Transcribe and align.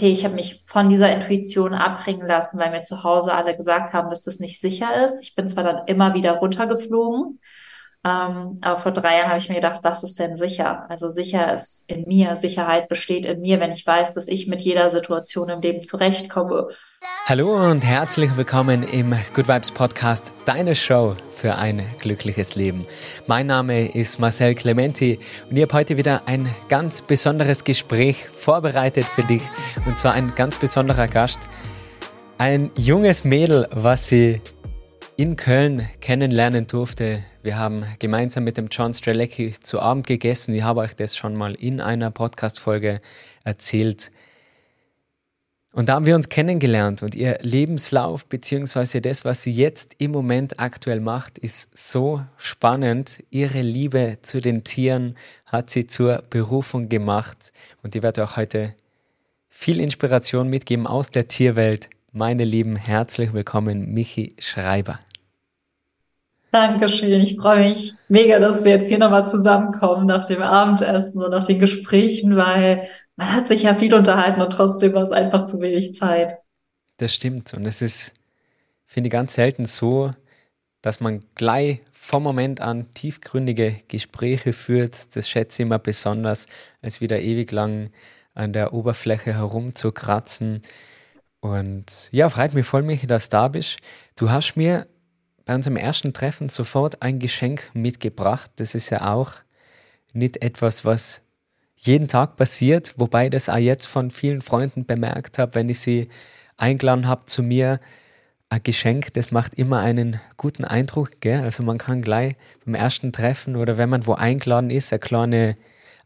okay, 0.00 0.12
ich 0.12 0.24
habe 0.24 0.34
mich 0.34 0.64
von 0.66 0.88
dieser 0.88 1.12
Intuition 1.14 1.74
abbringen 1.74 2.26
lassen, 2.26 2.58
weil 2.58 2.70
mir 2.70 2.80
zu 2.80 3.04
Hause 3.04 3.34
alle 3.34 3.54
gesagt 3.54 3.92
haben, 3.92 4.08
dass 4.08 4.22
das 4.22 4.38
nicht 4.38 4.58
sicher 4.58 5.04
ist. 5.04 5.20
Ich 5.22 5.34
bin 5.34 5.46
zwar 5.46 5.62
dann 5.62 5.86
immer 5.88 6.14
wieder 6.14 6.38
runtergeflogen, 6.38 7.38
ähm, 8.02 8.58
aber 8.62 8.78
vor 8.78 8.92
drei 8.92 9.18
Jahren 9.18 9.28
habe 9.28 9.36
ich 9.36 9.50
mir 9.50 9.56
gedacht, 9.56 9.80
was 9.82 10.02
ist 10.02 10.18
denn 10.18 10.38
sicher? 10.38 10.88
Also 10.88 11.10
sicher 11.10 11.52
ist 11.52 11.84
in 11.90 12.08
mir, 12.08 12.38
Sicherheit 12.38 12.88
besteht 12.88 13.26
in 13.26 13.42
mir, 13.42 13.60
wenn 13.60 13.72
ich 13.72 13.86
weiß, 13.86 14.14
dass 14.14 14.26
ich 14.26 14.46
mit 14.46 14.62
jeder 14.62 14.88
Situation 14.88 15.50
im 15.50 15.60
Leben 15.60 15.82
zurechtkomme. 15.82 16.68
Hallo 17.26 17.54
und 17.70 17.82
herzlich 17.82 18.36
willkommen 18.36 18.82
im 18.82 19.14
Good 19.32 19.48
Vibes 19.48 19.70
Podcast, 19.70 20.32
deine 20.44 20.74
Show 20.74 21.14
für 21.34 21.56
ein 21.56 21.82
glückliches 21.98 22.56
Leben. 22.56 22.86
Mein 23.26 23.46
Name 23.46 23.90
ist 23.90 24.18
Marcel 24.18 24.54
Clementi 24.54 25.18
und 25.48 25.56
ich 25.56 25.62
habe 25.62 25.72
heute 25.72 25.96
wieder 25.96 26.22
ein 26.26 26.54
ganz 26.68 27.00
besonderes 27.00 27.64
Gespräch 27.64 28.28
vorbereitet 28.28 29.06
für 29.06 29.22
dich 29.22 29.42
und 29.86 29.98
zwar 29.98 30.12
ein 30.12 30.34
ganz 30.34 30.56
besonderer 30.56 31.08
Gast, 31.08 31.40
ein 32.36 32.70
junges 32.76 33.24
Mädel, 33.24 33.66
was 33.70 34.08
sie 34.08 34.42
in 35.16 35.36
Köln 35.36 35.88
kennenlernen 36.00 36.66
durfte. 36.66 37.22
Wir 37.42 37.56
haben 37.56 37.86
gemeinsam 37.98 38.44
mit 38.44 38.58
dem 38.58 38.68
John 38.70 38.92
Strelecki 38.92 39.52
zu 39.52 39.80
Abend 39.80 40.06
gegessen. 40.06 40.54
Ich 40.54 40.62
habe 40.62 40.80
euch 40.80 40.96
das 40.96 41.16
schon 41.16 41.34
mal 41.34 41.54
in 41.54 41.80
einer 41.80 42.10
Podcast-Folge 42.10 43.00
erzählt. 43.44 44.10
Und 45.72 45.88
da 45.88 45.94
haben 45.94 46.06
wir 46.06 46.16
uns 46.16 46.28
kennengelernt 46.28 47.02
und 47.04 47.14
ihr 47.14 47.38
Lebenslauf 47.42 48.26
beziehungsweise 48.26 49.00
das, 49.00 49.24
was 49.24 49.42
sie 49.42 49.52
jetzt 49.52 49.94
im 49.98 50.10
Moment 50.10 50.58
aktuell 50.58 50.98
macht, 50.98 51.38
ist 51.38 51.76
so 51.78 52.22
spannend. 52.36 53.22
Ihre 53.30 53.62
Liebe 53.62 54.18
zu 54.22 54.40
den 54.40 54.64
Tieren 54.64 55.14
hat 55.46 55.70
sie 55.70 55.86
zur 55.86 56.24
Berufung 56.28 56.88
gemacht 56.88 57.52
und 57.84 57.94
ich 57.94 58.02
werde 58.02 58.24
auch 58.24 58.36
heute 58.36 58.74
viel 59.48 59.80
Inspiration 59.80 60.48
mitgeben 60.48 60.88
aus 60.88 61.10
der 61.10 61.28
Tierwelt. 61.28 61.88
Meine 62.10 62.44
Lieben, 62.44 62.74
herzlich 62.74 63.32
willkommen, 63.32 63.94
Michi 63.94 64.34
Schreiber. 64.40 64.98
Dankeschön. 66.50 67.20
Ich 67.20 67.36
freue 67.36 67.68
mich 67.68 67.94
mega, 68.08 68.40
dass 68.40 68.64
wir 68.64 68.72
jetzt 68.72 68.88
hier 68.88 68.98
nochmal 68.98 69.24
zusammenkommen 69.24 70.06
nach 70.06 70.26
dem 70.26 70.42
Abendessen 70.42 71.22
und 71.22 71.30
nach 71.30 71.46
den 71.46 71.60
Gesprächen, 71.60 72.34
weil 72.34 72.88
man 73.20 73.34
hat 73.34 73.48
sich 73.48 73.64
ja 73.64 73.74
viel 73.74 73.92
unterhalten 73.92 74.40
und 74.40 74.48
trotzdem 74.48 74.94
war 74.94 75.02
es 75.02 75.12
einfach 75.12 75.44
zu 75.44 75.60
wenig 75.60 75.92
Zeit. 75.94 76.32
Das 76.96 77.14
stimmt. 77.14 77.52
Und 77.52 77.66
es 77.66 77.82
ist, 77.82 78.14
finde 78.86 79.08
ich, 79.08 79.12
ganz 79.12 79.34
selten 79.34 79.66
so, 79.66 80.12
dass 80.80 81.00
man 81.00 81.22
gleich 81.34 81.82
vom 81.92 82.22
Moment 82.22 82.62
an 82.62 82.90
tiefgründige 82.92 83.76
Gespräche 83.88 84.54
führt. 84.54 85.14
Das 85.14 85.28
schätze 85.28 85.60
ich 85.60 85.66
immer 85.66 85.78
besonders, 85.78 86.46
als 86.80 87.02
wieder 87.02 87.20
ewig 87.20 87.52
lang 87.52 87.90
an 88.32 88.54
der 88.54 88.72
Oberfläche 88.72 89.34
herumzukratzen. 89.34 90.62
Und 91.40 92.08
ja, 92.12 92.30
freut 92.30 92.54
mich 92.54 92.64
voll, 92.64 92.82
Michi, 92.82 93.06
dass 93.06 93.28
du 93.28 93.36
da 93.36 93.48
bist. 93.48 93.80
Du 94.16 94.30
hast 94.30 94.56
mir 94.56 94.86
bei 95.44 95.54
unserem 95.54 95.76
ersten 95.76 96.14
Treffen 96.14 96.48
sofort 96.48 97.02
ein 97.02 97.18
Geschenk 97.18 97.70
mitgebracht. 97.74 98.50
Das 98.56 98.74
ist 98.74 98.88
ja 98.88 99.12
auch 99.12 99.34
nicht 100.14 100.42
etwas, 100.42 100.86
was 100.86 101.20
jeden 101.82 102.08
Tag 102.08 102.36
passiert, 102.36 102.94
wobei 102.96 103.30
das 103.30 103.48
auch 103.48 103.56
jetzt 103.56 103.86
von 103.86 104.10
vielen 104.10 104.42
Freunden 104.42 104.84
bemerkt 104.84 105.38
habe, 105.38 105.54
wenn 105.54 105.68
ich 105.68 105.80
sie 105.80 106.08
eingeladen 106.56 107.08
habe 107.08 107.24
zu 107.26 107.42
mir. 107.42 107.80
Ein 108.50 108.62
Geschenk, 108.62 109.14
das 109.14 109.30
macht 109.30 109.54
immer 109.54 109.80
einen 109.80 110.20
guten 110.36 110.64
Eindruck. 110.64 111.20
Gell? 111.20 111.40
Also 111.40 111.62
man 111.62 111.78
kann 111.78 112.02
gleich 112.02 112.34
beim 112.64 112.74
ersten 112.74 113.12
Treffen 113.12 113.56
oder 113.56 113.78
wenn 113.78 113.88
man 113.88 114.06
wo 114.06 114.12
eingeladen 114.12 114.70
ist, 114.70 114.92
eine 114.92 114.98
kleine 114.98 115.56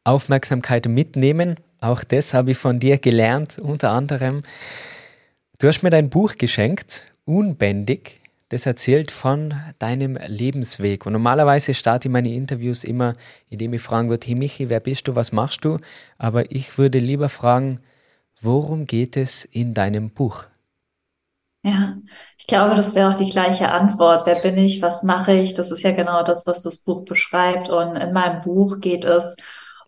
Aufmerksamkeit 0.04 0.86
mitnehmen. 0.86 1.56
Auch 1.80 2.04
das 2.04 2.34
habe 2.34 2.52
ich 2.52 2.58
von 2.58 2.78
dir 2.78 2.98
gelernt, 2.98 3.58
unter 3.58 3.90
anderem. 3.90 4.42
Du 5.58 5.66
hast 5.66 5.82
mir 5.82 5.90
dein 5.90 6.10
Buch 6.10 6.36
geschenkt, 6.36 7.06
Unbändig, 7.26 8.20
das 8.48 8.66
erzählt 8.66 9.10
von 9.10 9.54
deinem 9.78 10.16
Lebensweg. 10.26 11.06
Und 11.06 11.12
normalerweise 11.14 11.74
starte 11.74 12.08
ich 12.08 12.12
meine 12.12 12.32
Interviews 12.32 12.84
immer, 12.84 13.14
indem 13.48 13.74
ich 13.74 13.82
fragen 13.82 14.08
würde, 14.10 14.26
hey 14.26 14.34
Michi, 14.34 14.68
wer 14.68 14.80
bist 14.80 15.08
du, 15.08 15.16
was 15.16 15.32
machst 15.32 15.64
du? 15.64 15.78
Aber 16.18 16.50
ich 16.52 16.78
würde 16.78 16.98
lieber 16.98 17.28
fragen, 17.28 17.80
worum 18.40 18.86
geht 18.86 19.16
es 19.16 19.44
in 19.44 19.74
deinem 19.74 20.10
Buch? 20.10 20.44
Ja, 21.62 21.96
ich 22.36 22.46
glaube, 22.46 22.74
das 22.74 22.94
wäre 22.94 23.14
auch 23.14 23.18
die 23.18 23.30
gleiche 23.30 23.70
Antwort. 23.72 24.26
Wer 24.26 24.34
bin 24.36 24.58
ich? 24.58 24.82
Was 24.82 25.02
mache 25.02 25.32
ich? 25.32 25.54
Das 25.54 25.70
ist 25.70 25.82
ja 25.82 25.92
genau 25.92 26.22
das, 26.22 26.46
was 26.46 26.62
das 26.62 26.78
Buch 26.78 27.04
beschreibt. 27.06 27.70
Und 27.70 27.96
in 27.96 28.12
meinem 28.12 28.42
Buch 28.42 28.80
geht 28.80 29.04
es 29.04 29.34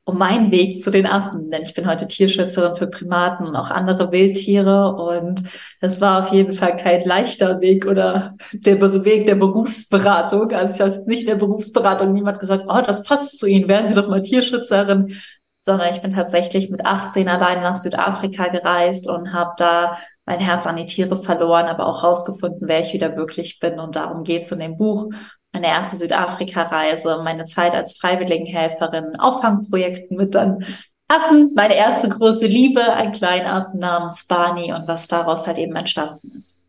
um 0.06 0.18
meinen 0.18 0.52
Weg 0.52 0.84
zu 0.84 0.90
den 0.90 1.04
Affen, 1.04 1.50
denn 1.50 1.62
ich 1.62 1.74
bin 1.74 1.90
heute 1.90 2.06
Tierschützerin 2.06 2.76
für 2.76 2.86
Primaten 2.86 3.44
und 3.44 3.56
auch 3.56 3.70
andere 3.70 4.12
Wildtiere 4.12 4.94
und 4.94 5.42
das 5.80 6.00
war 6.00 6.22
auf 6.22 6.32
jeden 6.32 6.52
Fall 6.52 6.76
kein 6.76 7.04
leichter 7.04 7.60
Weg 7.60 7.86
oder 7.86 8.36
der 8.52 8.80
Weg 9.04 9.26
der 9.26 9.34
Berufsberatung. 9.34 10.52
Also 10.52 10.74
ich 10.74 10.80
habe 10.80 11.04
nicht 11.08 11.28
der 11.28 11.34
Berufsberatung 11.34 12.12
niemand 12.12 12.38
gesagt, 12.38 12.66
oh, 12.68 12.80
das 12.86 13.02
passt 13.02 13.36
zu 13.36 13.46
Ihnen, 13.46 13.66
werden 13.66 13.88
Sie 13.88 13.96
doch 13.96 14.08
mal 14.08 14.20
Tierschützerin, 14.20 15.16
sondern 15.60 15.90
ich 15.90 16.00
bin 16.00 16.12
tatsächlich 16.12 16.70
mit 16.70 16.86
18 16.86 17.28
alleine 17.28 17.62
nach 17.62 17.76
Südafrika 17.76 18.46
gereist 18.46 19.08
und 19.08 19.32
habe 19.32 19.54
da 19.58 19.98
mein 20.24 20.38
Herz 20.38 20.68
an 20.68 20.76
die 20.76 20.86
Tiere 20.86 21.16
verloren, 21.16 21.66
aber 21.66 21.84
auch 21.84 22.04
rausgefunden, 22.04 22.68
wer 22.68 22.78
ich 22.78 22.92
wieder 22.92 23.16
wirklich 23.16 23.58
bin. 23.58 23.80
Und 23.80 23.96
darum 23.96 24.22
geht's 24.22 24.52
in 24.52 24.60
dem 24.60 24.76
Buch 24.76 25.10
meine 25.56 25.68
erste 25.68 25.96
Südafrika-Reise, 25.96 27.22
meine 27.24 27.46
Zeit 27.46 27.72
als 27.72 27.96
Freiwilligenhelferin, 27.96 29.16
Auffangprojekten 29.16 30.16
mit 30.16 30.34
dann 30.34 30.66
Affen, 31.08 31.52
meine 31.54 31.74
erste 31.74 32.10
große 32.10 32.46
Liebe, 32.46 32.92
ein 32.92 33.12
kleiner 33.12 33.54
Affen 33.54 33.80
namens 33.80 34.26
Barney 34.26 34.72
und 34.72 34.86
was 34.86 35.08
daraus 35.08 35.46
halt 35.46 35.56
eben 35.56 35.74
entstanden 35.74 36.36
ist. 36.36 36.66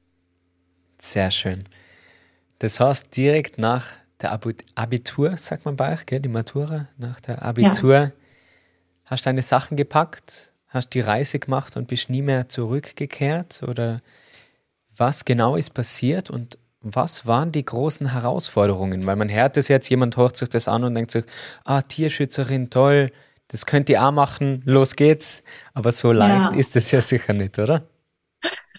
Sehr 1.02 1.32
schön. 1.32 1.60
Das 2.60 2.80
heißt, 2.80 3.16
direkt 3.18 3.58
nach 3.58 3.88
der 4.22 4.40
Abitur, 4.76 5.36
sagt 5.36 5.66
man 5.66 5.76
bei 5.76 5.94
euch, 5.94 6.06
gell, 6.06 6.20
die 6.20 6.30
Matura, 6.30 6.88
nach 6.98 7.20
der 7.20 7.44
Abitur, 7.44 7.96
ja. 7.96 8.12
hast 9.06 9.26
du 9.26 9.30
deine 9.30 9.42
Sachen 9.42 9.76
gepackt, 9.76 10.54
hast 10.68 10.94
die 10.94 11.02
Reise 11.02 11.40
gemacht 11.40 11.76
und 11.76 11.88
bist 11.88 12.10
nie 12.10 12.22
mehr 12.22 12.48
zurückgekehrt? 12.48 13.64
Oder 13.64 14.02
was 14.96 15.26
genau 15.26 15.58
ist 15.58 15.74
passiert 15.74 16.30
und 16.30 16.58
was 16.96 17.28
waren 17.28 17.52
die 17.52 17.66
großen 17.66 18.14
Herausforderungen? 18.14 19.06
Weil 19.06 19.16
man 19.16 19.30
hört 19.30 19.58
es 19.58 19.68
jetzt, 19.68 19.90
jemand 19.90 20.18
hört 20.18 20.38
sich 20.38 20.50
das 20.50 20.68
an 20.68 20.84
und 20.84 20.96
denkt 20.96 21.12
sich, 21.12 21.26
ah, 21.66 21.82
Tierschützerin, 21.82 22.70
toll, 22.70 23.12
das 23.48 23.66
könnt 23.66 23.90
ihr 23.90 24.04
auch 24.06 24.12
machen, 24.12 24.62
los 24.66 24.96
geht's. 24.96 25.44
Aber 25.74 25.92
so 25.92 26.12
leicht 26.12 26.52
ja. 26.52 26.58
ist 26.58 26.76
es 26.76 26.92
ja 26.92 27.02
sicher 27.02 27.34
nicht, 27.34 27.58
oder? 27.60 27.84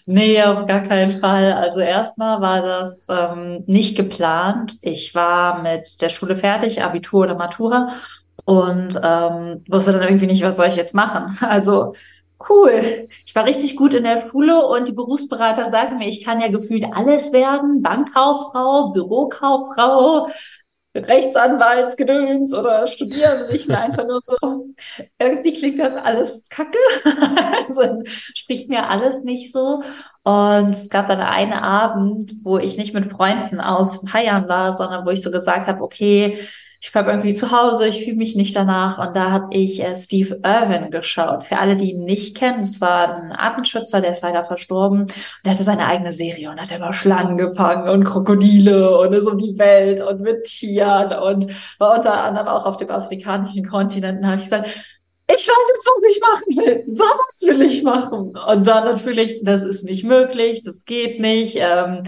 Nee, 0.05 0.41
auf 0.41 0.65
gar 0.65 0.81
keinen 0.81 1.19
Fall. 1.19 1.53
Also 1.53 1.81
erstmal 1.81 2.41
war 2.41 2.61
das 2.63 3.05
ähm, 3.09 3.63
nicht 3.67 3.95
geplant. 3.95 4.77
Ich 4.81 5.13
war 5.13 5.61
mit 5.61 6.01
der 6.01 6.09
Schule 6.09 6.35
fertig, 6.35 6.81
Abitur 6.81 7.25
oder 7.25 7.35
Matura 7.35 7.89
und 8.45 8.99
ähm, 9.03 9.63
wusste 9.69 9.91
dann 9.91 10.01
irgendwie 10.01 10.25
nicht, 10.25 10.43
was 10.43 10.55
soll 10.55 10.65
ich 10.67 10.75
jetzt 10.75 10.95
machen. 10.95 11.37
Also 11.47 11.93
cool. 12.47 13.09
Ich 13.25 13.35
war 13.35 13.45
richtig 13.45 13.75
gut 13.75 13.93
in 13.93 14.03
der 14.03 14.21
Schule 14.21 14.65
und 14.65 14.87
die 14.87 14.93
Berufsberater 14.93 15.71
sagen 15.71 15.97
mir, 15.97 16.07
ich 16.07 16.23
kann 16.23 16.39
ja 16.39 16.49
gefühlt 16.49 16.85
alles 16.93 17.33
werden. 17.33 17.81
Bankkauffrau, 17.81 18.91
Bürokauffrau, 18.93 20.27
Rechtsanwaltsgedöns 20.95 22.53
oder 22.53 22.87
studieren. 22.87 23.53
Ich 23.53 23.67
mir 23.67 23.79
einfach 23.79 24.05
nur 24.07 24.21
so, 24.25 24.65
irgendwie 25.19 25.53
klingt 25.53 25.79
das 25.79 25.95
alles 25.95 26.47
kacke. 26.49 26.77
also 27.67 28.03
spricht 28.33 28.69
mir 28.69 28.89
alles 28.89 29.23
nicht 29.23 29.51
so. 29.51 29.83
Und 30.23 30.71
es 30.71 30.89
gab 30.89 31.07
dann 31.07 31.21
einen 31.21 31.53
Abend, 31.53 32.33
wo 32.43 32.57
ich 32.57 32.77
nicht 32.77 32.93
mit 32.93 33.11
Freunden 33.11 33.59
aus 33.61 34.03
Feiern 34.09 34.47
war, 34.47 34.73
sondern 34.73 35.05
wo 35.05 35.09
ich 35.11 35.21
so 35.21 35.31
gesagt 35.31 35.67
habe, 35.67 35.81
okay, 35.81 36.39
ich 36.81 36.95
war 36.95 37.05
irgendwie 37.05 37.33
zu 37.33 37.51
Hause, 37.51 37.87
ich 37.87 38.05
fühle 38.05 38.15
mich 38.15 38.37
nicht 38.37 38.55
danach. 38.55 39.05
Und 39.05 39.13
da 39.13 39.31
habe 39.31 39.47
ich 39.51 39.83
äh, 39.83 39.95
Steve 39.97 40.39
Irwin 40.43 40.91
geschaut. 40.91 41.43
Für 41.43 41.59
alle, 41.59 41.75
die 41.75 41.91
ihn 41.91 42.05
nicht 42.05 42.37
kennen, 42.37 42.61
es 42.61 42.79
war 42.79 43.15
ein 43.15 43.31
Artenschützer, 43.33 43.99
der 43.99 44.11
ist 44.11 44.23
leider 44.23 44.45
verstorben. 44.45 45.01
Und 45.01 45.13
er 45.43 45.51
hatte 45.51 45.63
seine 45.63 45.87
eigene 45.87 46.13
Serie 46.13 46.49
und 46.49 46.61
hat 46.61 46.71
immer 46.71 46.93
Schlangen 46.93 47.37
gefangen 47.37 47.89
und 47.89 48.05
Krokodile 48.05 48.97
und 48.97 49.11
ist 49.11 49.27
um 49.27 49.37
die 49.37 49.57
Welt 49.59 50.01
und 50.01 50.21
mit 50.21 50.45
Tieren 50.45 51.11
und 51.19 51.51
war 51.79 51.95
unter 51.95 52.23
anderem 52.23 52.47
auch 52.47 52.65
auf 52.65 52.77
dem 52.77 52.89
afrikanischen 52.89 53.67
Kontinent. 53.67 54.19
Und 54.19 54.27
habe 54.27 54.37
ich 54.37 54.43
gesagt, 54.43 54.67
ich 54.67 55.47
weiß 55.47 55.73
jetzt, 55.75 55.85
was 55.85 56.11
ich 56.11 56.21
machen 56.21 56.57
will. 56.57 56.83
So 56.87 57.03
was 57.03 57.41
will 57.41 57.61
ich 57.61 57.83
machen. 57.83 58.37
Und 58.37 58.67
dann 58.67 58.85
natürlich, 58.85 59.41
das 59.43 59.63
ist 59.63 59.83
nicht 59.83 60.05
möglich, 60.05 60.61
das 60.63 60.85
geht 60.85 61.19
nicht. 61.19 61.57
Ähm, 61.59 62.03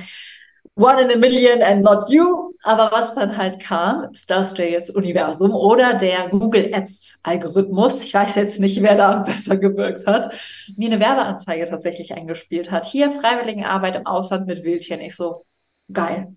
One 0.76 1.02
in 1.02 1.12
a 1.12 1.18
Million 1.18 1.62
and 1.62 1.84
not 1.84 2.10
you. 2.10 2.54
Aber 2.64 2.92
was 2.92 3.16
dann 3.16 3.38
halt 3.38 3.60
kam, 3.60 4.14
Star 4.14 4.44
Wars 4.44 4.90
Universum 4.92 5.52
oder 5.52 5.96
der 5.96 6.30
Google 6.30 6.72
Ads 6.74 7.20
Algorithmus, 7.24 8.04
ich 8.04 8.14
weiß 8.14 8.36
jetzt 8.36 8.60
nicht, 8.60 8.82
wer 8.84 8.96
da 8.96 9.20
besser 9.24 9.58
gewirkt 9.58 10.06
hat, 10.06 10.32
mir 10.78 10.92
eine 10.92 11.00
Werbeanzeige 11.00 11.66
tatsächlich 11.66 12.14
eingespielt 12.14 12.72
hat. 12.72 12.86
Hier 12.86 13.10
Freiwilligenarbeit 13.10 13.96
im 13.96 14.06
Ausland 14.06 14.46
mit 14.46 14.64
Wildchen. 14.64 15.02
Ich 15.02 15.16
so, 15.16 15.46
geil. 15.92 16.36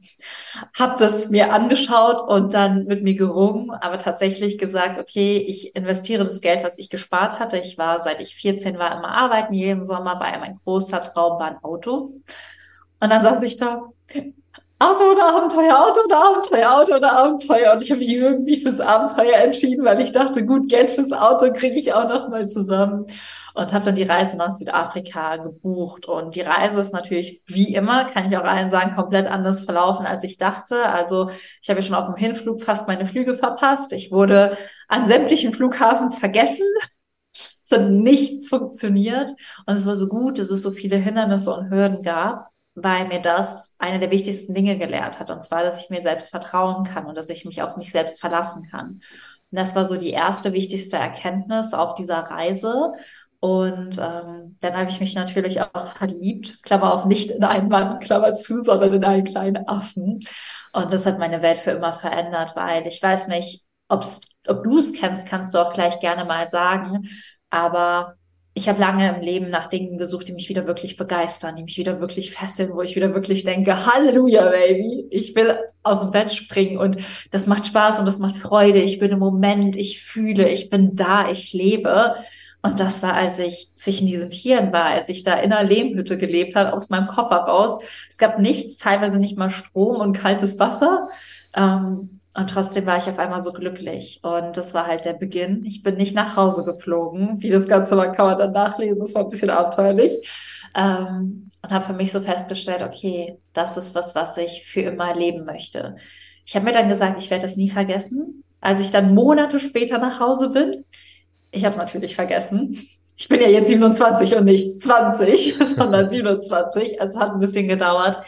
Hab 0.78 0.98
das 0.98 1.30
mir 1.30 1.52
angeschaut 1.52 2.20
und 2.20 2.54
dann 2.54 2.84
mit 2.86 3.02
mir 3.02 3.14
gerungen, 3.14 3.70
aber 3.70 3.98
tatsächlich 3.98 4.58
gesagt, 4.58 4.98
okay, 4.98 5.36
ich 5.36 5.76
investiere 5.76 6.24
das 6.24 6.40
Geld, 6.40 6.64
was 6.64 6.78
ich 6.78 6.90
gespart 6.90 7.38
hatte. 7.38 7.58
Ich 7.58 7.78
war, 7.78 8.00
seit 8.00 8.20
ich 8.20 8.34
14 8.34 8.78
war, 8.78 8.96
immer 8.96 9.14
arbeiten, 9.14 9.52
jeden 9.52 9.84
Sommer, 9.84 10.18
weil 10.20 10.38
mein 10.40 10.56
großer 10.56 11.00
Traum 11.00 11.38
war 11.38 11.48
ein 11.50 11.62
Auto. 11.62 12.14
Und 13.00 13.10
dann 13.10 13.22
saß 13.22 13.42
ich 13.42 13.56
da, 13.56 13.82
Auto 14.80 15.04
oder 15.12 15.36
Abenteuer, 15.36 15.78
Auto 15.78 16.00
oder 16.04 16.18
Abenteuer, 16.18 16.74
Auto 16.74 16.94
oder 16.96 17.12
Abenteuer. 17.16 17.72
Und 17.72 17.82
ich 17.82 17.90
habe 17.90 18.00
mich 18.00 18.12
irgendwie 18.12 18.60
fürs 18.60 18.80
Abenteuer 18.80 19.38
entschieden, 19.38 19.84
weil 19.84 20.00
ich 20.00 20.12
dachte, 20.12 20.44
gut, 20.44 20.68
Geld 20.68 20.90
fürs 20.90 21.12
Auto 21.12 21.52
kriege 21.52 21.76
ich 21.76 21.94
auch 21.94 22.08
noch 22.08 22.28
mal 22.28 22.48
zusammen. 22.48 23.06
Und 23.54 23.72
habe 23.72 23.84
dann 23.84 23.94
die 23.94 24.02
Reise 24.02 24.36
nach 24.36 24.50
Südafrika 24.50 25.36
gebucht. 25.36 26.06
Und 26.06 26.34
die 26.34 26.40
Reise 26.40 26.80
ist 26.80 26.92
natürlich, 26.92 27.40
wie 27.46 27.72
immer, 27.72 28.04
kann 28.04 28.30
ich 28.30 28.36
auch 28.36 28.42
allen 28.42 28.68
sagen, 28.68 28.96
komplett 28.96 29.28
anders 29.28 29.64
verlaufen, 29.64 30.06
als 30.06 30.24
ich 30.24 30.38
dachte. 30.38 30.84
Also 30.86 31.30
ich 31.62 31.70
habe 31.70 31.78
ja 31.80 31.86
schon 31.86 31.94
auf 31.94 32.06
dem 32.06 32.16
Hinflug 32.16 32.60
fast 32.60 32.88
meine 32.88 33.06
Flüge 33.06 33.34
verpasst. 33.34 33.92
Ich 33.92 34.10
wurde 34.10 34.58
an 34.88 35.08
sämtlichen 35.08 35.52
Flughafen 35.54 36.10
vergessen. 36.10 36.66
Es 37.32 37.58
hat 37.70 37.90
nichts 37.90 38.48
funktioniert. 38.48 39.30
Und 39.66 39.74
es 39.74 39.86
war 39.86 39.94
so 39.94 40.08
gut, 40.08 40.38
dass 40.38 40.50
es 40.50 40.60
so 40.62 40.72
viele 40.72 40.96
Hindernisse 40.96 41.54
und 41.54 41.70
Hürden 41.70 42.02
gab 42.02 42.53
weil 42.74 43.06
mir 43.06 43.20
das 43.20 43.76
eine 43.78 44.00
der 44.00 44.10
wichtigsten 44.10 44.54
Dinge 44.54 44.78
gelehrt 44.78 45.20
hat. 45.20 45.30
Und 45.30 45.42
zwar, 45.42 45.62
dass 45.62 45.82
ich 45.82 45.90
mir 45.90 46.00
selbst 46.00 46.30
vertrauen 46.30 46.84
kann 46.84 47.06
und 47.06 47.16
dass 47.16 47.28
ich 47.28 47.44
mich 47.44 47.62
auf 47.62 47.76
mich 47.76 47.90
selbst 47.90 48.20
verlassen 48.20 48.68
kann. 48.70 49.00
Und 49.50 49.58
das 49.58 49.76
war 49.76 49.84
so 49.84 49.96
die 49.96 50.10
erste 50.10 50.52
wichtigste 50.52 50.96
Erkenntnis 50.96 51.72
auf 51.74 51.94
dieser 51.94 52.18
Reise. 52.18 52.92
Und 53.38 53.98
ähm, 53.98 54.56
dann 54.60 54.76
habe 54.76 54.90
ich 54.90 55.00
mich 55.00 55.14
natürlich 55.14 55.60
auch 55.60 55.86
verliebt, 55.86 56.62
Klammer 56.62 56.94
auf, 56.94 57.04
nicht 57.04 57.30
in 57.30 57.44
einen 57.44 57.68
Mann, 57.68 58.00
Klammer 58.00 58.34
zu, 58.34 58.60
sondern 58.60 58.94
in 58.94 59.04
einen 59.04 59.24
kleinen 59.24 59.68
Affen. 59.68 60.20
Und 60.72 60.92
das 60.92 61.06
hat 61.06 61.18
meine 61.18 61.42
Welt 61.42 61.58
für 61.58 61.72
immer 61.72 61.92
verändert, 61.92 62.56
weil 62.56 62.86
ich 62.86 63.00
weiß 63.00 63.28
nicht, 63.28 63.62
ob's, 63.88 64.22
ob 64.48 64.64
du 64.64 64.78
es 64.78 64.92
kennst, 64.92 65.26
kannst 65.26 65.54
du 65.54 65.58
auch 65.58 65.72
gleich 65.72 66.00
gerne 66.00 66.24
mal 66.24 66.48
sagen. 66.48 67.08
Aber 67.50 68.14
ich 68.56 68.68
habe 68.68 68.80
lange 68.80 69.16
im 69.16 69.20
Leben 69.20 69.50
nach 69.50 69.66
Dingen 69.66 69.98
gesucht, 69.98 70.28
die 70.28 70.32
mich 70.32 70.48
wieder 70.48 70.68
wirklich 70.68 70.96
begeistern, 70.96 71.56
die 71.56 71.64
mich 71.64 71.76
wieder 71.76 72.00
wirklich 72.00 72.30
fesseln, 72.30 72.72
wo 72.72 72.82
ich 72.82 72.94
wieder 72.94 73.12
wirklich 73.12 73.42
denke, 73.42 73.84
Halleluja, 73.84 74.48
Baby, 74.48 75.08
ich 75.10 75.34
will 75.34 75.58
aus 75.82 76.00
dem 76.00 76.12
Bett 76.12 76.32
springen 76.32 76.78
und 76.78 76.98
das 77.32 77.48
macht 77.48 77.66
Spaß 77.66 77.98
und 77.98 78.06
das 78.06 78.20
macht 78.20 78.36
Freude. 78.36 78.78
Ich 78.80 79.00
bin 79.00 79.10
im 79.10 79.18
Moment, 79.18 79.74
ich 79.74 80.02
fühle, 80.02 80.48
ich 80.48 80.70
bin 80.70 80.94
da, 80.94 81.28
ich 81.28 81.52
lebe. 81.52 82.14
Und 82.62 82.78
das 82.78 83.02
war, 83.02 83.14
als 83.14 83.40
ich 83.40 83.72
zwischen 83.74 84.06
diesen 84.06 84.30
Tieren 84.30 84.72
war, 84.72 84.84
als 84.84 85.08
ich 85.08 85.24
da 85.24 85.34
in 85.34 85.52
einer 85.52 85.68
Lehmhütte 85.68 86.16
gelebt 86.16 86.54
habe, 86.54 86.72
aus 86.72 86.88
meinem 86.88 87.08
Koffer 87.08 87.36
raus. 87.36 87.78
Es 88.08 88.18
gab 88.18 88.38
nichts, 88.38 88.78
teilweise 88.78 89.18
nicht 89.18 89.36
mal 89.36 89.50
Strom 89.50 89.96
und 89.96 90.16
kaltes 90.16 90.58
Wasser. 90.60 91.08
Ähm, 91.54 92.20
und 92.36 92.50
trotzdem 92.50 92.84
war 92.86 92.98
ich 92.98 93.08
auf 93.08 93.18
einmal 93.18 93.40
so 93.40 93.52
glücklich. 93.52 94.18
Und 94.22 94.56
das 94.56 94.74
war 94.74 94.88
halt 94.88 95.04
der 95.04 95.12
Beginn. 95.12 95.64
Ich 95.64 95.84
bin 95.84 95.96
nicht 95.96 96.16
nach 96.16 96.36
Hause 96.36 96.64
geflogen. 96.64 97.40
Wie 97.40 97.50
das 97.50 97.68
Ganze 97.68 97.96
war, 97.96 98.10
kann 98.12 98.26
man 98.26 98.38
dann 98.38 98.52
nachlesen. 98.52 99.00
Das 99.00 99.14
war 99.14 99.22
ein 99.22 99.30
bisschen 99.30 99.50
abenteuerlich. 99.50 100.12
Ähm, 100.76 101.50
und 101.62 101.70
habe 101.70 101.84
für 101.84 101.92
mich 101.92 102.10
so 102.10 102.18
festgestellt, 102.20 102.82
okay, 102.82 103.38
das 103.52 103.76
ist 103.76 103.94
was, 103.94 104.16
was 104.16 104.36
ich 104.36 104.66
für 104.66 104.80
immer 104.80 105.14
leben 105.14 105.44
möchte. 105.44 105.94
Ich 106.44 106.56
habe 106.56 106.64
mir 106.64 106.72
dann 106.72 106.88
gesagt, 106.88 107.18
ich 107.18 107.30
werde 107.30 107.42
das 107.42 107.56
nie 107.56 107.70
vergessen. 107.70 108.42
Als 108.60 108.80
ich 108.80 108.90
dann 108.90 109.14
Monate 109.14 109.60
später 109.60 109.98
nach 109.98 110.18
Hause 110.18 110.50
bin, 110.50 110.84
ich 111.52 111.64
habe 111.64 111.72
es 111.72 111.78
natürlich 111.78 112.16
vergessen. 112.16 112.76
Ich 113.16 113.28
bin 113.28 113.40
ja 113.40 113.48
jetzt 113.48 113.68
27 113.68 114.36
und 114.36 114.46
nicht 114.46 114.80
20, 114.80 115.56
sondern 115.76 116.10
27. 116.10 117.00
Es 117.00 117.16
hat 117.16 117.30
ein 117.30 117.40
bisschen 117.40 117.68
gedauert 117.68 118.20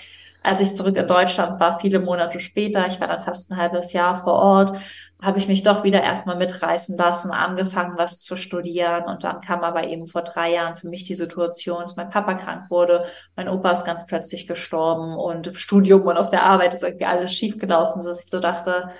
als 0.46 0.60
ich 0.60 0.76
zurück 0.76 0.96
in 0.96 1.08
Deutschland 1.08 1.58
war, 1.58 1.80
viele 1.80 1.98
Monate 1.98 2.38
später, 2.38 2.86
ich 2.86 3.00
war 3.00 3.08
dann 3.08 3.20
fast 3.20 3.50
ein 3.50 3.56
halbes 3.56 3.92
Jahr 3.92 4.22
vor 4.22 4.34
Ort, 4.34 4.78
habe 5.20 5.38
ich 5.38 5.48
mich 5.48 5.62
doch 5.64 5.82
wieder 5.82 6.02
erstmal 6.02 6.36
mitreißen 6.36 6.96
lassen, 6.96 7.30
angefangen, 7.32 7.98
was 7.98 8.22
zu 8.22 8.36
studieren. 8.36 9.04
Und 9.04 9.24
dann 9.24 9.40
kam 9.40 9.64
aber 9.64 9.88
eben 9.88 10.06
vor 10.06 10.22
drei 10.22 10.52
Jahren 10.52 10.76
für 10.76 10.88
mich 10.88 11.04
die 11.04 11.14
Situation, 11.14 11.80
dass 11.80 11.96
mein 11.96 12.10
Papa 12.10 12.34
krank 12.34 12.70
wurde, 12.70 13.06
mein 13.34 13.48
Opa 13.48 13.72
ist 13.72 13.84
ganz 13.84 14.06
plötzlich 14.06 14.46
gestorben 14.46 15.16
und 15.16 15.48
im 15.48 15.56
Studium 15.56 16.02
und 16.02 16.16
auf 16.16 16.30
der 16.30 16.44
Arbeit 16.44 16.74
ist 16.74 16.82
irgendwie 16.84 17.06
alles 17.06 17.32
schiefgelaufen, 17.32 18.04
dass 18.04 18.24
ich 18.24 18.30
so 18.30 18.38
dachte, 18.38 18.90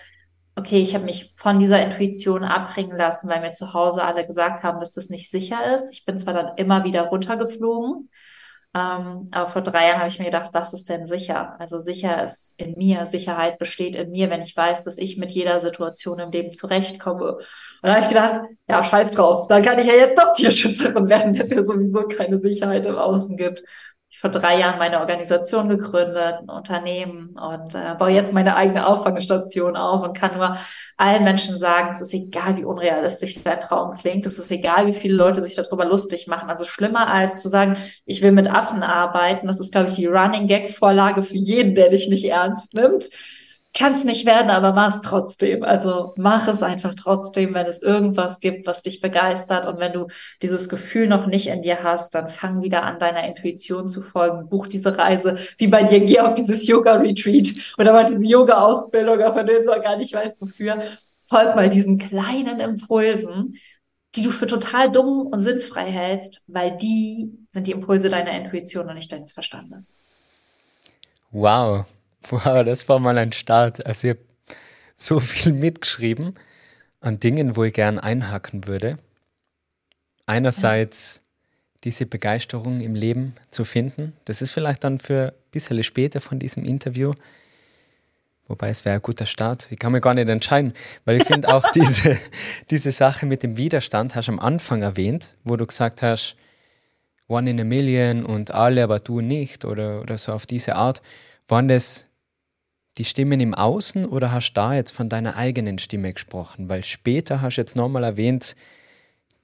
okay, 0.57 0.81
ich 0.81 0.95
habe 0.95 1.05
mich 1.05 1.35
von 1.37 1.59
dieser 1.59 1.85
Intuition 1.85 2.43
abbringen 2.43 2.97
lassen, 2.97 3.29
weil 3.29 3.41
mir 3.41 3.53
zu 3.53 3.73
Hause 3.75 4.03
alle 4.03 4.27
gesagt 4.27 4.65
haben, 4.65 4.81
dass 4.81 4.93
das 4.93 5.11
nicht 5.11 5.31
sicher 5.31 5.75
ist. 5.77 5.93
Ich 5.93 6.05
bin 6.07 6.19
zwar 6.19 6.35
dann 6.35 6.57
immer 6.57 6.83
wieder 6.85 7.03
runtergeflogen, 7.03 8.11
ähm, 8.77 9.29
aber 9.31 9.49
vor 9.49 9.63
drei 9.63 9.87
Jahren 9.87 10.01
habe 10.01 10.09
ich 10.09 10.19
mir 10.19 10.27
gedacht, 10.27 10.51
was 10.53 10.75
ist 10.75 10.91
denn 10.91 11.07
sicher? 11.07 11.59
Also 11.59 11.81
sicher 11.81 12.23
ist 12.23 12.61
in 12.61 12.75
mir, 12.77 13.07
Sicherheit 13.07 13.59
besteht 13.59 13.97
in 13.97 14.11
mir, 14.11 14.29
wenn 14.29 14.43
ich 14.43 14.55
weiß, 14.55 14.85
dass 14.85 14.99
ich 14.99 15.17
mit 15.17 15.31
jeder 15.31 15.61
Situation 15.61 16.19
im 16.19 16.31
Leben 16.31 16.53
zurechtkomme. 16.53 17.37
Und 17.37 17.43
da 17.81 17.95
habe 17.95 18.03
ich 18.03 18.09
gedacht, 18.09 18.41
ja, 18.69 18.85
scheiß 18.85 19.13
drauf, 19.13 19.49
dann 19.49 19.63
kann 19.63 19.79
ich 19.79 19.87
ja 19.87 19.95
jetzt 19.95 20.19
doch 20.19 20.33
Tierschützerin 20.35 21.09
werden, 21.09 21.39
wenn 21.39 21.47
es 21.47 21.53
ja 21.53 21.65
sowieso 21.65 22.03
keine 22.03 22.39
Sicherheit 22.39 22.85
im 22.85 22.97
Außen 22.97 23.39
gibt 23.39 23.63
vor 24.19 24.31
drei 24.31 24.59
Jahren 24.59 24.79
meine 24.79 25.01
Organisation 25.01 25.69
gegründet, 25.69 26.41
ein 26.41 26.49
Unternehmen 26.49 27.37
und 27.39 27.75
äh, 27.75 27.95
baue 27.99 28.11
jetzt 28.11 28.33
meine 28.33 28.57
eigene 28.57 28.87
Auffangstation 28.87 29.77
auf 29.77 30.03
und 30.03 30.17
kann 30.17 30.37
nur 30.37 30.57
allen 30.97 31.25
Menschen 31.25 31.59
sagen, 31.59 31.91
es 31.93 32.01
ist 32.01 32.15
egal, 32.15 32.57
wie 32.57 32.65
unrealistisch 32.65 33.43
der 33.45 33.61
Traum 33.61 33.95
klingt, 33.97 34.25
es 34.25 34.39
ist 34.39 34.51
egal, 34.51 34.87
wie 34.87 34.95
viele 34.95 35.15
Leute 35.15 35.43
sich 35.43 35.55
darüber 35.55 35.85
lustig 35.85 36.27
machen. 36.27 36.49
Also 36.49 36.65
schlimmer 36.65 37.09
als 37.09 37.43
zu 37.43 37.49
sagen, 37.49 37.77
ich 38.07 38.23
will 38.23 38.33
mit 38.33 38.51
Affen 38.51 38.83
arbeiten, 38.83 39.47
das 39.47 39.61
ist, 39.61 39.73
glaube 39.73 39.91
ich, 39.91 39.97
die 39.97 40.07
Running 40.07 40.47
Gag-Vorlage 40.47 41.23
für 41.23 41.37
jeden, 41.37 41.75
der 41.75 41.91
dich 41.91 42.09
nicht 42.09 42.25
ernst 42.25 42.73
nimmt 42.73 43.11
kann 43.77 43.93
es 43.93 44.05
nicht 44.05 44.25
werden, 44.25 44.51
aber 44.51 44.73
mach 44.73 44.95
es 44.95 45.03
trotzdem. 45.03 45.63
Also 45.63 46.15
mach 46.17 46.49
es 46.49 46.63
einfach 46.63 46.95
trotzdem, 46.95 47.53
wenn 47.53 47.67
es 47.67 47.83
irgendwas 47.83 48.41
gibt, 48.41 48.67
was 48.67 48.83
dich 48.83 49.03
begeistert. 49.03 49.67
Und 49.67 49.79
wenn 49.79 49.93
du 49.93 50.07
dieses 50.41 50.71
Gefühl 50.71 51.09
noch 51.09 51.27
nicht 51.27 51.49
in 51.49 51.63
dir 51.63 51.83
hast, 51.83 52.15
dann 52.15 52.29
fang 52.31 52.63
wieder 52.63 52.85
an, 52.85 52.99
deiner 52.99 53.25
Intuition 53.25 53.87
zu 53.87 54.01
folgen. 54.01 54.49
Buch 54.49 54.67
diese 54.67 54.97
Reise, 54.97 55.39
wie 55.59 55.67
bei 55.67 55.83
dir, 55.83 56.01
geh 56.01 56.21
auf 56.21 56.35
dieses 56.35 56.67
Yoga-Retreat 56.67 57.49
oder 57.77 57.93
mal 57.93 58.07
diese 58.07 58.25
Yoga-Ausbildung, 58.25 59.21
auch 59.23 59.37
wenn 59.37 59.47
du 59.47 59.53
jetzt 59.53 59.69
auch 59.69 59.83
gar 59.83 59.97
nicht 59.97 60.15
weißt, 60.15 60.41
wofür. 60.41 60.83
Folg 61.29 61.55
mal 61.55 61.69
diesen 61.69 61.99
kleinen 61.99 62.61
Impulsen, 62.61 63.57
die 64.15 64.23
du 64.23 64.31
für 64.31 64.47
total 64.47 64.91
dumm 64.91 65.27
und 65.27 65.41
sinnfrei 65.41 65.91
hältst, 65.91 66.43
weil 66.47 66.77
die 66.79 67.31
sind 67.51 67.67
die 67.67 67.73
Impulse 67.73 68.09
deiner 68.09 68.31
Intuition 68.31 68.89
und 68.89 68.95
nicht 68.95 69.13
deines 69.13 69.33
Verstandes. 69.33 69.99
Wow, 71.33 71.85
Wow, 72.31 72.65
das 72.65 72.89
war 72.89 72.99
mal 72.99 73.19
ein 73.19 73.33
Start. 73.33 73.85
Also 73.87 74.09
ich 74.09 74.15
habe 74.15 74.27
so 74.97 75.21
viel 75.21 75.53
mitgeschrieben 75.53 76.35
an 77.01 77.21
Dingen, 77.21 77.57
wo 77.57 77.65
ich 77.65 77.73
gern 77.73 77.99
einhaken 77.99 78.67
würde. 78.67 78.99
Einerseits 80.27 81.21
diese 81.85 82.07
Begeisterung 82.07 82.81
im 82.81 82.97
Leben 82.97 83.35
zu 83.51 83.65
finden. 83.65 84.13
Das 84.25 84.43
ist 84.43 84.51
vielleicht 84.51 84.83
dann 84.83 84.99
für 84.99 85.29
ein 85.29 85.51
bisschen 85.53 85.83
später 85.85 86.21
von 86.21 86.41
diesem 86.41 86.65
Interview. 86.65 87.13
Wobei 88.49 88.71
es 88.71 88.85
wäre 88.85 88.97
ein 88.97 89.03
guter 89.03 89.27
Start. 89.27 89.71
Ich 89.71 89.79
kann 89.79 89.93
mir 89.93 90.01
gar 90.01 90.15
nicht 90.15 90.29
entscheiden, 90.29 90.73
weil 91.05 91.21
ich 91.21 91.25
finde 91.25 91.53
auch 91.55 91.71
diese, 91.75 92.19
diese 92.71 92.91
Sache 92.91 93.27
mit 93.27 93.43
dem 93.43 93.57
Widerstand, 93.57 94.15
hast 94.17 94.27
du 94.27 94.33
am 94.33 94.41
Anfang 94.41 94.83
erwähnt, 94.83 95.37
wo 95.45 95.57
du 95.57 95.67
gesagt 95.67 96.03
hast, 96.03 96.37
One 97.29 97.51
in 97.51 97.61
a 97.61 97.65
Million 97.65 98.25
und 98.25 98.53
alle, 98.53 98.85
aber 98.85 99.01
du 99.01 99.21
nicht 99.21 99.65
oder, 99.65 100.01
oder 100.01 100.17
so 100.17 100.33
auf 100.33 100.47
diese 100.47 100.77
Art. 100.77 101.03
Waren 101.49 101.69
das 101.69 102.07
die 102.99 103.05
Stimmen 103.05 103.41
im 103.41 103.55
Außen 103.55 104.07
oder 104.07 104.33
hast 104.33 104.51
du 104.51 104.55
da 104.55 104.75
jetzt 104.75 104.93
von 104.93 105.09
deiner 105.09 105.37
eigenen 105.37 105.79
Stimme 105.79 106.13
gesprochen? 106.13 106.69
Weil 106.69 106.83
später 106.85 107.43
hast 107.43 107.57
du 107.57 107.61
jetzt 107.61 107.77
nochmal 107.77 108.05
erwähnt, 108.05 108.57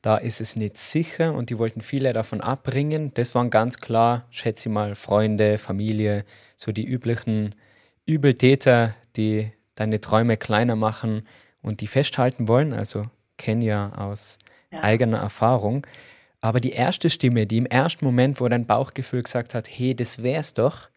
da 0.01 0.17
ist 0.17 0.41
es 0.41 0.57
nicht 0.57 0.79
sicher 0.79 1.33
und 1.35 1.51
die 1.51 1.59
wollten 1.59 1.81
viele 1.81 2.13
davon 2.13 2.41
abbringen. 2.41 3.13
Das 3.15 3.35
waren 3.35 3.51
ganz 3.51 3.79
klar, 3.79 4.27
schätze 4.31 4.69
ich 4.69 4.73
mal, 4.73 4.95
Freunde, 4.95 5.59
Familie, 5.59 6.25
so 6.57 6.73
die 6.73 6.85
üblichen 6.85 7.55
Übeltäter, 8.05 8.95
die 9.17 9.53
deine 9.77 10.01
Träume 10.01 10.37
kleiner 10.37 10.75
machen 10.75 11.27
und 11.61 11.81
die 11.81 11.87
festhalten 11.87 12.49
wollen. 12.49 12.73
Also 12.73 13.07
kenne 13.37 13.65
ja 13.65 13.93
aus 13.93 14.39
ja. 14.73 14.83
eigener 14.83 15.19
Erfahrung. 15.19 15.87
Aber 16.41 16.59
die 16.59 16.73
erste 16.73 17.09
Stimme, 17.09 17.47
die 17.47 17.59
im 17.59 17.67
ersten 17.67 18.05
Moment, 18.05 18.41
wo 18.41 18.49
dein 18.49 18.67
Bauchgefühl 18.67 19.23
gesagt 19.23 19.55
hat, 19.55 19.69
hey, 19.69 19.95
das 19.95 20.25
wär's 20.25 20.55
doch, 20.55 20.89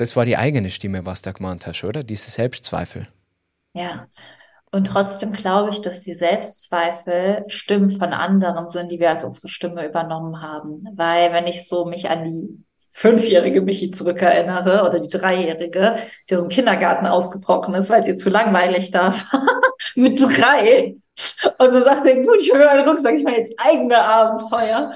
das 0.00 0.16
war 0.16 0.24
die 0.24 0.38
eigene 0.38 0.70
Stimme, 0.70 1.04
was 1.04 1.20
du 1.20 1.30
gemeint 1.30 1.66
hast, 1.66 1.84
oder? 1.84 2.02
Diese 2.02 2.30
Selbstzweifel. 2.30 3.08
Ja. 3.74 4.06
Und 4.72 4.86
trotzdem 4.86 5.32
glaube 5.32 5.70
ich, 5.70 5.82
dass 5.82 6.00
die 6.00 6.14
Selbstzweifel 6.14 7.44
Stimmen 7.48 7.90
von 7.90 8.14
anderen 8.14 8.70
sind, 8.70 8.90
die 8.90 8.98
wir 8.98 9.10
als 9.10 9.24
unsere 9.24 9.48
Stimme 9.48 9.86
übernommen 9.86 10.40
haben. 10.40 10.88
Weil 10.94 11.34
wenn 11.34 11.46
ich 11.46 11.68
so 11.68 11.84
mich 11.84 12.08
an 12.08 12.24
die 12.24 12.64
fünfjährige 12.92 13.60
Michi 13.60 13.90
zurückerinnere 13.90 14.88
oder 14.88 15.00
die 15.00 15.10
dreijährige, 15.10 15.96
die 16.30 16.34
aus 16.34 16.40
dem 16.40 16.48
Kindergarten 16.48 17.06
ausgebrochen 17.06 17.74
ist, 17.74 17.90
weil 17.90 18.02
sie 18.02 18.16
zu 18.16 18.30
langweilig 18.30 18.90
da 18.90 19.12
war, 19.12 19.60
mit 19.96 20.18
drei. 20.18 20.96
Und 21.58 21.74
so 21.74 21.84
sagte, 21.84 22.22
gut, 22.22 22.40
ich 22.40 22.50
will 22.50 22.64
meinen 22.64 22.88
Rucksack, 22.88 23.16
ich 23.16 23.24
mache 23.24 23.36
jetzt 23.36 23.52
eigene 23.58 24.02
Abenteuer. 24.02 24.94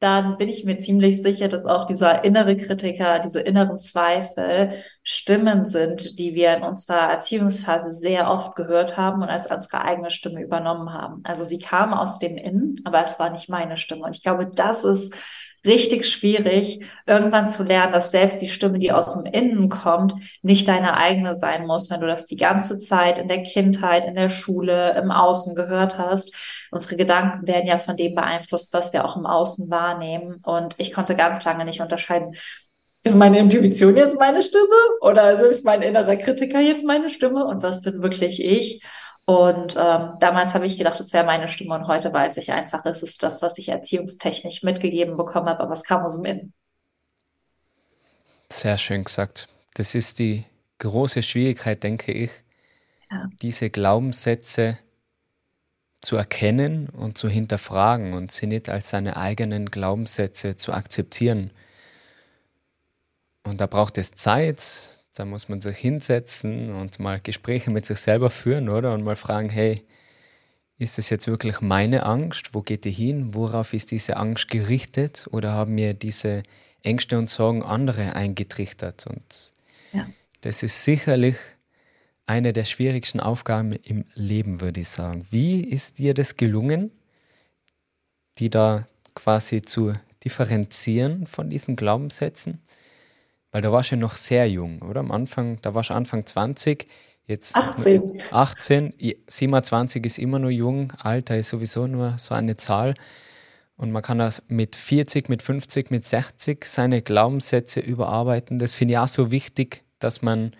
Dann 0.00 0.38
bin 0.38 0.48
ich 0.48 0.64
mir 0.64 0.78
ziemlich 0.78 1.22
sicher, 1.22 1.48
dass 1.48 1.64
auch 1.64 1.86
dieser 1.86 2.24
innere 2.24 2.56
Kritiker, 2.56 3.18
diese 3.18 3.40
inneren 3.40 3.78
Zweifel 3.78 4.72
Stimmen 5.02 5.64
sind, 5.64 6.18
die 6.18 6.34
wir 6.34 6.56
in 6.56 6.62
unserer 6.62 7.10
Erziehungsphase 7.10 7.90
sehr 7.90 8.30
oft 8.30 8.54
gehört 8.54 8.96
haben 8.96 9.22
und 9.22 9.28
als 9.28 9.50
unsere 9.50 9.82
eigene 9.82 10.10
Stimme 10.10 10.42
übernommen 10.42 10.92
haben. 10.92 11.22
Also 11.24 11.42
sie 11.44 11.58
kam 11.58 11.92
aus 11.92 12.18
dem 12.18 12.36
Innen, 12.36 12.80
aber 12.84 13.04
es 13.04 13.18
war 13.18 13.30
nicht 13.30 13.48
meine 13.48 13.76
Stimme. 13.76 14.04
Und 14.04 14.14
ich 14.14 14.22
glaube, 14.22 14.46
das 14.46 14.84
ist 14.84 15.12
richtig 15.66 16.06
schwierig, 16.06 16.84
irgendwann 17.06 17.46
zu 17.46 17.64
lernen, 17.64 17.92
dass 17.92 18.10
selbst 18.10 18.40
die 18.40 18.48
Stimme, 18.48 18.78
die 18.78 18.92
aus 18.92 19.14
dem 19.14 19.26
Innen 19.26 19.68
kommt, 19.68 20.14
nicht 20.42 20.68
deine 20.68 20.96
eigene 20.96 21.34
sein 21.34 21.66
muss, 21.66 21.90
wenn 21.90 22.00
du 22.00 22.06
das 22.06 22.26
die 22.26 22.36
ganze 22.36 22.78
Zeit 22.78 23.18
in 23.18 23.28
der 23.28 23.42
Kindheit, 23.42 24.04
in 24.04 24.14
der 24.14 24.30
Schule, 24.30 24.96
im 24.96 25.10
Außen 25.10 25.54
gehört 25.54 25.98
hast. 25.98 26.32
Unsere 26.70 26.96
Gedanken 26.96 27.46
werden 27.46 27.66
ja 27.66 27.78
von 27.78 27.96
dem 27.96 28.14
beeinflusst, 28.14 28.72
was 28.72 28.92
wir 28.92 29.04
auch 29.04 29.16
im 29.16 29.26
Außen 29.26 29.70
wahrnehmen. 29.70 30.40
Und 30.44 30.74
ich 30.78 30.92
konnte 30.92 31.14
ganz 31.14 31.44
lange 31.44 31.64
nicht 31.64 31.80
unterscheiden, 31.80 32.34
ist 33.04 33.16
meine 33.16 33.38
Intuition 33.38 33.96
jetzt 33.96 34.18
meine 34.18 34.42
Stimme 34.42 34.76
oder 35.00 35.38
ist 35.40 35.64
mein 35.64 35.82
innerer 35.82 36.16
Kritiker 36.16 36.60
jetzt 36.60 36.84
meine 36.84 37.08
Stimme 37.08 37.46
und 37.46 37.62
was 37.62 37.80
bin 37.80 38.02
wirklich 38.02 38.42
ich? 38.42 38.82
Und 39.24 39.76
ähm, 39.76 40.14
damals 40.20 40.54
habe 40.54 40.66
ich 40.66 40.78
gedacht, 40.78 40.98
das 40.98 41.12
wäre 41.12 41.24
meine 41.24 41.48
Stimme 41.48 41.74
und 41.74 41.86
heute 41.86 42.12
weiß 42.12 42.38
ich 42.38 42.52
einfach, 42.52 42.84
es 42.86 43.02
ist 43.02 43.22
das, 43.22 43.42
was 43.42 43.58
ich 43.58 43.68
erziehungstechnisch 43.68 44.62
mitgegeben 44.62 45.16
bekommen 45.16 45.48
habe, 45.48 45.60
aber 45.60 45.72
es 45.72 45.84
kam 45.84 46.02
aus 46.02 46.16
dem 46.16 46.24
Innen. 46.24 46.54
Sehr 48.50 48.78
schön 48.78 49.04
gesagt. 49.04 49.48
Das 49.74 49.94
ist 49.94 50.18
die 50.18 50.44
große 50.78 51.22
Schwierigkeit, 51.22 51.82
denke 51.82 52.12
ich, 52.12 52.30
ja. 53.10 53.28
diese 53.42 53.68
Glaubenssätze 53.68 54.78
zu 56.00 56.16
erkennen 56.16 56.88
und 56.88 57.18
zu 57.18 57.28
hinterfragen 57.28 58.14
und 58.14 58.30
sie 58.30 58.46
nicht 58.46 58.68
als 58.68 58.90
seine 58.90 59.16
eigenen 59.16 59.70
Glaubenssätze 59.70 60.56
zu 60.56 60.72
akzeptieren. 60.72 61.50
Und 63.44 63.60
da 63.60 63.66
braucht 63.66 63.98
es 63.98 64.12
Zeit, 64.12 64.62
da 65.14 65.24
muss 65.24 65.48
man 65.48 65.60
sich 65.60 65.76
hinsetzen 65.76 66.72
und 66.74 67.00
mal 67.00 67.20
Gespräche 67.20 67.70
mit 67.70 67.86
sich 67.86 67.98
selber 67.98 68.30
führen, 68.30 68.68
oder? 68.68 68.94
Und 68.94 69.02
mal 69.02 69.16
fragen, 69.16 69.48
hey, 69.48 69.84
ist 70.78 70.96
das 70.96 71.10
jetzt 71.10 71.26
wirklich 71.26 71.60
meine 71.60 72.04
Angst? 72.04 72.54
Wo 72.54 72.62
geht 72.62 72.84
die 72.84 72.92
hin? 72.92 73.34
Worauf 73.34 73.72
ist 73.72 73.90
diese 73.90 74.16
Angst 74.16 74.48
gerichtet? 74.48 75.26
Oder 75.32 75.52
haben 75.52 75.74
mir 75.74 75.92
diese 75.92 76.44
Ängste 76.82 77.18
und 77.18 77.28
Sorgen 77.28 77.64
andere 77.64 78.14
eingetrichtert? 78.14 79.08
Und 79.08 79.52
ja. 79.92 80.06
das 80.42 80.62
ist 80.62 80.84
sicherlich 80.84 81.36
eine 82.28 82.52
der 82.52 82.64
schwierigsten 82.64 83.20
Aufgaben 83.20 83.72
im 83.72 84.04
Leben, 84.14 84.60
würde 84.60 84.80
ich 84.80 84.88
sagen. 84.88 85.26
Wie 85.30 85.62
ist 85.62 85.98
dir 85.98 86.14
das 86.14 86.36
gelungen, 86.36 86.92
die 88.38 88.50
da 88.50 88.86
quasi 89.14 89.62
zu 89.62 89.94
differenzieren 90.22 91.26
von 91.26 91.48
diesen 91.48 91.74
Glaubenssätzen? 91.74 92.60
Weil 93.50 93.62
da 93.62 93.72
warst 93.72 93.90
du 93.90 93.94
ja 93.94 94.00
noch 94.00 94.14
sehr 94.16 94.48
jung, 94.48 94.82
oder? 94.82 95.00
Am 95.00 95.10
Anfang, 95.10 95.58
da 95.62 95.74
warst 95.74 95.88
du 95.88 95.94
Anfang 95.94 96.26
20, 96.26 96.86
jetzt 97.26 97.56
18. 97.56 98.22
18, 98.30 98.94
27 99.26 100.04
ist 100.04 100.18
immer 100.18 100.38
nur 100.38 100.50
jung, 100.50 100.92
Alter 100.98 101.38
ist 101.38 101.48
sowieso 101.48 101.86
nur 101.86 102.18
so 102.18 102.34
eine 102.34 102.58
Zahl. 102.58 102.92
Und 103.76 103.90
man 103.90 104.02
kann 104.02 104.18
das 104.18 104.42
mit 104.48 104.76
40, 104.76 105.30
mit 105.30 105.40
50, 105.40 105.90
mit 105.90 106.06
60 106.06 106.64
seine 106.66 107.00
Glaubenssätze 107.00 107.80
überarbeiten. 107.80 108.58
Das 108.58 108.74
finde 108.74 108.94
ich 108.94 108.98
auch 108.98 109.08
so 109.08 109.30
wichtig, 109.30 109.84
dass 109.98 110.20
man 110.20 110.52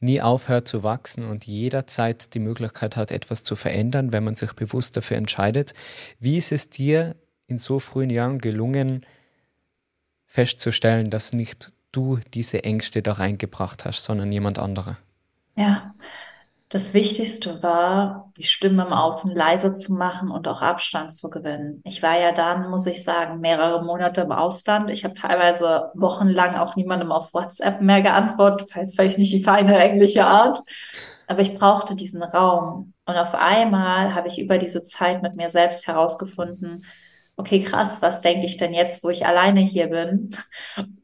nie 0.00 0.20
aufhört 0.20 0.66
zu 0.66 0.82
wachsen 0.82 1.24
und 1.24 1.46
jederzeit 1.46 2.34
die 2.34 2.38
Möglichkeit 2.38 2.96
hat, 2.96 3.10
etwas 3.10 3.44
zu 3.44 3.54
verändern, 3.54 4.12
wenn 4.12 4.24
man 4.24 4.34
sich 4.34 4.54
bewusst 4.54 4.96
dafür 4.96 5.18
entscheidet. 5.18 5.74
Wie 6.18 6.38
ist 6.38 6.52
es 6.52 6.70
dir 6.70 7.16
in 7.46 7.58
so 7.58 7.78
frühen 7.78 8.10
Jahren 8.10 8.38
gelungen, 8.38 9.04
festzustellen, 10.26 11.10
dass 11.10 11.32
nicht 11.32 11.72
du 11.92 12.20
diese 12.34 12.62
Ängste 12.64 13.02
da 13.02 13.14
reingebracht 13.14 13.84
hast, 13.84 14.04
sondern 14.04 14.30
jemand 14.30 14.58
anderer. 14.58 14.96
Ja, 15.56 15.94
das 16.70 16.94
Wichtigste 16.94 17.60
war, 17.64 18.30
die 18.36 18.44
Stimme 18.44 18.86
im 18.86 18.92
Außen 18.92 19.34
leiser 19.34 19.74
zu 19.74 19.92
machen 19.92 20.30
und 20.30 20.46
auch 20.46 20.62
Abstand 20.62 21.12
zu 21.12 21.28
gewinnen. 21.28 21.80
Ich 21.84 22.00
war 22.00 22.16
ja 22.16 22.30
dann, 22.30 22.70
muss 22.70 22.86
ich 22.86 23.02
sagen, 23.02 23.40
mehrere 23.40 23.84
Monate 23.84 24.20
im 24.20 24.30
Ausland. 24.30 24.88
Ich 24.88 25.04
habe 25.04 25.14
teilweise 25.14 25.90
wochenlang 25.94 26.54
auch 26.54 26.76
niemandem 26.76 27.10
auf 27.10 27.34
WhatsApp 27.34 27.80
mehr 27.80 28.02
geantwortet, 28.02 28.74
weiß 28.74 28.94
vielleicht 28.94 29.18
nicht 29.18 29.32
die 29.32 29.42
feine 29.42 29.76
englische 29.78 30.24
Art. 30.24 30.60
Aber 31.26 31.40
ich 31.40 31.58
brauchte 31.58 31.96
diesen 31.96 32.22
Raum. 32.22 32.92
Und 33.04 33.16
auf 33.16 33.34
einmal 33.34 34.14
habe 34.14 34.28
ich 34.28 34.38
über 34.38 34.58
diese 34.58 34.84
Zeit 34.84 35.22
mit 35.22 35.34
mir 35.34 35.50
selbst 35.50 35.88
herausgefunden, 35.88 36.84
okay, 37.36 37.62
krass, 37.64 38.00
was 38.00 38.20
denke 38.20 38.46
ich 38.46 38.58
denn 38.58 38.72
jetzt, 38.72 39.02
wo 39.02 39.08
ich 39.08 39.26
alleine 39.26 39.60
hier 39.60 39.88
bin? 39.88 40.36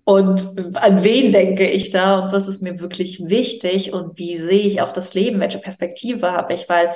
Und 0.09 0.47
an 0.77 1.03
wen 1.03 1.33
denke 1.33 1.69
ich 1.69 1.91
da 1.91 2.21
und 2.21 2.33
was 2.33 2.47
ist 2.47 2.63
mir 2.63 2.79
wirklich 2.79 3.27
wichtig 3.27 3.93
und 3.93 4.17
wie 4.17 4.39
sehe 4.39 4.61
ich 4.61 4.81
auch 4.81 4.93
das 4.93 5.15
Leben, 5.15 5.41
welche 5.41 5.59
Perspektive 5.59 6.31
habe 6.31 6.55
ich, 6.55 6.69
weil 6.69 6.91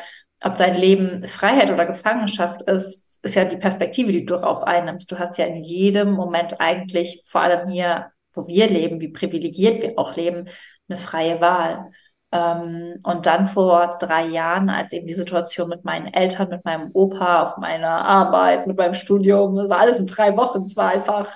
ob 0.44 0.56
dein 0.56 0.76
Leben 0.76 1.26
Freiheit 1.26 1.72
oder 1.72 1.86
Gefangenschaft 1.86 2.62
ist, 2.70 3.18
ist 3.24 3.34
ja 3.34 3.44
die 3.44 3.56
Perspektive, 3.56 4.12
die 4.12 4.24
du 4.24 4.36
darauf 4.36 4.62
einnimmst. 4.62 5.10
Du 5.10 5.18
hast 5.18 5.38
ja 5.38 5.46
in 5.46 5.56
jedem 5.56 6.12
Moment 6.12 6.60
eigentlich, 6.60 7.20
vor 7.26 7.40
allem 7.40 7.68
hier, 7.68 8.12
wo 8.32 8.46
wir 8.46 8.68
leben, 8.68 9.00
wie 9.00 9.08
privilegiert 9.08 9.82
wir 9.82 9.98
auch 9.98 10.14
leben, 10.14 10.48
eine 10.88 10.96
freie 10.96 11.40
Wahl. 11.40 11.90
Ähm, 12.30 13.00
und 13.02 13.26
dann 13.26 13.48
vor 13.48 13.98
drei 13.98 14.26
Jahren, 14.26 14.70
als 14.70 14.92
eben 14.92 15.08
die 15.08 15.14
Situation 15.14 15.68
mit 15.68 15.84
meinen 15.84 16.06
Eltern, 16.06 16.48
mit 16.48 16.64
meinem 16.64 16.90
Opa, 16.92 17.42
auf 17.42 17.56
meiner 17.56 18.04
Arbeit, 18.04 18.68
mit 18.68 18.78
meinem 18.78 18.94
Studium, 18.94 19.56
das 19.56 19.68
war 19.68 19.80
alles 19.80 19.98
in 19.98 20.06
drei 20.06 20.36
Wochen. 20.36 20.62
Es 20.62 20.76
war 20.76 20.90
einfach 20.90 21.26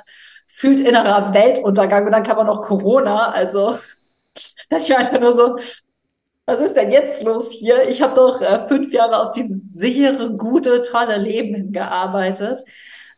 fühlt 0.56 0.80
innerer 0.80 1.34
Weltuntergang 1.34 2.06
und 2.06 2.12
dann 2.12 2.23
kam 2.23 2.38
auch 2.38 2.44
noch 2.44 2.62
Corona. 2.62 3.30
Also 3.30 3.76
ich 4.34 4.90
war 4.90 4.99
einfach 4.99 5.20
nur 5.20 5.32
so, 5.32 5.56
was 6.46 6.61
ist 6.61 6.75
denn 6.75 6.90
jetzt 6.90 7.23
los 7.23 7.50
hier? 7.50 7.88
Ich 7.88 8.02
habe 8.02 8.14
doch 8.14 8.40
äh, 8.40 8.66
fünf 8.68 8.92
Jahre 8.92 9.26
auf 9.26 9.32
dieses 9.32 9.61
sichere, 9.75 10.37
gute, 10.37 10.82
tolle 10.82 11.16
Leben 11.16 11.54
hingearbeitet. 11.54 12.61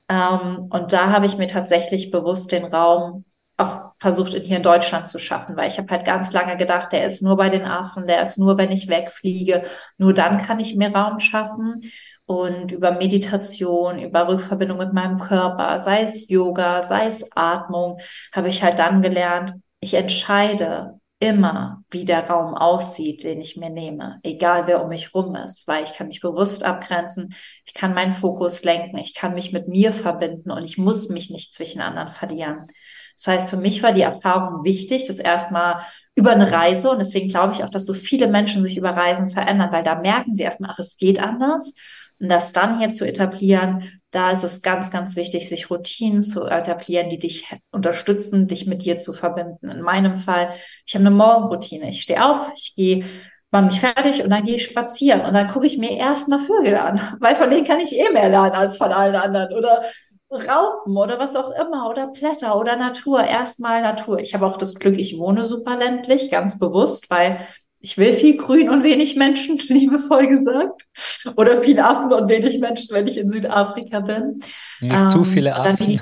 Ähm, 0.09 0.69
und 0.71 0.93
da 0.93 1.11
habe 1.11 1.27
ich 1.27 1.37
mir 1.37 1.49
tatsächlich 1.49 2.11
bewusst 2.11 2.53
den 2.53 2.65
Raum 2.65 3.25
auch 3.57 3.93
versucht, 3.99 4.35
in 4.35 4.45
hier 4.45 4.59
in 4.59 4.63
Deutschland 4.63 5.09
zu 5.09 5.19
schaffen, 5.19 5.57
weil 5.57 5.69
ich 5.69 5.79
habe 5.79 5.89
halt 5.91 6.05
ganz 6.05 6.33
lange 6.33 6.57
gedacht, 6.57 6.93
der 6.93 7.07
ist 7.07 7.23
nur 7.23 7.37
bei 7.37 7.49
den 7.49 7.65
Affen, 7.65 8.07
der 8.07 8.23
ist 8.23 8.39
nur, 8.39 8.59
wenn 8.59 8.71
ich 8.71 8.89
wegfliege. 8.89 9.63
Nur 9.99 10.13
dann 10.15 10.39
kann 10.43 10.61
ich 10.61 10.77
mir 10.77 10.95
Raum 10.95 11.21
schaffen. 11.21 11.81
Und 12.27 12.73
über 12.73 12.91
Meditation, 12.91 14.01
über 14.01 14.29
Rückverbindung 14.29 14.79
mit 14.79 14.93
meinem 14.93 15.19
Körper, 15.19 15.79
sei 15.79 16.03
es 16.03 16.29
Yoga, 16.29 16.83
sei 16.83 17.07
es 17.07 17.25
Atmung, 17.35 18.01
habe 18.33 18.49
ich 18.49 18.63
halt 18.63 18.79
dann 18.81 19.01
gelernt, 19.01 19.53
ich 19.81 19.95
entscheide 19.95 20.99
immer, 21.19 21.85
wie 21.91 22.05
der 22.05 22.29
Raum 22.29 22.55
aussieht, 22.55 23.25
den 23.25 23.41
ich 23.41 23.57
mir 23.57 23.71
nehme, 23.71 24.21
egal 24.23 24.67
wer 24.67 24.83
um 24.83 24.89
mich 24.89 25.15
rum 25.15 25.35
ist, 25.35 25.67
weil 25.67 25.85
ich 25.85 25.95
kann 25.95 26.09
mich 26.09 26.21
bewusst 26.21 26.63
abgrenzen, 26.63 27.35
ich 27.65 27.73
kann 27.73 27.95
meinen 27.95 28.13
Fokus 28.13 28.65
lenken, 28.65 28.99
ich 28.99 29.15
kann 29.15 29.35
mich 29.35 29.53
mit 29.53 29.69
mir 29.69 29.93
verbinden 29.93 30.51
und 30.51 30.65
ich 30.65 30.77
muss 30.77 31.09
mich 31.09 31.31
nicht 31.31 31.55
zwischen 31.55 31.81
anderen 31.81 32.09
verlieren. 32.09 32.67
Das 33.17 33.29
heißt, 33.29 33.51
für 33.51 33.57
mich 33.57 33.83
war 33.83 33.93
die 33.93 34.03
Erfahrung 34.03 34.63
wichtig, 34.65 35.07
das 35.07 35.19
erstmal 35.19 35.81
über 36.15 36.33
eine 36.33 36.51
Reise 36.51 36.91
und 36.91 36.99
deswegen 36.99 37.29
glaube 37.29 37.55
ich 37.55 37.65
auch, 37.65 37.71
dass 37.71 37.87
so 37.87 37.95
viele 37.95 38.29
Menschen 38.29 38.63
sich 38.63 38.77
über 38.77 38.91
Reisen 38.91 39.31
verändern, 39.31 39.73
weil 39.73 39.85
da 39.85 39.95
merken 39.95 40.35
sie 40.35 40.43
erstmal, 40.43 40.71
ach, 40.73 40.79
es 40.79 40.99
geht 40.99 41.19
anders. 41.19 41.73
Und 42.21 42.29
das 42.31 42.53
dann 42.53 42.79
hier 42.79 42.93
zu 42.93 43.07
etablieren, 43.07 44.01
da 44.11 44.31
ist 44.31 44.45
es 44.45 44.63
ganz, 44.63 44.91
ganz 44.91 45.17
wichtig, 45.17 45.49
sich 45.49 45.71
Routinen 45.71 46.23
zu 46.23 46.47
etablieren, 46.47 47.11
die 47.11 47.19
dich 47.19 47.47
unterstützen, 47.71 48.49
dich 48.49 48.67
mit 48.67 48.85
dir 48.85 48.97
zu 48.97 49.13
verbinden. 49.13 49.69
In 49.69 49.83
meinem 49.83 50.17
Fall, 50.17 50.51
ich 50.87 50.95
habe 50.95 51.07
eine 51.07 51.15
Morgenroutine. 51.15 51.91
Ich 51.91 52.03
stehe 52.03 52.25
auf, 52.25 52.51
ich 52.55 52.75
gehe 52.75 53.05
mache 53.51 53.67
mich 53.67 53.81
fertig 53.81 54.23
und 54.25 54.31
dann 54.31 54.45
gehe 54.45 54.57
ich 54.57 54.65
spazieren 54.65 55.21
und 55.23 55.33
dann 55.33 55.49
gucke 55.49 55.67
ich 55.67 55.79
mir 55.79 55.97
erstmal 55.97 56.41
Vögel 56.41 56.77
an, 56.77 57.01
weil 57.21 57.37
von 57.37 57.49
denen 57.51 57.65
kann 57.65 57.81
ich 57.81 57.97
eh 57.97 58.11
mehr 58.11 58.29
lernen 58.29 58.53
als 58.53 58.77
von 58.77 58.93
allen 58.93 59.15
anderen. 59.15 59.55
Oder 59.55 59.83
Raupen 60.31 60.97
oder 60.97 61.19
was 61.19 61.37
auch 61.37 61.51
immer 61.51 61.89
oder 61.89 62.09
Blätter 62.09 62.59
oder 62.59 62.77
Natur. 62.77 63.23
Erstmal 63.23 63.83
Natur. 63.83 64.19
Ich 64.19 64.35
habe 64.35 64.47
auch 64.47 64.57
das 64.57 64.75
Glück, 64.75 64.99
ich 64.99 65.19
wohne 65.19 65.45
super 65.45 65.77
ländlich, 65.77 66.31
ganz 66.31 66.59
bewusst, 66.59 67.11
weil 67.11 67.39
ich 67.81 67.99
will 67.99 68.13
viel 68.13 68.37
Grün 68.37 68.69
und 68.69 68.85
wenig 68.85 69.17
Menschen, 69.17 69.59
liebevoll 69.69 70.27
gesagt. 70.27 70.83
Oder 71.37 71.63
viel 71.63 71.79
Affen 71.81 72.13
und 72.13 72.29
wenig 72.29 72.59
Menschen, 72.59 72.95
wenn 72.95 73.07
ich 73.07 73.19
in 73.19 73.31
Südafrika 73.31 74.01
bin. 74.01 74.41
Nicht 74.81 74.95
ähm, 74.95 75.09
zu 75.09 75.25
viele 75.25 75.55
Affen. 75.55 76.01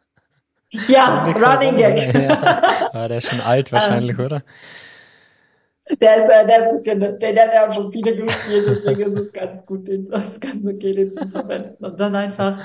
ja, 0.88 1.24
Running 1.26 1.76
Gag. 1.76 2.14
Ja. 2.14 2.62
Ah, 2.92 3.08
der 3.08 3.18
ist 3.18 3.30
schon 3.30 3.40
alt 3.40 3.72
wahrscheinlich, 3.72 4.18
ähm, 4.18 4.24
oder? 4.24 4.42
Der 6.00 6.16
ist, 6.16 6.24
äh, 6.24 6.46
der 6.46 6.60
ist 6.60 6.66
ein 6.66 6.74
bisschen, 6.74 7.00
der, 7.00 7.32
der 7.32 7.62
hat 7.62 7.74
schon 7.74 7.90
viele 7.90 8.14
gespielt, 8.14 8.66
deswegen 8.66 9.16
ist 9.16 9.20
es 9.20 9.32
ganz 9.32 9.64
gut, 9.64 9.88
den, 9.88 10.10
das 10.10 10.38
ganz 10.38 10.66
okay, 10.66 10.92
den 10.92 11.12
zu 11.12 11.26
verwenden. 11.28 11.82
Und 11.82 11.98
dann 11.98 12.14
einfach 12.14 12.58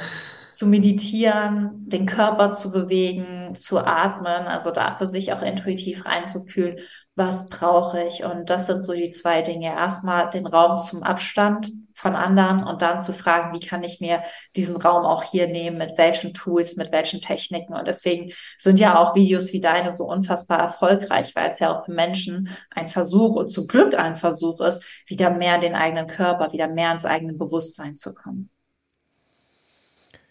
zu 0.53 0.67
meditieren, 0.67 1.71
den 1.87 2.05
Körper 2.05 2.51
zu 2.51 2.71
bewegen, 2.71 3.55
zu 3.55 3.79
atmen, 3.79 4.47
also 4.47 4.71
da 4.71 4.95
für 4.95 5.07
sich 5.07 5.33
auch 5.33 5.41
intuitiv 5.41 6.05
reinzufühlen, 6.05 6.79
was 7.15 7.49
brauche 7.49 8.03
ich? 8.03 8.23
Und 8.23 8.49
das 8.49 8.65
sind 8.67 8.83
so 8.83 8.93
die 8.93 9.11
zwei 9.11 9.41
Dinge. 9.41 9.67
Erstmal 9.67 10.29
den 10.29 10.47
Raum 10.47 10.79
zum 10.79 11.03
Abstand 11.03 11.69
von 11.93 12.15
anderen 12.15 12.63
und 12.63 12.81
dann 12.81 12.99
zu 12.99 13.13
fragen, 13.13 13.53
wie 13.53 13.65
kann 13.65 13.83
ich 13.83 14.01
mir 14.01 14.23
diesen 14.55 14.77
Raum 14.77 15.05
auch 15.05 15.23
hier 15.23 15.47
nehmen, 15.47 15.77
mit 15.77 15.97
welchen 15.97 16.33
Tools, 16.33 16.75
mit 16.75 16.91
welchen 16.91 17.21
Techniken. 17.21 17.73
Und 17.75 17.87
deswegen 17.87 18.33
sind 18.57 18.79
ja 18.79 18.97
auch 18.97 19.15
Videos 19.15 19.53
wie 19.53 19.61
deine 19.61 19.91
so 19.91 20.05
unfassbar 20.05 20.59
erfolgreich, 20.59 21.35
weil 21.35 21.49
es 21.51 21.59
ja 21.59 21.77
auch 21.77 21.85
für 21.85 21.93
Menschen 21.93 22.49
ein 22.71 22.87
Versuch 22.87 23.35
und 23.35 23.49
zum 23.49 23.67
Glück 23.67 23.93
ein 23.93 24.15
Versuch 24.15 24.59
ist, 24.61 24.83
wieder 25.07 25.29
mehr 25.29 25.55
in 25.55 25.61
den 25.61 25.75
eigenen 25.75 26.07
Körper, 26.07 26.51
wieder 26.51 26.67
mehr 26.67 26.91
ins 26.91 27.05
eigene 27.05 27.33
Bewusstsein 27.33 27.95
zu 27.95 28.13
kommen. 28.13 28.49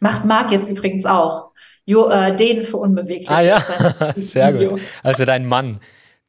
Macht 0.02 0.24
Marc 0.24 0.50
jetzt 0.50 0.68
übrigens 0.68 1.06
auch. 1.06 1.52
Jo, 1.84 2.08
äh, 2.08 2.34
den 2.34 2.64
für 2.64 2.78
unbeweglich. 2.78 3.30
Ah 3.30 3.40
ja, 3.40 3.62
sehr 4.16 4.52
gut. 4.52 4.80
Also 5.04 5.24
dein 5.24 5.46
Mann. 5.46 5.80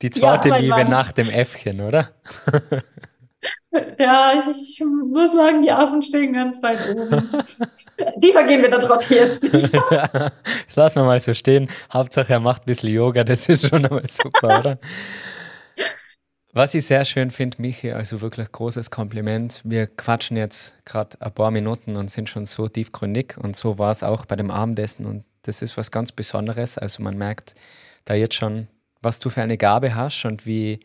Die 0.03 0.11
zweite 0.11 0.49
ja, 0.49 0.57
Liebe 0.57 0.75
Mann. 0.75 0.89
nach 0.91 1.11
dem 1.11 1.27
Äffchen, 1.27 1.81
oder? 1.81 2.09
Ja, 3.97 4.33
ich 4.51 4.79
muss 4.85 5.33
sagen, 5.33 5.63
die 5.63 5.71
Affen 5.71 6.03
stehen 6.03 6.33
ganz 6.33 6.61
weit 6.61 6.87
oben. 6.87 7.29
Tiefer 8.21 8.43
gehen 8.43 8.61
wir 8.61 8.69
da 8.69 8.77
drauf 8.77 9.09
jetzt 9.09 9.41
nicht. 9.53 9.73
das 9.73 10.75
lassen 10.75 10.99
wir 10.99 11.05
mal 11.05 11.19
so 11.19 11.33
stehen. 11.33 11.67
Hauptsache, 11.91 12.31
er 12.31 12.39
macht 12.39 12.63
ein 12.63 12.65
bisschen 12.67 12.93
Yoga, 12.93 13.23
das 13.23 13.49
ist 13.49 13.67
schon 13.67 13.85
einmal 13.85 14.07
super, 14.07 14.59
oder? 14.59 14.77
Was 16.55 16.75
ich 16.75 16.85
sehr 16.85 17.03
schön 17.03 17.31
finde, 17.31 17.59
Michi, 17.59 17.93
also 17.93 18.21
wirklich 18.21 18.51
großes 18.51 18.91
Kompliment. 18.91 19.61
Wir 19.63 19.87
quatschen 19.87 20.37
jetzt 20.37 20.75
gerade 20.85 21.19
ein 21.19 21.33
paar 21.33 21.49
Minuten 21.49 21.95
und 21.95 22.11
sind 22.11 22.29
schon 22.29 22.45
so 22.45 22.67
tiefgründig 22.67 23.39
und 23.39 23.55
so 23.55 23.79
war 23.79 23.89
es 23.89 24.03
auch 24.03 24.27
bei 24.27 24.35
dem 24.35 24.51
Abendessen 24.51 25.07
und 25.07 25.25
das 25.41 25.63
ist 25.63 25.77
was 25.77 25.89
ganz 25.89 26.11
Besonderes. 26.11 26.77
Also 26.77 27.01
man 27.01 27.17
merkt 27.17 27.55
da 28.05 28.13
jetzt 28.13 28.35
schon, 28.35 28.67
was 29.01 29.17
du 29.17 29.31
für 29.31 29.41
eine 29.41 29.57
Gabe 29.57 29.95
hast 29.95 30.25
und 30.25 30.45
wie, 30.45 30.79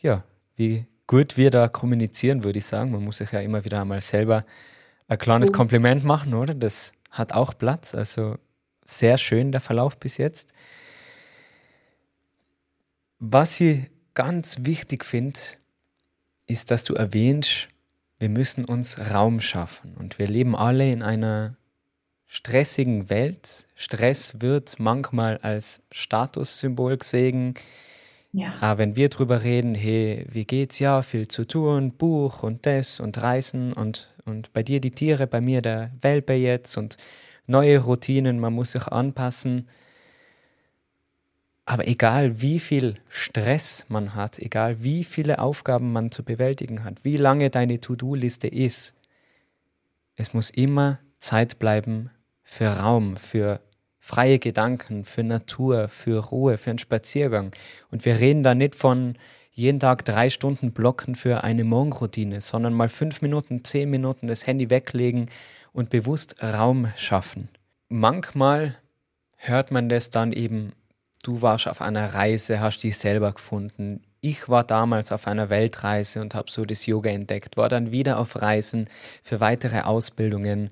ja, 0.00 0.24
wie 0.56 0.84
gut 1.06 1.36
wir 1.36 1.52
da 1.52 1.68
kommunizieren, 1.68 2.42
würde 2.42 2.58
ich 2.58 2.66
sagen. 2.66 2.90
Man 2.90 3.04
muss 3.04 3.18
sich 3.18 3.30
ja 3.30 3.38
immer 3.38 3.64
wieder 3.64 3.82
einmal 3.82 4.00
selber 4.00 4.44
ein 5.06 5.18
kleines 5.18 5.52
Kompliment 5.52 6.02
machen, 6.02 6.34
oder? 6.34 6.54
Das 6.54 6.90
hat 7.12 7.30
auch 7.30 7.56
Platz. 7.56 7.94
Also 7.94 8.34
sehr 8.84 9.16
schön 9.18 9.52
der 9.52 9.60
Verlauf 9.60 9.96
bis 9.96 10.16
jetzt. 10.16 10.52
Was 13.20 13.60
ich 13.60 13.93
ganz 14.14 14.58
wichtig 14.62 15.04
finde, 15.04 15.40
ist, 16.46 16.70
dass 16.70 16.84
du 16.84 16.94
erwähnst, 16.94 17.68
wir 18.18 18.28
müssen 18.28 18.64
uns 18.64 18.98
Raum 18.98 19.40
schaffen. 19.40 19.94
Und 19.96 20.18
wir 20.18 20.26
leben 20.26 20.56
alle 20.56 20.90
in 20.90 21.02
einer 21.02 21.56
stressigen 22.26 23.10
Welt. 23.10 23.66
Stress 23.74 24.40
wird 24.40 24.78
manchmal 24.78 25.38
als 25.38 25.82
Statussymbol 25.92 26.96
gesehen. 26.96 27.54
Ja. 28.32 28.54
Aber 28.60 28.78
wenn 28.78 28.96
wir 28.96 29.08
drüber 29.08 29.44
reden, 29.44 29.74
hey, 29.74 30.26
wie 30.30 30.44
geht's? 30.44 30.78
Ja, 30.80 31.02
viel 31.02 31.28
zu 31.28 31.46
tun, 31.46 31.92
Buch 31.92 32.42
und 32.42 32.66
das 32.66 32.98
und 32.98 33.22
Reisen 33.22 33.72
und, 33.72 34.12
und 34.24 34.52
bei 34.52 34.62
dir 34.62 34.80
die 34.80 34.90
Tiere, 34.90 35.26
bei 35.26 35.40
mir 35.40 35.62
der 35.62 35.92
Welpe 36.00 36.32
jetzt 36.32 36.76
und 36.76 36.96
neue 37.46 37.78
Routinen, 37.78 38.40
man 38.40 38.52
muss 38.52 38.72
sich 38.72 38.86
anpassen. 38.88 39.68
Aber 41.66 41.88
egal 41.88 42.42
wie 42.42 42.60
viel 42.60 42.96
Stress 43.08 43.86
man 43.88 44.14
hat, 44.14 44.38
egal 44.38 44.82
wie 44.82 45.02
viele 45.02 45.38
Aufgaben 45.38 45.92
man 45.92 46.10
zu 46.10 46.22
bewältigen 46.22 46.84
hat, 46.84 47.04
wie 47.04 47.16
lange 47.16 47.48
deine 47.50 47.80
To-Do-Liste 47.80 48.48
ist, 48.48 48.94
es 50.16 50.34
muss 50.34 50.50
immer 50.50 50.98
Zeit 51.18 51.58
bleiben 51.58 52.10
für 52.42 52.68
Raum, 52.68 53.16
für 53.16 53.60
freie 53.98 54.38
Gedanken, 54.38 55.06
für 55.06 55.24
Natur, 55.24 55.88
für 55.88 56.22
Ruhe, 56.26 56.58
für 56.58 56.70
einen 56.70 56.78
Spaziergang. 56.78 57.52
Und 57.90 58.04
wir 58.04 58.20
reden 58.20 58.42
da 58.42 58.54
nicht 58.54 58.74
von 58.74 59.16
jeden 59.50 59.80
Tag 59.80 60.04
drei 60.04 60.28
Stunden 60.28 60.72
blocken 60.72 61.14
für 61.14 61.42
eine 61.42 61.64
Morgenroutine, 61.64 62.42
sondern 62.42 62.74
mal 62.74 62.90
fünf 62.90 63.22
Minuten, 63.22 63.64
zehn 63.64 63.88
Minuten 63.88 64.26
das 64.26 64.46
Handy 64.46 64.68
weglegen 64.68 65.30
und 65.72 65.88
bewusst 65.88 66.42
Raum 66.42 66.92
schaffen. 66.96 67.48
Manchmal 67.88 68.76
hört 69.36 69.70
man 69.70 69.88
das 69.88 70.10
dann 70.10 70.32
eben 70.32 70.72
du 71.26 71.42
warst 71.42 71.66
auf 71.66 71.80
einer 71.80 72.14
Reise, 72.14 72.60
hast 72.60 72.82
dich 72.82 72.96
selber 72.96 73.32
gefunden. 73.32 74.02
Ich 74.20 74.48
war 74.48 74.64
damals 74.64 75.12
auf 75.12 75.26
einer 75.26 75.50
Weltreise 75.50 76.20
und 76.20 76.34
habe 76.34 76.50
so 76.50 76.64
das 76.64 76.86
Yoga 76.86 77.10
entdeckt, 77.10 77.56
war 77.56 77.68
dann 77.68 77.90
wieder 77.92 78.18
auf 78.18 78.40
Reisen 78.40 78.88
für 79.22 79.40
weitere 79.40 79.80
Ausbildungen, 79.80 80.70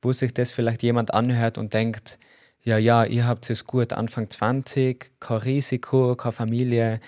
wo 0.00 0.12
sich 0.12 0.34
das 0.34 0.52
vielleicht 0.52 0.82
jemand 0.82 1.14
anhört 1.14 1.58
und 1.58 1.72
denkt, 1.72 2.18
ja, 2.64 2.78
ja, 2.78 3.04
ihr 3.04 3.26
habt 3.26 3.48
es 3.50 3.66
gut, 3.66 3.92
Anfang 3.92 4.30
20, 4.30 5.12
kein 5.18 5.36
Risiko, 5.38 6.14
keine 6.14 6.32
Familie, 6.32 7.00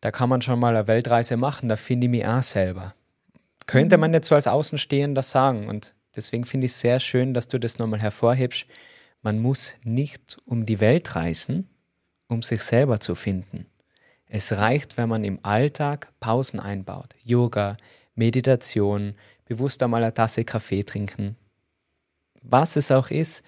da 0.00 0.10
kann 0.10 0.28
man 0.28 0.42
schon 0.42 0.58
mal 0.60 0.76
eine 0.76 0.88
Weltreise 0.88 1.36
machen, 1.36 1.68
da 1.68 1.76
finde 1.76 2.06
ich 2.06 2.10
mich 2.10 2.26
auch 2.26 2.42
selber. 2.42 2.94
Könnte 3.66 3.96
mhm. 3.96 4.02
man 4.02 4.14
jetzt 4.14 4.28
so 4.28 4.34
als 4.34 4.46
Außenstehender 4.46 5.22
sagen 5.22 5.68
und 5.68 5.94
deswegen 6.16 6.44
finde 6.44 6.66
ich 6.66 6.72
es 6.72 6.80
sehr 6.80 7.00
schön, 7.00 7.34
dass 7.34 7.48
du 7.48 7.58
das 7.58 7.78
nochmal 7.78 8.00
hervorhebst. 8.00 8.66
Man 9.22 9.38
muss 9.38 9.74
nicht 9.84 10.38
um 10.44 10.66
die 10.66 10.80
Welt 10.80 11.16
reisen, 11.16 11.68
um 12.28 12.42
sich 12.42 12.62
selber 12.62 13.00
zu 13.00 13.14
finden. 13.14 13.66
Es 14.26 14.52
reicht, 14.52 14.96
wenn 14.98 15.08
man 15.08 15.24
im 15.24 15.38
Alltag 15.42 16.12
Pausen 16.20 16.60
einbaut. 16.60 17.14
Yoga, 17.24 17.76
Meditation, 18.14 19.14
bewusst 19.46 19.82
einmal 19.82 20.02
eine 20.02 20.12
Tasse 20.12 20.44
Kaffee 20.44 20.84
trinken. 20.84 21.36
Was 22.42 22.76
es 22.76 22.90
auch 22.90 23.10
ist. 23.10 23.42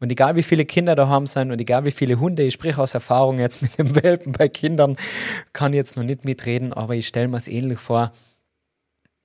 Und 0.00 0.10
egal 0.10 0.34
wie 0.36 0.42
viele 0.42 0.64
Kinder 0.66 0.96
da 0.96 1.08
haben 1.08 1.26
sein 1.26 1.52
und 1.52 1.60
egal 1.60 1.84
wie 1.84 1.92
viele 1.92 2.18
Hunde, 2.18 2.42
ich 2.42 2.54
spreche 2.54 2.82
aus 2.82 2.94
Erfahrung 2.94 3.38
jetzt 3.38 3.62
mit 3.62 3.78
dem 3.78 3.94
Welpen 4.02 4.32
bei 4.32 4.48
Kindern, 4.48 4.96
kann 5.52 5.72
jetzt 5.72 5.96
noch 5.96 6.02
nicht 6.02 6.24
mitreden, 6.24 6.72
aber 6.72 6.94
ich 6.96 7.06
stelle 7.06 7.28
mir 7.28 7.36
es 7.36 7.48
ähnlich 7.48 7.78
vor. 7.78 8.12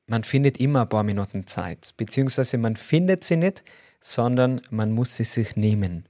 Man 0.06 0.24
findet 0.24 0.60
immer 0.60 0.84
ein 0.84 0.90
paar 0.90 1.04
Minuten 1.04 1.48
Zeit, 1.48 1.94
beziehungsweise 1.98 2.58
man 2.58 2.76
findet 2.76 3.24
sie 3.24 3.38
nicht, 3.38 3.64
sondern 4.00 4.62
man 4.70 4.92
muss 4.92 5.16
sie 5.16 5.24
sich 5.24 5.56
nehmen. 5.56 6.06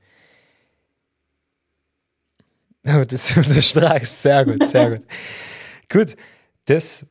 Das 2.84 3.36
unterstreichst. 3.38 4.22
Sehr 4.22 4.46
gut, 4.46 4.65
sehr 4.65 4.92
gut. 4.92 5.06
gut, 5.92 6.15
das 6.65 7.06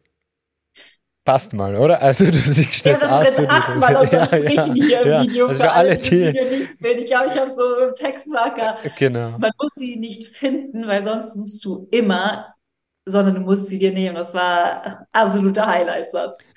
passt 1.29 1.53
mal, 1.53 1.77
oder? 1.77 2.01
Also 2.01 2.25
du 2.25 2.39
siehst 2.39 2.87
das 2.87 3.03
ja, 3.03 3.21
das 3.21 3.39
auch 3.39 3.43
so. 3.43 3.49
achtmal 3.49 3.97
unterstrichen 3.97 4.77
ja, 4.77 4.83
ja, 4.83 4.87
hier 4.87 5.01
im 5.03 5.09
ja. 5.09 5.23
Video. 5.23 5.47
Also 5.47 5.63
für 5.63 5.71
alle, 5.71 5.99
die... 5.99 6.33
die 6.33 6.87
ich 6.87 7.07
glaube, 7.07 7.27
ich 7.27 7.39
habe 7.39 7.51
so 7.51 7.77
im 7.87 7.95
Textmarker. 7.95 8.79
Genau. 8.99 9.39
Man 9.39 9.51
muss 9.61 9.75
sie 9.75 9.97
nicht 9.97 10.29
finden, 10.29 10.87
weil 10.87 11.05
sonst 11.05 11.37
musst 11.37 11.63
du 11.67 11.87
immer, 11.91 12.55
sondern 13.05 13.35
du 13.35 13.41
musst 13.43 13.69
sie 13.69 13.79
dir 13.79 13.93
nehmen. 13.93 14.17
Das 14.17 14.33
war 14.33 15.07
absoluter 15.13 15.67
Highlight-Satz. 15.67 16.49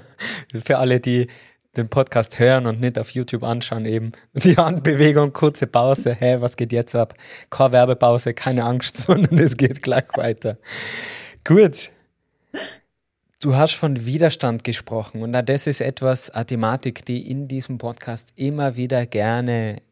für 0.64 0.78
alle, 0.78 1.00
die 1.00 1.28
den 1.76 1.88
Podcast 1.88 2.38
hören 2.38 2.66
und 2.66 2.80
nicht 2.80 2.98
auf 2.98 3.10
YouTube 3.10 3.42
anschauen, 3.42 3.86
eben 3.86 4.12
die 4.34 4.56
Handbewegung, 4.56 5.32
kurze 5.32 5.66
Pause, 5.66 6.14
hä, 6.14 6.36
was 6.40 6.56
geht 6.56 6.72
jetzt 6.72 6.94
ab? 6.94 7.14
Keine 7.50 7.72
Werbepause, 7.72 8.34
keine 8.34 8.64
Angst, 8.64 8.96
sondern 8.98 9.38
es 9.38 9.56
geht 9.56 9.82
gleich 9.82 10.08
weiter. 10.14 10.58
Gut. 11.44 11.90
Du 13.40 13.56
hast 13.56 13.74
von 13.74 14.06
Widerstand 14.06 14.64
gesprochen 14.64 15.22
und 15.22 15.32
das 15.32 15.66
ist 15.66 15.82
etwas, 15.82 16.30
eine 16.30 16.46
Thematik, 16.46 17.04
die 17.04 17.30
in 17.30 17.46
diesem 17.46 17.76
Podcast 17.76 18.32
immer 18.36 18.76
wieder 18.76 19.04
gerne 19.04 19.82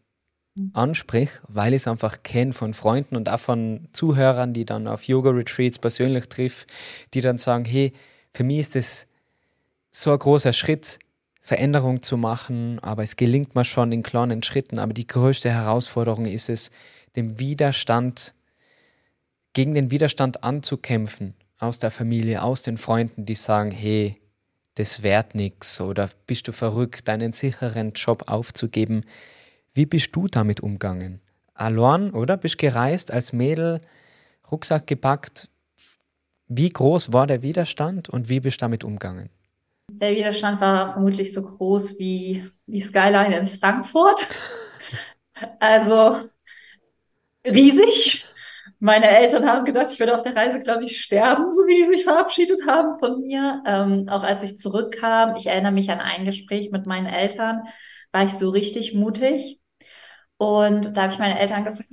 anspricht, 0.74 1.40
weil 1.48 1.72
ich 1.72 1.82
es 1.82 1.88
einfach 1.88 2.22
kenne 2.22 2.52
von 2.52 2.74
Freunden 2.74 3.16
und 3.16 3.28
auch 3.28 3.40
von 3.40 3.88
Zuhörern, 3.92 4.52
die 4.52 4.64
dann 4.64 4.86
auf 4.86 5.04
Yoga-Retreats 5.04 5.78
persönlich 5.78 6.28
triff, 6.28 6.66
die 7.14 7.20
dann 7.20 7.38
sagen, 7.38 7.64
hey, 7.64 7.92
für 8.34 8.44
mich 8.44 8.60
ist 8.60 8.74
das 8.74 9.06
so 9.90 10.12
ein 10.12 10.18
großer 10.18 10.52
Schritt, 10.52 10.98
Veränderung 11.44 12.02
zu 12.02 12.16
machen, 12.16 12.78
aber 12.78 13.02
es 13.02 13.16
gelingt 13.16 13.56
mir 13.56 13.64
schon 13.64 13.90
in 13.90 14.04
kleinen 14.04 14.44
Schritten. 14.44 14.78
Aber 14.78 14.92
die 14.92 15.08
größte 15.08 15.50
Herausforderung 15.50 16.24
ist 16.24 16.48
es, 16.48 16.70
dem 17.16 17.40
Widerstand, 17.40 18.32
gegen 19.52 19.74
den 19.74 19.90
Widerstand 19.90 20.44
anzukämpfen 20.44 21.34
aus 21.58 21.80
der 21.80 21.90
Familie, 21.90 22.42
aus 22.42 22.62
den 22.62 22.78
Freunden, 22.78 23.26
die 23.26 23.34
sagen, 23.34 23.72
hey, 23.72 24.16
das 24.76 25.02
währt 25.02 25.34
nichts 25.34 25.80
oder 25.80 26.08
bist 26.26 26.46
du 26.48 26.52
verrückt, 26.52 27.08
deinen 27.08 27.32
sicheren 27.32 27.92
Job 27.92 28.24
aufzugeben. 28.28 29.04
Wie 29.74 29.84
bist 29.84 30.14
du 30.14 30.28
damit 30.28 30.60
umgegangen? 30.60 31.20
Allein, 31.54 32.12
oder? 32.12 32.36
Bist 32.36 32.56
gereist 32.56 33.10
als 33.10 33.32
Mädel, 33.32 33.80
Rucksack 34.50 34.86
gepackt. 34.86 35.48
Wie 36.46 36.68
groß 36.68 37.12
war 37.12 37.26
der 37.26 37.42
Widerstand 37.42 38.08
und 38.08 38.28
wie 38.28 38.40
bist 38.40 38.60
du 38.60 38.64
damit 38.64 38.84
umgegangen? 38.84 39.28
Der 40.00 40.12
Widerstand 40.12 40.60
war 40.60 40.92
vermutlich 40.92 41.32
so 41.32 41.42
groß 41.42 41.98
wie 41.98 42.50
die 42.66 42.80
Skyline 42.80 43.36
in 43.36 43.46
Frankfurt. 43.46 44.28
Also 45.58 46.28
riesig. 47.44 48.26
Meine 48.78 49.08
Eltern 49.08 49.48
haben 49.48 49.64
gedacht, 49.64 49.90
ich 49.92 49.98
würde 50.00 50.14
auf 50.14 50.22
der 50.22 50.36
Reise, 50.36 50.60
glaube 50.60 50.84
ich, 50.84 51.00
sterben, 51.00 51.52
so 51.52 51.62
wie 51.66 51.82
die 51.82 51.88
sich 51.88 52.04
verabschiedet 52.04 52.60
haben 52.66 52.98
von 52.98 53.20
mir. 53.20 53.62
Ähm, 53.66 54.08
auch 54.08 54.22
als 54.22 54.42
ich 54.42 54.58
zurückkam, 54.58 55.34
ich 55.36 55.46
erinnere 55.46 55.72
mich 55.72 55.90
an 55.90 56.00
ein 56.00 56.24
Gespräch 56.24 56.70
mit 56.70 56.86
meinen 56.86 57.06
Eltern, 57.06 57.62
war 58.12 58.24
ich 58.24 58.32
so 58.32 58.50
richtig 58.50 58.94
mutig. 58.94 59.60
Und 60.36 60.96
da 60.96 61.02
habe 61.02 61.12
ich 61.12 61.18
meine 61.18 61.38
Eltern 61.38 61.64
gesagt, 61.64 61.88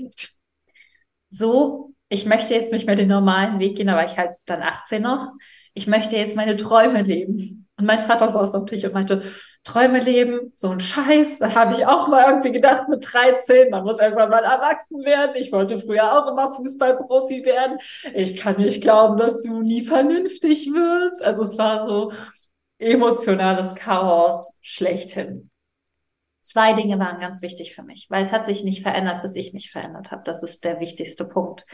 so, 1.29 1.93
ich 2.09 2.25
möchte 2.25 2.53
jetzt 2.53 2.71
nicht 2.73 2.87
mehr 2.87 2.95
den 2.95 3.09
normalen 3.09 3.59
Weg 3.59 3.77
gehen, 3.77 3.87
war 3.87 4.05
ich 4.05 4.17
halt 4.17 4.31
dann 4.45 4.63
18 4.63 5.01
noch. 5.03 5.31
Ich 5.73 5.87
möchte 5.87 6.17
jetzt 6.17 6.35
meine 6.35 6.57
Träume 6.57 7.03
leben. 7.03 7.68
Und 7.79 7.85
mein 7.85 7.99
Vater 7.99 8.31
saß 8.31 8.55
am 8.55 8.67
Tisch 8.67 8.83
und 8.83 8.93
meinte, 8.93 9.23
Träume 9.63 9.99
leben, 9.99 10.53
so 10.55 10.69
ein 10.69 10.79
Scheiß. 10.79 11.39
Da 11.39 11.55
habe 11.55 11.73
ich 11.73 11.85
auch 11.85 12.07
mal 12.07 12.25
irgendwie 12.29 12.51
gedacht 12.51 12.89
mit 12.89 13.07
13, 13.09 13.69
man 13.69 13.83
muss 13.83 13.99
irgendwann 13.99 14.29
mal 14.29 14.43
erwachsen 14.43 15.03
werden. 15.03 15.35
Ich 15.35 15.51
wollte 15.51 15.79
früher 15.79 16.11
auch 16.13 16.31
immer 16.31 16.51
Fußballprofi 16.51 17.45
werden. 17.45 17.77
Ich 18.13 18.37
kann 18.37 18.57
nicht 18.57 18.81
glauben, 18.81 19.17
dass 19.17 19.43
du 19.43 19.61
nie 19.61 19.83
vernünftig 19.83 20.67
wirst. 20.67 21.23
Also 21.23 21.43
es 21.43 21.57
war 21.57 21.87
so 21.87 22.11
emotionales 22.79 23.75
Chaos 23.75 24.57
schlechthin. 24.61 25.49
Zwei 26.41 26.73
Dinge 26.73 26.97
waren 26.99 27.19
ganz 27.19 27.41
wichtig 27.41 27.75
für 27.75 27.83
mich, 27.83 28.07
weil 28.09 28.23
es 28.23 28.31
hat 28.31 28.45
sich 28.45 28.63
nicht 28.63 28.81
verändert, 28.81 29.21
bis 29.21 29.35
ich 29.35 29.53
mich 29.53 29.71
verändert 29.71 30.11
habe. 30.11 30.23
Das 30.25 30.41
ist 30.41 30.65
der 30.65 30.79
wichtigste 30.79 31.25
Punkt. 31.25 31.65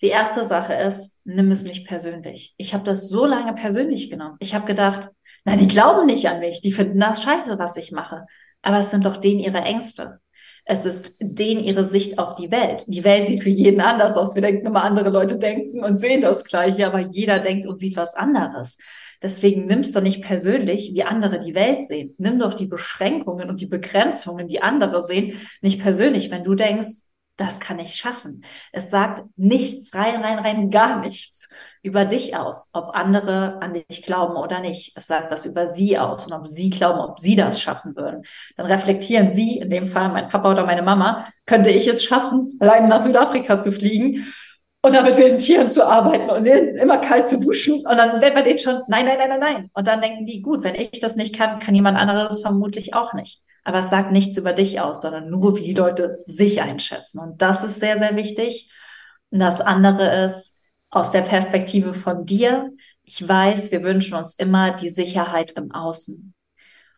Die 0.00 0.08
erste 0.08 0.44
Sache 0.44 0.74
ist, 0.74 1.20
nimm 1.24 1.50
es 1.50 1.64
nicht 1.64 1.86
persönlich. 1.86 2.54
Ich 2.56 2.74
habe 2.74 2.84
das 2.84 3.08
so 3.08 3.26
lange 3.26 3.54
persönlich 3.54 4.10
genommen. 4.10 4.36
Ich 4.40 4.54
habe 4.54 4.66
gedacht, 4.66 5.08
na, 5.44 5.56
die 5.56 5.68
glauben 5.68 6.06
nicht 6.06 6.28
an 6.28 6.40
mich, 6.40 6.60
die 6.60 6.72
finden 6.72 7.00
das 7.00 7.22
scheiße, 7.22 7.58
was 7.58 7.76
ich 7.76 7.92
mache. 7.92 8.26
Aber 8.62 8.78
es 8.78 8.90
sind 8.90 9.04
doch 9.04 9.18
denen 9.18 9.40
ihre 9.40 9.60
Ängste. 9.60 10.20
Es 10.64 10.86
ist 10.86 11.16
denen 11.20 11.62
ihre 11.62 11.84
Sicht 11.84 12.18
auf 12.18 12.34
die 12.34 12.50
Welt. 12.50 12.84
Die 12.86 13.04
Welt 13.04 13.26
sieht 13.26 13.42
für 13.42 13.50
jeden 13.50 13.82
anders 13.82 14.16
aus. 14.16 14.34
Wir 14.34 14.40
denken 14.40 14.66
immer, 14.66 14.82
andere 14.82 15.10
Leute 15.10 15.38
denken 15.38 15.84
und 15.84 15.98
sehen 15.98 16.22
das 16.22 16.44
Gleiche, 16.44 16.86
aber 16.86 17.00
jeder 17.00 17.38
denkt 17.38 17.66
und 17.66 17.78
sieht 17.78 17.96
was 17.96 18.14
anderes. 18.14 18.78
Deswegen 19.22 19.66
nimmst 19.66 19.94
du 19.94 20.00
nicht 20.00 20.22
persönlich, 20.22 20.92
wie 20.94 21.04
andere 21.04 21.38
die 21.38 21.54
Welt 21.54 21.84
sehen. 21.84 22.14
Nimm 22.16 22.38
doch 22.38 22.54
die 22.54 22.66
Beschränkungen 22.66 23.50
und 23.50 23.60
die 23.60 23.66
Begrenzungen, 23.66 24.48
die 24.48 24.62
andere 24.62 25.02
sehen, 25.02 25.38
nicht 25.60 25.82
persönlich. 25.82 26.30
Wenn 26.30 26.44
du 26.44 26.54
denkst, 26.54 27.12
das 27.36 27.58
kann 27.58 27.78
ich 27.78 27.96
schaffen. 27.96 28.44
Es 28.72 28.90
sagt 28.90 29.24
nichts, 29.36 29.94
rein, 29.94 30.22
rein, 30.22 30.38
rein, 30.38 30.70
gar 30.70 31.00
nichts 31.00 31.48
über 31.82 32.04
dich 32.04 32.36
aus, 32.36 32.70
ob 32.72 32.94
andere 32.94 33.60
an 33.60 33.74
dich 33.74 34.02
glauben 34.02 34.36
oder 34.36 34.60
nicht. 34.60 34.96
Es 34.96 35.08
sagt 35.08 35.32
was 35.32 35.44
über 35.44 35.66
sie 35.66 35.98
aus 35.98 36.26
und 36.26 36.32
ob 36.32 36.46
sie 36.46 36.70
glauben, 36.70 37.00
ob 37.00 37.18
sie 37.18 37.34
das 37.34 37.60
schaffen 37.60 37.96
würden. 37.96 38.22
Dann 38.56 38.66
reflektieren 38.66 39.32
sie, 39.32 39.58
in 39.58 39.70
dem 39.70 39.86
Fall 39.86 40.10
mein 40.10 40.28
Papa 40.28 40.52
oder 40.52 40.64
meine 40.64 40.82
Mama, 40.82 41.26
könnte 41.44 41.70
ich 41.70 41.88
es 41.88 42.04
schaffen, 42.04 42.56
allein 42.60 42.88
nach 42.88 43.02
Südafrika 43.02 43.58
zu 43.58 43.72
fliegen 43.72 44.32
und 44.82 44.94
damit 44.94 45.16
mit 45.16 45.26
den 45.26 45.38
Tieren 45.38 45.68
zu 45.68 45.86
arbeiten 45.86 46.30
und 46.30 46.46
immer 46.46 46.98
kalt 46.98 47.26
zu 47.26 47.40
duschen. 47.40 47.84
Und 47.86 47.96
dann 47.96 48.20
wird 48.20 48.34
man 48.34 48.44
denen 48.44 48.58
schon, 48.58 48.82
nein, 48.86 49.06
nein, 49.06 49.18
nein, 49.18 49.28
nein, 49.30 49.40
nein. 49.40 49.70
Und 49.74 49.86
dann 49.88 50.00
denken 50.00 50.26
die, 50.26 50.40
gut, 50.40 50.62
wenn 50.62 50.76
ich 50.76 51.00
das 51.00 51.16
nicht 51.16 51.36
kann, 51.36 51.58
kann 51.58 51.74
jemand 51.74 51.98
anderes 51.98 52.42
vermutlich 52.42 52.94
auch 52.94 53.12
nicht 53.12 53.43
aber 53.64 53.80
es 53.80 53.90
sagt 53.90 54.12
nichts 54.12 54.36
über 54.36 54.52
dich 54.52 54.80
aus, 54.80 55.02
sondern 55.02 55.30
nur, 55.30 55.56
wie 55.56 55.64
die 55.64 55.74
Leute 55.74 56.18
sich 56.26 56.60
einschätzen. 56.60 57.18
Und 57.18 57.42
das 57.42 57.64
ist 57.64 57.80
sehr, 57.80 57.98
sehr 57.98 58.14
wichtig. 58.14 58.70
Und 59.30 59.40
das 59.40 59.60
andere 59.60 60.26
ist 60.26 60.58
aus 60.90 61.10
der 61.10 61.22
Perspektive 61.22 61.94
von 61.94 62.26
dir. 62.26 62.70
Ich 63.02 63.26
weiß, 63.26 63.72
wir 63.72 63.82
wünschen 63.82 64.14
uns 64.14 64.34
immer 64.34 64.72
die 64.76 64.90
Sicherheit 64.90 65.52
im 65.52 65.72
Außen. 65.72 66.34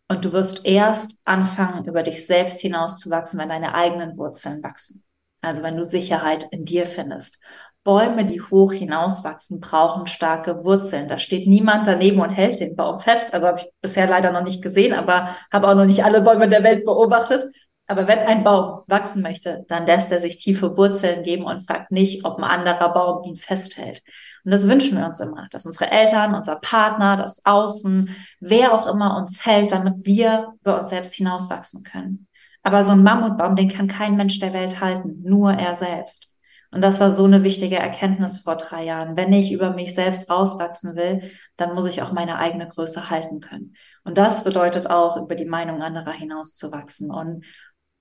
Und 0.08 0.24
du 0.24 0.32
wirst 0.32 0.66
erst 0.66 1.18
anfangen, 1.24 1.86
über 1.86 2.02
dich 2.02 2.26
selbst 2.26 2.60
hinauszuwachsen, 2.60 3.38
wenn 3.38 3.48
deine 3.48 3.74
eigenen 3.74 4.16
Wurzeln 4.18 4.62
wachsen. 4.62 5.04
Also 5.40 5.62
wenn 5.62 5.76
du 5.76 5.84
Sicherheit 5.84 6.46
in 6.50 6.64
dir 6.64 6.86
findest. 6.86 7.38
Bäume, 7.86 8.24
die 8.24 8.42
hoch 8.42 8.72
hinauswachsen, 8.72 9.60
brauchen 9.60 10.08
starke 10.08 10.64
Wurzeln. 10.64 11.08
Da 11.08 11.18
steht 11.18 11.46
niemand 11.46 11.86
daneben 11.86 12.20
und 12.20 12.30
hält 12.30 12.58
den 12.58 12.74
Baum 12.74 12.98
fest. 12.98 13.32
Also 13.32 13.46
habe 13.46 13.60
ich 13.60 13.70
bisher 13.80 14.08
leider 14.08 14.32
noch 14.32 14.42
nicht 14.42 14.60
gesehen, 14.60 14.92
aber 14.92 15.36
habe 15.52 15.68
auch 15.68 15.74
noch 15.76 15.86
nicht 15.86 16.04
alle 16.04 16.20
Bäume 16.20 16.48
der 16.48 16.64
Welt 16.64 16.84
beobachtet. 16.84 17.44
Aber 17.86 18.08
wenn 18.08 18.18
ein 18.18 18.42
Baum 18.42 18.82
wachsen 18.88 19.22
möchte, 19.22 19.64
dann 19.68 19.86
lässt 19.86 20.10
er 20.10 20.18
sich 20.18 20.38
tiefe 20.38 20.76
Wurzeln 20.76 21.22
geben 21.22 21.44
und 21.44 21.64
fragt 21.64 21.92
nicht, 21.92 22.24
ob 22.24 22.38
ein 22.38 22.44
anderer 22.44 22.92
Baum 22.92 23.22
ihn 23.22 23.36
festhält. 23.36 24.02
Und 24.44 24.50
das 24.50 24.68
wünschen 24.68 24.98
wir 24.98 25.06
uns 25.06 25.20
immer, 25.20 25.46
dass 25.52 25.66
unsere 25.66 25.90
Eltern, 25.92 26.34
unser 26.34 26.56
Partner, 26.56 27.16
das 27.16 27.46
Außen, 27.46 28.14
wer 28.40 28.74
auch 28.74 28.88
immer 28.88 29.16
uns 29.16 29.46
hält, 29.46 29.70
damit 29.70 30.04
wir 30.04 30.54
über 30.62 30.80
uns 30.80 30.90
selbst 30.90 31.14
hinauswachsen 31.14 31.84
können. 31.84 32.26
Aber 32.64 32.82
so 32.82 32.90
ein 32.90 33.04
Mammutbaum, 33.04 33.54
den 33.54 33.68
kann 33.68 33.86
kein 33.86 34.16
Mensch 34.16 34.40
der 34.40 34.52
Welt 34.52 34.80
halten, 34.80 35.22
nur 35.22 35.52
er 35.52 35.76
selbst. 35.76 36.35
Und 36.70 36.82
das 36.82 37.00
war 37.00 37.12
so 37.12 37.24
eine 37.24 37.42
wichtige 37.42 37.76
Erkenntnis 37.76 38.38
vor 38.40 38.56
drei 38.56 38.84
Jahren. 38.84 39.16
Wenn 39.16 39.32
ich 39.32 39.52
über 39.52 39.70
mich 39.70 39.94
selbst 39.94 40.30
rauswachsen 40.30 40.96
will, 40.96 41.30
dann 41.56 41.74
muss 41.74 41.86
ich 41.86 42.02
auch 42.02 42.12
meine 42.12 42.38
eigene 42.38 42.68
Größe 42.68 43.10
halten 43.10 43.40
können. 43.40 43.74
Und 44.04 44.18
das 44.18 44.44
bedeutet 44.44 44.88
auch, 44.88 45.16
über 45.16 45.34
die 45.34 45.44
Meinung 45.44 45.82
anderer 45.82 46.12
hinauszuwachsen. 46.12 47.10
Und 47.10 47.44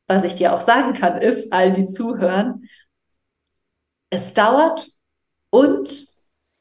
was 0.08 0.24
ich 0.24 0.36
dir 0.36 0.54
auch 0.54 0.62
sagen 0.62 0.94
kann, 0.94 1.18
ist, 1.18 1.52
all 1.54 1.74
die 1.74 1.88
zuhören, 1.88 2.68
es 4.10 4.34
dauert 4.34 4.88
und 5.50 6.06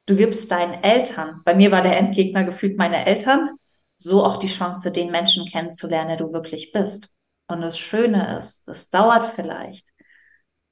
du 0.07 0.17
gibst 0.17 0.51
deinen 0.51 0.83
Eltern, 0.83 1.41
bei 1.45 1.55
mir 1.55 1.71
war 1.71 1.83
der 1.83 1.99
Endgegner 1.99 2.45
gefühlt 2.45 2.79
meine 2.79 3.07
Eltern, 3.07 3.57
so 3.97 4.25
auch 4.25 4.39
die 4.39 4.49
Chance, 4.49 4.93
den 4.93 5.11
Menschen 5.11 5.47
kennenzulernen, 5.47 6.09
der 6.09 6.17
du 6.17 6.33
wirklich 6.33 6.73
bist. 6.73 7.09
Und 7.47 7.61
das 7.61 7.79
Schöne 7.79 8.39
ist, 8.39 8.67
das 8.69 8.91
dauert 8.91 9.35
vielleicht 9.35 9.93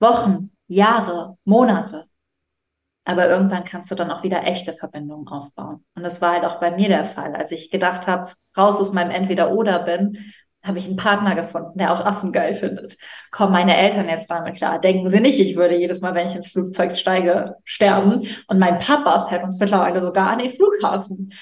Wochen, 0.01 0.52
Jahre, 0.73 1.37
Monate. 1.45 2.05
Aber 3.05 3.29
irgendwann 3.29 3.65
kannst 3.65 3.91
du 3.91 3.95
dann 3.95 4.11
auch 4.11 4.23
wieder 4.23 4.45
echte 4.45 4.73
Verbindungen 4.73 5.27
aufbauen. 5.27 5.85
Und 5.95 6.05
das 6.05 6.23
war 6.23 6.35
halt 6.35 6.45
auch 6.45 6.61
bei 6.61 6.71
mir 6.71 6.89
der 6.89 7.05
Fall. 7.05 7.35
Als 7.35 7.51
ich 7.51 7.71
gedacht 7.71 8.07
habe, 8.07 8.31
raus 8.57 8.81
aus 8.81 8.93
meinem 8.93 9.11
Entweder-Oder 9.11 9.81
bin, 9.81 10.19
habe 10.65 10.79
ich 10.79 10.87
einen 10.87 10.97
Partner 10.97 11.35
gefunden, 11.35 11.79
der 11.79 11.93
auch 11.93 12.05
Affen 12.05 12.31
geil 12.31 12.55
findet. 12.55 12.97
Kommen 13.33 13.53
meine 13.53 13.77
Eltern 13.77 14.09
jetzt 14.09 14.31
damit 14.31 14.57
klar? 14.57 14.79
Denken 14.81 15.09
sie 15.09 15.21
nicht, 15.21 15.41
ich 15.41 15.57
würde 15.57 15.77
jedes 15.77 16.01
Mal, 16.01 16.15
wenn 16.15 16.29
ich 16.29 16.37
ins 16.37 16.53
Flugzeug 16.53 16.93
steige, 16.93 17.57
sterben. 17.65 18.29
Und 18.47 18.59
mein 18.61 18.79
Papa 18.79 19.27
fährt 19.27 19.43
uns 19.43 19.59
mittlerweile 19.59 20.01
sogar 20.01 20.31
an 20.31 20.39
den 20.39 20.51
Flughafen. 20.51 21.33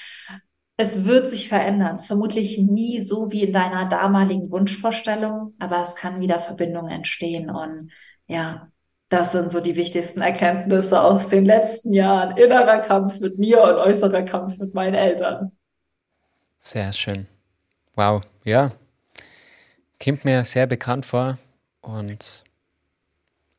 Es 0.77 1.05
wird 1.05 1.29
sich 1.29 1.47
verändern. 1.47 2.01
Vermutlich 2.01 2.57
nie 2.57 2.99
so 2.99 3.31
wie 3.31 3.43
in 3.43 3.53
deiner 3.53 3.87
damaligen 3.87 4.49
Wunschvorstellung, 4.49 5.53
aber 5.59 5.83
es 5.83 5.93
kann 5.93 6.19
wieder 6.19 6.39
Verbindungen 6.39 6.91
entstehen. 6.91 7.51
Und 7.51 7.91
ja, 8.25 8.71
das 9.11 9.33
sind 9.33 9.51
so 9.51 9.59
die 9.59 9.75
wichtigsten 9.75 10.21
Erkenntnisse 10.21 11.01
aus 11.01 11.27
den 11.27 11.43
letzten 11.43 11.91
Jahren. 11.91 12.37
Innerer 12.37 12.79
Kampf 12.79 13.19
mit 13.19 13.37
mir 13.37 13.61
und 13.61 13.75
äußerer 13.75 14.23
Kampf 14.23 14.57
mit 14.57 14.73
meinen 14.73 14.95
Eltern. 14.95 15.51
Sehr 16.59 16.93
schön. 16.93 17.27
Wow, 17.95 18.23
ja. 18.45 18.71
Kommt 20.01 20.23
mir 20.23 20.45
sehr 20.45 20.65
bekannt 20.65 21.05
vor 21.05 21.37
und 21.81 22.45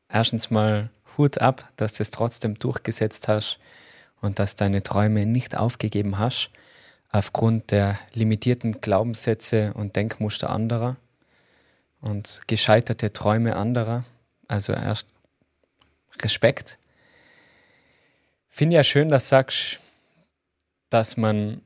erstens 0.09 0.49
mal 0.49 0.89
Hut 1.17 1.37
ab, 1.37 1.61
dass 1.75 1.93
du 1.93 2.03
es 2.03 2.09
trotzdem 2.09 2.55
durchgesetzt 2.55 3.27
hast 3.27 3.59
und 4.21 4.39
dass 4.39 4.55
deine 4.55 4.81
Träume 4.81 5.27
nicht 5.27 5.55
aufgegeben 5.55 6.17
hast 6.17 6.49
aufgrund 7.11 7.69
der 7.69 7.99
limitierten 8.15 8.81
Glaubenssätze 8.81 9.71
und 9.75 9.95
Denkmuster 9.95 10.49
anderer 10.49 10.95
und 12.01 12.41
gescheiterte 12.47 13.13
Träume 13.13 13.55
anderer. 13.55 14.03
Also 14.47 14.73
erst 14.73 15.12
Respekt. 16.21 16.77
Finde 18.49 18.75
ja 18.75 18.83
schön, 18.83 19.09
dass 19.09 19.25
du 19.25 19.29
sagst, 19.29 19.79
dass 20.89 21.17
man 21.17 21.61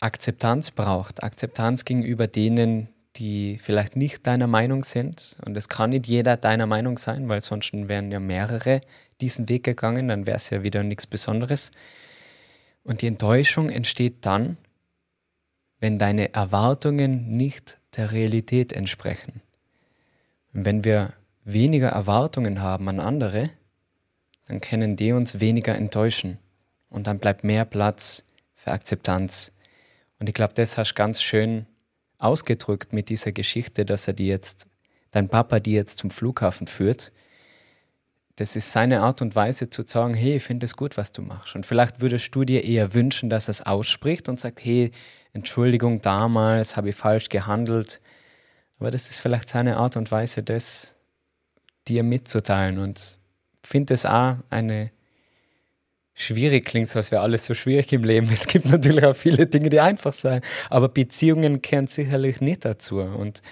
Akzeptanz 0.00 0.70
braucht. 0.70 1.22
Akzeptanz 1.22 1.84
gegenüber 1.84 2.26
denen, 2.26 2.88
die 3.16 3.58
vielleicht 3.62 3.96
nicht 3.96 4.26
deiner 4.26 4.48
Meinung 4.48 4.84
sind. 4.84 5.36
Und 5.44 5.56
es 5.56 5.68
kann 5.68 5.90
nicht 5.90 6.06
jeder 6.06 6.36
deiner 6.36 6.66
Meinung 6.66 6.98
sein, 6.98 7.28
weil 7.28 7.42
sonst 7.42 7.72
wären 7.72 8.10
ja 8.10 8.18
mehrere 8.18 8.80
diesen 9.20 9.48
Weg 9.48 9.62
gegangen, 9.62 10.08
dann 10.08 10.26
wäre 10.26 10.36
es 10.36 10.50
ja 10.50 10.62
wieder 10.62 10.82
nichts 10.82 11.06
Besonderes. 11.06 11.70
Und 12.82 13.00
die 13.00 13.06
Enttäuschung 13.06 13.70
entsteht 13.70 14.26
dann, 14.26 14.56
wenn 15.78 15.98
deine 15.98 16.34
Erwartungen 16.34 17.36
nicht 17.36 17.78
der 17.96 18.12
Realität 18.12 18.72
entsprechen. 18.72 19.40
Und 20.52 20.64
wenn 20.64 20.84
wir 20.84 21.14
weniger 21.44 21.88
Erwartungen 21.88 22.60
haben 22.60 22.88
an 22.88 23.00
andere, 23.00 23.50
dann 24.46 24.60
können 24.60 24.96
die 24.96 25.12
uns 25.12 25.40
weniger 25.40 25.74
enttäuschen. 25.74 26.38
Und 26.88 27.06
dann 27.06 27.18
bleibt 27.18 27.44
mehr 27.44 27.64
Platz 27.64 28.22
für 28.54 28.70
Akzeptanz. 28.70 29.52
Und 30.18 30.28
ich 30.28 30.34
glaube, 30.34 30.54
das 30.54 30.78
hast 30.78 30.92
du 30.92 30.94
ganz 30.94 31.22
schön 31.22 31.66
ausgedrückt 32.18 32.92
mit 32.92 33.08
dieser 33.08 33.32
Geschichte, 33.32 33.84
dass 33.84 34.06
er 34.06 34.14
die 34.14 34.28
jetzt, 34.28 34.66
dein 35.10 35.28
Papa 35.28 35.60
die 35.60 35.72
jetzt 35.72 35.98
zum 35.98 36.10
Flughafen 36.10 36.66
führt. 36.66 37.12
Das 38.36 38.56
ist 38.56 38.72
seine 38.72 39.00
Art 39.00 39.22
und 39.22 39.36
Weise 39.36 39.70
zu 39.70 39.82
sagen, 39.86 40.14
hey, 40.14 40.36
ich 40.36 40.42
finde 40.42 40.66
es 40.66 40.76
gut, 40.76 40.96
was 40.96 41.12
du 41.12 41.22
machst. 41.22 41.54
Und 41.54 41.66
vielleicht 41.66 42.00
würdest 42.00 42.34
du 42.34 42.44
dir 42.44 42.64
eher 42.64 42.94
wünschen, 42.94 43.30
dass 43.30 43.48
er 43.48 43.52
es 43.52 43.62
ausspricht 43.62 44.28
und 44.28 44.40
sagt, 44.40 44.64
hey, 44.64 44.90
Entschuldigung, 45.32 46.00
damals 46.00 46.76
habe 46.76 46.90
ich 46.90 46.96
falsch 46.96 47.28
gehandelt. 47.28 48.00
Aber 48.78 48.90
das 48.90 49.10
ist 49.10 49.20
vielleicht 49.20 49.48
seine 49.48 49.76
Art 49.76 49.96
und 49.96 50.10
Weise, 50.10 50.42
das 50.42 50.96
dir 51.86 52.02
mitzuteilen. 52.02 52.78
Und 52.78 53.18
finde 53.66 53.94
es 53.94 54.06
auch 54.06 54.36
eine 54.50 54.90
schwierig 56.14 56.64
klingt, 56.64 56.90
so 56.90 56.98
als 56.98 57.10
wäre 57.10 57.22
alles 57.22 57.44
so 57.44 57.54
schwierig 57.54 57.92
im 57.92 58.04
Leben. 58.04 58.28
Es 58.32 58.46
gibt 58.46 58.66
natürlich 58.66 59.04
auch 59.04 59.16
viele 59.16 59.46
Dinge, 59.46 59.70
die 59.70 59.80
einfach 59.80 60.12
sein, 60.12 60.40
aber 60.70 60.88
Beziehungen 60.88 61.60
kehren 61.62 61.86
sicherlich 61.88 62.40
nicht 62.40 62.64
dazu. 62.64 63.00
Und 63.00 63.42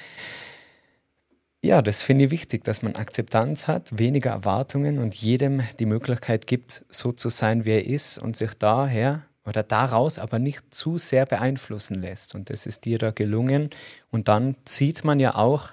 Ja, 1.64 1.80
das 1.80 2.02
finde 2.02 2.24
ich 2.24 2.30
wichtig, 2.32 2.64
dass 2.64 2.82
man 2.82 2.96
Akzeptanz 2.96 3.68
hat, 3.68 3.96
weniger 3.96 4.30
Erwartungen 4.30 4.98
und 4.98 5.14
jedem 5.14 5.62
die 5.78 5.86
Möglichkeit 5.86 6.46
gibt, 6.48 6.84
so 6.88 7.12
zu 7.12 7.28
sein, 7.30 7.64
wie 7.64 7.70
er 7.70 7.86
ist 7.86 8.18
und 8.18 8.36
sich 8.36 8.54
daher 8.54 9.22
oder 9.46 9.62
daraus 9.62 10.18
aber 10.18 10.38
nicht 10.38 10.74
zu 10.74 10.98
sehr 10.98 11.26
beeinflussen 11.26 11.94
lässt. 11.94 12.34
Und 12.34 12.50
das 12.50 12.66
ist 12.66 12.84
dir 12.84 12.98
da 12.98 13.10
gelungen. 13.12 13.70
Und 14.10 14.28
dann 14.28 14.56
zieht 14.64 15.04
man 15.04 15.20
ja 15.20 15.36
auch 15.36 15.70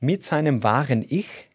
mit 0.00 0.24
seinem 0.24 0.62
wahren 0.62 1.04
Ich 1.08 1.49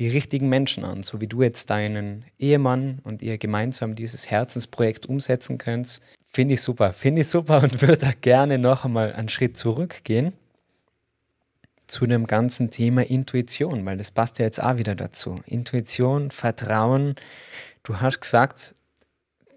die 0.00 0.08
richtigen 0.08 0.48
Menschen 0.48 0.82
an, 0.82 1.02
so 1.02 1.20
wie 1.20 1.26
du 1.26 1.42
jetzt 1.42 1.68
deinen 1.68 2.24
Ehemann 2.38 3.00
und 3.04 3.20
ihr 3.20 3.36
gemeinsam 3.36 3.94
dieses 3.94 4.30
Herzensprojekt 4.30 5.04
umsetzen 5.04 5.58
könnt. 5.58 6.00
Finde 6.32 6.54
ich 6.54 6.62
super, 6.62 6.94
finde 6.94 7.20
ich 7.20 7.28
super 7.28 7.62
und 7.62 7.82
würde 7.82 7.98
da 7.98 8.12
gerne 8.18 8.58
noch 8.58 8.86
einmal 8.86 9.12
einen 9.12 9.28
Schritt 9.28 9.58
zurückgehen 9.58 10.32
zu 11.86 12.06
dem 12.06 12.26
ganzen 12.26 12.70
Thema 12.70 13.02
Intuition, 13.02 13.84
weil 13.84 13.98
das 13.98 14.10
passt 14.10 14.38
ja 14.38 14.46
jetzt 14.46 14.62
auch 14.62 14.78
wieder 14.78 14.94
dazu. 14.94 15.40
Intuition, 15.44 16.30
Vertrauen. 16.30 17.16
Du 17.82 18.00
hast 18.00 18.20
gesagt, 18.20 18.74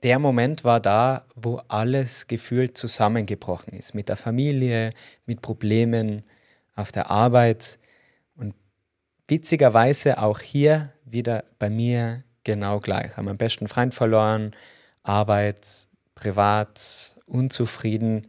der 0.02 0.20
Moment 0.20 0.66
war 0.66 0.82
da, 0.82 1.26
wo 1.36 1.62
alles 1.70 2.28
gefühlt 2.28 2.78
zusammengebrochen 2.78 3.74
ist. 3.74 3.96
Mit 3.96 4.10
der 4.10 4.18
Familie, 4.18 4.90
mit 5.26 5.42
Problemen 5.42 6.24
auf 6.76 6.92
der 6.92 7.10
Arbeit. 7.10 7.80
Witzigerweise 9.28 10.18
auch 10.22 10.40
hier 10.40 10.92
wieder 11.06 11.44
bei 11.60 11.70
mir 11.70 12.24
genau 12.44 12.80
gleich. 12.80 13.16
Haben 13.16 13.26
meinen 13.26 13.38
besten 13.38 13.68
Freund 13.68 13.94
verloren, 13.94 14.56
Arbeit, 15.04 15.88
privat, 16.16 17.16
unzufrieden. 17.26 18.28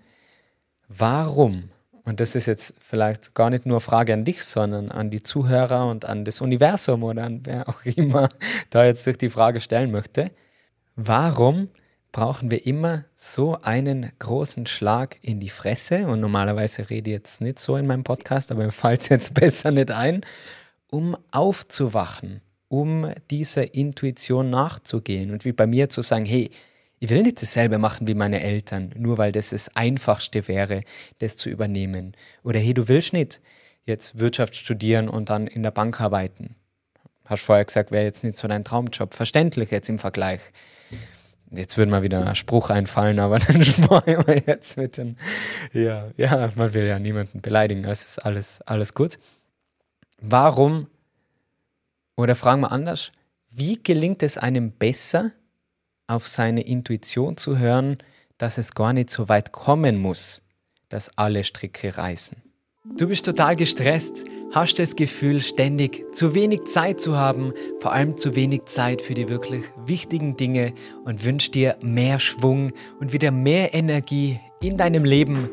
Warum 0.89 1.71
und 2.05 2.21
das 2.21 2.35
ist 2.35 2.47
jetzt 2.47 2.75
vielleicht 2.81 3.35
gar 3.35 3.49
nicht 3.49 3.65
nur 3.65 3.81
Frage 3.81 4.13
an 4.13 4.25
dich, 4.25 4.45
sondern 4.45 4.91
an 4.91 5.11
die 5.11 5.23
Zuhörer 5.23 5.89
und 5.89 6.05
an 6.05 6.27
das 6.27 6.43
Universum 6.43 7.03
oder 7.03 7.25
an 7.25 7.41
wer 7.45 7.69
auch 7.69 7.83
immer 7.87 8.29
da 8.71 8.85
jetzt 8.85 9.05
sich 9.05 9.17
die 9.17 9.31
Frage 9.31 9.61
stellen 9.61 9.91
möchte. 9.91 10.31
Warum 10.97 11.71
brauchen 12.13 12.51
wir 12.51 12.67
immer 12.67 13.07
so 13.15 13.59
einen 13.63 14.13
großen 14.19 14.67
Schlag 14.67 15.17
in 15.23 15.41
die 15.41 15.49
Fresse? 15.49 16.07
Und 16.07 16.21
normalerweise 16.21 16.91
rede 16.91 17.11
ich 17.11 17.17
jetzt 17.17 17.41
nicht 17.41 17.59
so 17.59 17.77
in 17.77 17.87
meinem 17.87 18.05
Podcast, 18.05 18.53
aber 18.53 18.65
mir 18.65 18.73
fällt 18.73 19.09
jetzt 19.09 19.33
besser 19.41 19.71
nicht 19.71 19.91
ein, 19.91 20.27
um 20.95 21.17
aufzuwachen, 21.33 22.41
um 22.69 23.13
dieser 23.29 23.75
Intuition 23.75 24.51
nachzugehen 24.51 25.33
und 25.33 25.45
wie 25.45 25.51
bei 25.51 25.67
mir 25.67 25.89
zu 25.89 26.03
sagen, 26.03 26.25
hey, 26.25 26.51
ich 27.01 27.11
will 27.11 27.25
nicht 27.25 27.43
dasselbe 27.43 27.79
machen 27.79 28.07
wie 28.07 28.15
meine 28.15 28.41
Eltern, 28.41 28.95
nur 28.97 29.19
weil 29.19 29.33
das 29.33 29.51
das 29.51 29.75
Einfachste 29.75 30.47
wäre, 30.47 30.83
das 31.19 31.37
zu 31.37 31.51
übernehmen. 31.51 32.13
Oder 32.45 32.61
hey, 32.61 32.75
du 32.75 32.87
willst 32.87 33.13
nicht 33.13 33.41
jetzt 33.85 34.21
Wirtschaft 34.21 34.55
studieren 34.55 35.09
und 35.09 35.31
dann 35.31 35.49
in 35.49 35.65
der 35.65 35.73
Bank 35.73 36.01
arbeiten. 36.01 36.55
Hast 37.25 37.43
vorher 37.43 37.65
gesagt, 37.65 37.91
wäre 37.91 38.05
jetzt 38.05 38.23
nicht 38.23 38.37
so 38.37 38.47
dein 38.47 38.63
Traumjob. 38.63 39.15
Verständlich 39.15 39.73
jetzt 39.73 39.89
im 39.89 39.99
Vergleich. 39.99 40.41
Jetzt 41.51 41.77
würde 41.77 41.91
mal 41.91 42.05
wieder 42.05 42.25
ein 42.25 42.37
Spruch 42.37 42.71
einfallen, 42.71 43.19
aber 43.19 43.39
dann 43.41 43.65
sparen 43.65 44.25
wir 44.29 44.43
jetzt 44.47 44.77
mit 44.77 44.97
den. 44.97 45.19
Ja, 45.73 46.13
ja, 46.17 46.53
man 46.55 46.73
will 46.73 46.87
ja 46.87 47.01
niemanden 47.01 47.41
beleidigen. 47.41 47.85
Es 47.85 48.05
ist 48.05 48.19
alles, 48.21 48.63
alles 48.63 48.95
gut. 48.95 49.19
Warum, 50.21 50.89
oder 52.17 52.35
fragen 52.35 52.63
wir 52.63 52.73
anders, 52.73 53.13
wie 53.51 53.83
gelingt 53.83 54.23
es 54.23 54.39
einem 54.39 54.73
besser, 54.73 55.33
auf 56.07 56.27
seine 56.27 56.63
Intuition 56.63 57.37
zu 57.37 57.59
hören, 57.59 57.99
dass 58.39 58.59
es 58.59 58.75
gar 58.75 58.93
nicht 58.93 59.11
so 59.11 59.29
weit 59.29 59.53
kommen 59.53 59.99
muss, 59.99 60.43
dass 60.89 61.17
alle 61.17 61.45
Stricke 61.45 61.97
reißen. 61.97 62.43
Du 62.99 63.09
bist 63.09 63.25
total 63.25 63.57
gestresst, 63.57 64.27
hast 64.53 64.79
das 64.79 64.95
Gefühl, 64.95 65.41
ständig 65.41 66.05
zu 66.13 66.35
wenig 66.35 66.65
Zeit 66.65 67.01
zu 67.01 67.17
haben, 67.17 67.55
vor 67.81 67.93
allem 67.93 68.19
zu 68.19 68.37
wenig 68.37 68.67
Zeit 68.67 69.01
für 69.01 69.15
die 69.15 69.31
wirklich 69.31 69.65
wichtigen 69.87 70.37
Dinge 70.37 70.75
und 71.05 71.25
wünschst 71.25 71.55
dir 71.55 71.79
mehr 71.81 72.19
Schwung 72.19 72.73
und 73.01 73.15
wieder 73.15 73.31
mehr 73.31 73.73
Energie 73.73 74.39
in 74.61 74.77
deinem 74.77 75.07
Leben 75.07 75.49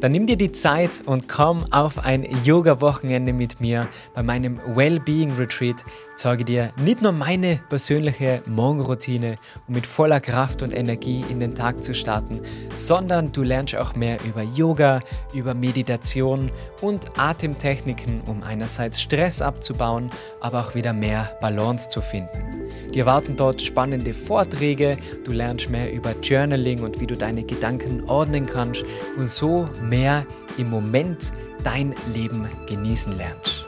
dann 0.00 0.12
nimm 0.12 0.26
dir 0.26 0.36
die 0.36 0.52
Zeit 0.52 1.02
und 1.06 1.28
komm 1.28 1.64
auf 1.70 1.98
ein 1.98 2.26
Yoga-Wochenende 2.44 3.32
mit 3.32 3.60
mir 3.60 3.88
bei 4.14 4.22
meinem 4.22 4.60
Wellbeing 4.74 5.32
Retreat. 5.34 5.84
Zeige 6.16 6.44
dir 6.44 6.72
nicht 6.76 7.02
nur 7.02 7.12
meine 7.12 7.60
persönliche 7.68 8.42
Morgenroutine, 8.46 9.36
um 9.68 9.74
mit 9.74 9.86
voller 9.86 10.20
Kraft 10.20 10.62
und 10.62 10.74
Energie 10.74 11.24
in 11.28 11.40
den 11.40 11.54
Tag 11.54 11.82
zu 11.82 11.94
starten, 11.94 12.40
sondern 12.74 13.32
du 13.32 13.42
lernst 13.42 13.76
auch 13.76 13.94
mehr 13.94 14.18
über 14.24 14.42
Yoga, 14.42 15.00
über 15.34 15.54
Meditation 15.54 16.50
und 16.80 17.18
Atemtechniken, 17.18 18.22
um 18.26 18.42
einerseits 18.42 19.00
Stress 19.00 19.42
abzubauen, 19.42 20.10
aber 20.40 20.60
auch 20.60 20.74
wieder 20.74 20.92
mehr 20.92 21.36
Balance 21.40 21.88
zu 21.88 22.00
finden. 22.00 22.56
Dir 22.94 23.06
warten 23.06 23.36
dort 23.36 23.60
spannende 23.60 24.14
Vorträge, 24.14 24.96
du 25.24 25.32
lernst 25.32 25.68
mehr 25.68 25.92
über 25.92 26.14
Journaling 26.22 26.80
und 26.82 27.00
wie 27.00 27.06
du 27.06 27.16
deine 27.16 27.44
Gedanken 27.44 28.04
ordnen 28.04 28.46
kannst 28.46 28.84
und 29.18 29.28
so 29.28 29.66
mehr 29.82 30.24
im 30.58 30.70
Moment 30.70 31.32
dein 31.64 31.94
Leben 32.12 32.48
genießen 32.66 33.16
lernst. 33.16 33.66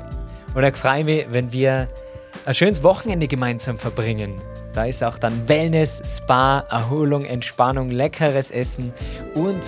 Oder 0.55 0.69
ich 0.69 0.75
freue 0.75 1.03
mich, 1.05 1.25
wenn 1.31 1.51
wir 1.51 1.87
ein 2.45 2.53
schönes 2.53 2.83
Wochenende 2.83 3.27
gemeinsam 3.27 3.77
verbringen. 3.77 4.35
Da 4.73 4.85
ist 4.85 5.03
auch 5.03 5.17
dann 5.17 5.49
Wellness, 5.49 6.17
Spa, 6.17 6.59
Erholung, 6.69 7.25
Entspannung, 7.25 7.89
leckeres 7.89 8.51
Essen 8.51 8.93
und 9.33 9.65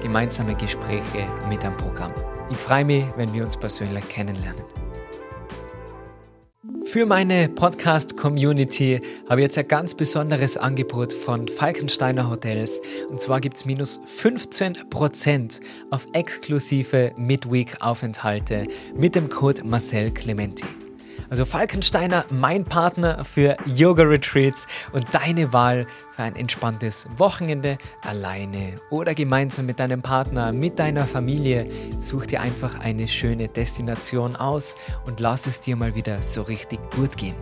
gemeinsame 0.00 0.54
Gespräche 0.54 1.26
mit 1.48 1.64
am 1.64 1.76
Programm. 1.76 2.12
Ich 2.50 2.56
freue 2.56 2.84
mich, 2.84 3.04
wenn 3.16 3.32
wir 3.32 3.44
uns 3.44 3.56
persönlich 3.56 4.08
kennenlernen. 4.08 4.64
Für 6.84 7.06
meine 7.06 7.48
Podcast-Community 7.48 9.00
habe 9.28 9.40
ich 9.40 9.44
jetzt 9.44 9.58
ein 9.58 9.68
ganz 9.68 9.94
besonderes 9.94 10.56
Angebot 10.56 11.12
von 11.12 11.46
Falkensteiner 11.46 12.28
Hotels. 12.28 12.80
Und 13.08 13.20
zwar 13.20 13.40
gibt 13.40 13.58
es 13.58 13.64
minus 13.64 14.00
15% 14.00 15.60
auf 15.92 16.06
exklusive 16.14 17.12
Midweek-Aufenthalte 17.16 18.64
mit 18.96 19.14
dem 19.14 19.30
Code 19.30 19.62
Marcel 19.64 20.10
Clementi. 20.10 20.66
Also 21.30 21.44
Falkensteiner, 21.44 22.24
mein 22.28 22.64
Partner 22.64 23.24
für 23.24 23.56
Yoga-Retreats 23.64 24.66
und 24.92 25.06
deine 25.12 25.52
Wahl 25.52 25.86
für 26.10 26.24
ein 26.24 26.34
entspanntes 26.34 27.06
Wochenende 27.16 27.78
alleine 28.02 28.80
oder 28.90 29.14
gemeinsam 29.14 29.66
mit 29.66 29.78
deinem 29.78 30.02
Partner, 30.02 30.52
mit 30.52 30.80
deiner 30.80 31.06
Familie. 31.06 31.68
Such 31.98 32.26
dir 32.26 32.40
einfach 32.40 32.80
eine 32.80 33.06
schöne 33.06 33.46
Destination 33.46 34.34
aus 34.34 34.74
und 35.06 35.20
lass 35.20 35.46
es 35.46 35.60
dir 35.60 35.76
mal 35.76 35.94
wieder 35.94 36.20
so 36.20 36.42
richtig 36.42 36.80
gut 36.90 37.16
gehen. 37.16 37.36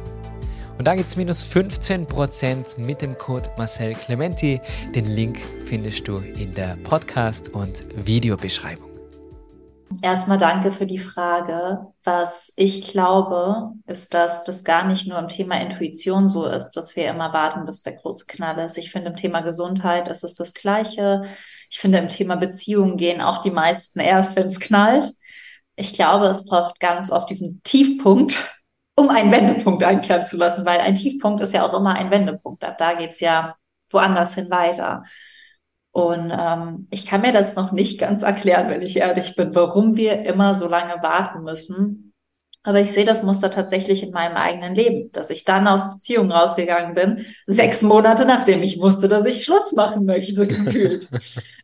Und 0.77 0.87
da 0.87 0.95
gibt 0.95 1.09
es 1.09 1.17
minus 1.17 1.43
15% 1.43 2.79
mit 2.79 3.01
dem 3.01 3.17
Code 3.17 3.51
Marcel 3.57 3.95
Clementi. 3.95 4.61
Den 4.95 5.07
Link 5.07 5.39
findest 5.65 6.07
du 6.07 6.19
in 6.19 6.53
der 6.53 6.77
Podcast- 6.85 7.49
und 7.49 7.85
Videobeschreibung. 8.07 8.88
Erstmal 10.03 10.39
danke 10.39 10.71
für 10.71 10.87
die 10.87 10.99
Frage. 10.99 11.87
Was 12.05 12.53
ich 12.57 12.89
glaube, 12.91 13.73
ist, 13.87 14.13
dass 14.13 14.45
das 14.45 14.63
gar 14.63 14.85
nicht 14.85 15.09
nur 15.09 15.19
im 15.19 15.29
Thema 15.29 15.61
Intuition 15.61 16.29
so 16.29 16.47
ist, 16.47 16.73
dass 16.73 16.95
wir 16.95 17.09
immer 17.09 17.33
warten, 17.33 17.65
bis 17.65 17.83
der 17.83 17.95
große 17.95 18.27
Knall 18.27 18.59
ist. 18.59 18.77
Ich 18.77 18.93
finde, 18.93 19.11
im 19.11 19.17
Thema 19.17 19.41
Gesundheit 19.41 20.09
ist 20.09 20.25
es 20.25 20.35
das 20.35 20.53
Gleiche. 20.53 21.23
Ich 21.71 21.79
finde, 21.79 21.99
im 21.99 22.09
Thema 22.09 22.37
Beziehungen 22.37 22.97
gehen 22.97 23.21
auch 23.21 23.41
die 23.43 23.51
meisten 23.51 23.99
erst, 23.99 24.37
wenn 24.37 24.49
es 24.49 24.61
knallt. 24.61 25.11
Ich 25.75 25.95
glaube, 25.95 26.27
es 26.27 26.45
braucht 26.45 26.81
ganz 26.81 27.11
oft 27.11 27.31
diesen 27.31 27.63
Tiefpunkt, 27.63 28.43
um 28.95 29.09
einen 29.09 29.33
Wendepunkt 29.33 29.83
einkehren 29.85 30.27
zu 30.27 30.37
lassen, 30.37 30.67
weil 30.67 30.81
ein 30.81 30.97
Tiefpunkt 30.97 31.43
ist 31.43 31.55
ja 31.55 31.67
auch 31.67 31.73
immer 31.73 31.95
ein 31.95 32.11
Wendepunkt. 32.11 32.63
Ab 32.63 32.77
da 32.79 32.95
geht 32.95 33.13
es 33.13 33.21
ja 33.21 33.57
woanders 33.91 34.35
hin 34.35 34.51
weiter. 34.51 35.03
Und 35.99 36.31
ähm, 36.31 36.87
ich 36.91 37.07
kann 37.07 37.23
mir 37.23 37.33
das 37.33 37.57
noch 37.57 37.73
nicht 37.73 37.99
ganz 37.99 38.23
erklären, 38.23 38.69
wenn 38.69 38.83
ich 38.83 38.97
ehrlich 38.97 39.35
bin, 39.35 39.55
warum 39.55 39.97
wir 39.97 40.25
immer 40.25 40.55
so 40.55 40.69
lange 40.69 41.03
warten 41.03 41.43
müssen. 41.43 42.13
Aber 42.63 42.81
ich 42.81 42.93
sehe 42.93 43.05
das 43.05 43.23
Muster 43.23 43.51
tatsächlich 43.51 44.03
in 44.03 44.11
meinem 44.11 44.37
eigenen 44.37 44.75
Leben, 44.75 45.11
dass 45.13 45.31
ich 45.31 45.45
dann 45.45 45.67
aus 45.67 45.93
Beziehungen 45.93 46.31
rausgegangen 46.31 46.95
bin, 46.95 47.25
sechs 47.47 47.83
Monate 47.83 48.27
nachdem 48.27 48.63
ich 48.63 48.81
wusste, 48.81 49.09
dass 49.09 49.25
ich 49.27 49.43
Schluss 49.43 49.73
machen 49.73 50.05
möchte, 50.05 50.47
gefühlt. 50.47 51.09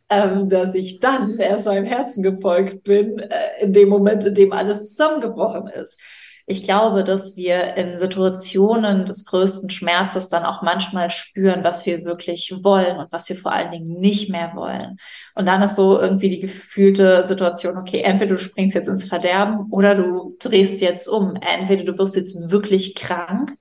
ähm, 0.09 0.49
dass 0.49 0.73
ich 0.73 0.99
dann 0.99 1.37
erst 1.37 1.67
meinem 1.67 1.85
Herzen 1.85 2.23
gefolgt 2.23 2.83
bin, 2.83 3.19
äh, 3.19 3.29
in 3.61 3.73
dem 3.73 3.89
Moment, 3.89 4.25
in 4.25 4.35
dem 4.35 4.51
alles 4.51 4.89
zusammengebrochen 4.89 5.67
ist. 5.67 5.99
Ich 6.47 6.61
glaube, 6.61 7.03
dass 7.03 7.35
wir 7.35 7.75
in 7.75 7.97
Situationen 7.97 9.05
des 9.05 9.25
größten 9.25 9.71
Schmerzes 9.71 10.29
dann 10.29 10.45
auch 10.45 10.61
manchmal 10.61 11.09
spüren, 11.09 11.63
was 11.63 11.85
wir 11.87 12.05
wirklich 12.05 12.53
wollen 12.63 12.97
und 12.97 13.11
was 13.11 13.27
wir 13.29 13.35
vor 13.35 13.51
allen 13.51 13.71
Dingen 13.71 13.99
nicht 13.99 14.29
mehr 14.29 14.51
wollen. 14.55 14.97
Und 15.33 15.47
dann 15.47 15.63
ist 15.63 15.75
so 15.75 15.99
irgendwie 15.99 16.29
die 16.29 16.39
gefühlte 16.39 17.23
Situation, 17.23 17.77
okay, 17.77 18.01
entweder 18.01 18.35
du 18.35 18.37
springst 18.37 18.75
jetzt 18.75 18.87
ins 18.87 19.07
Verderben 19.07 19.71
oder 19.71 19.95
du 19.95 20.35
drehst 20.39 20.81
jetzt 20.81 21.07
um. 21.07 21.35
Entweder 21.35 21.83
du 21.83 21.97
wirst 21.97 22.15
jetzt 22.15 22.51
wirklich 22.51 22.93
krank 22.93 23.55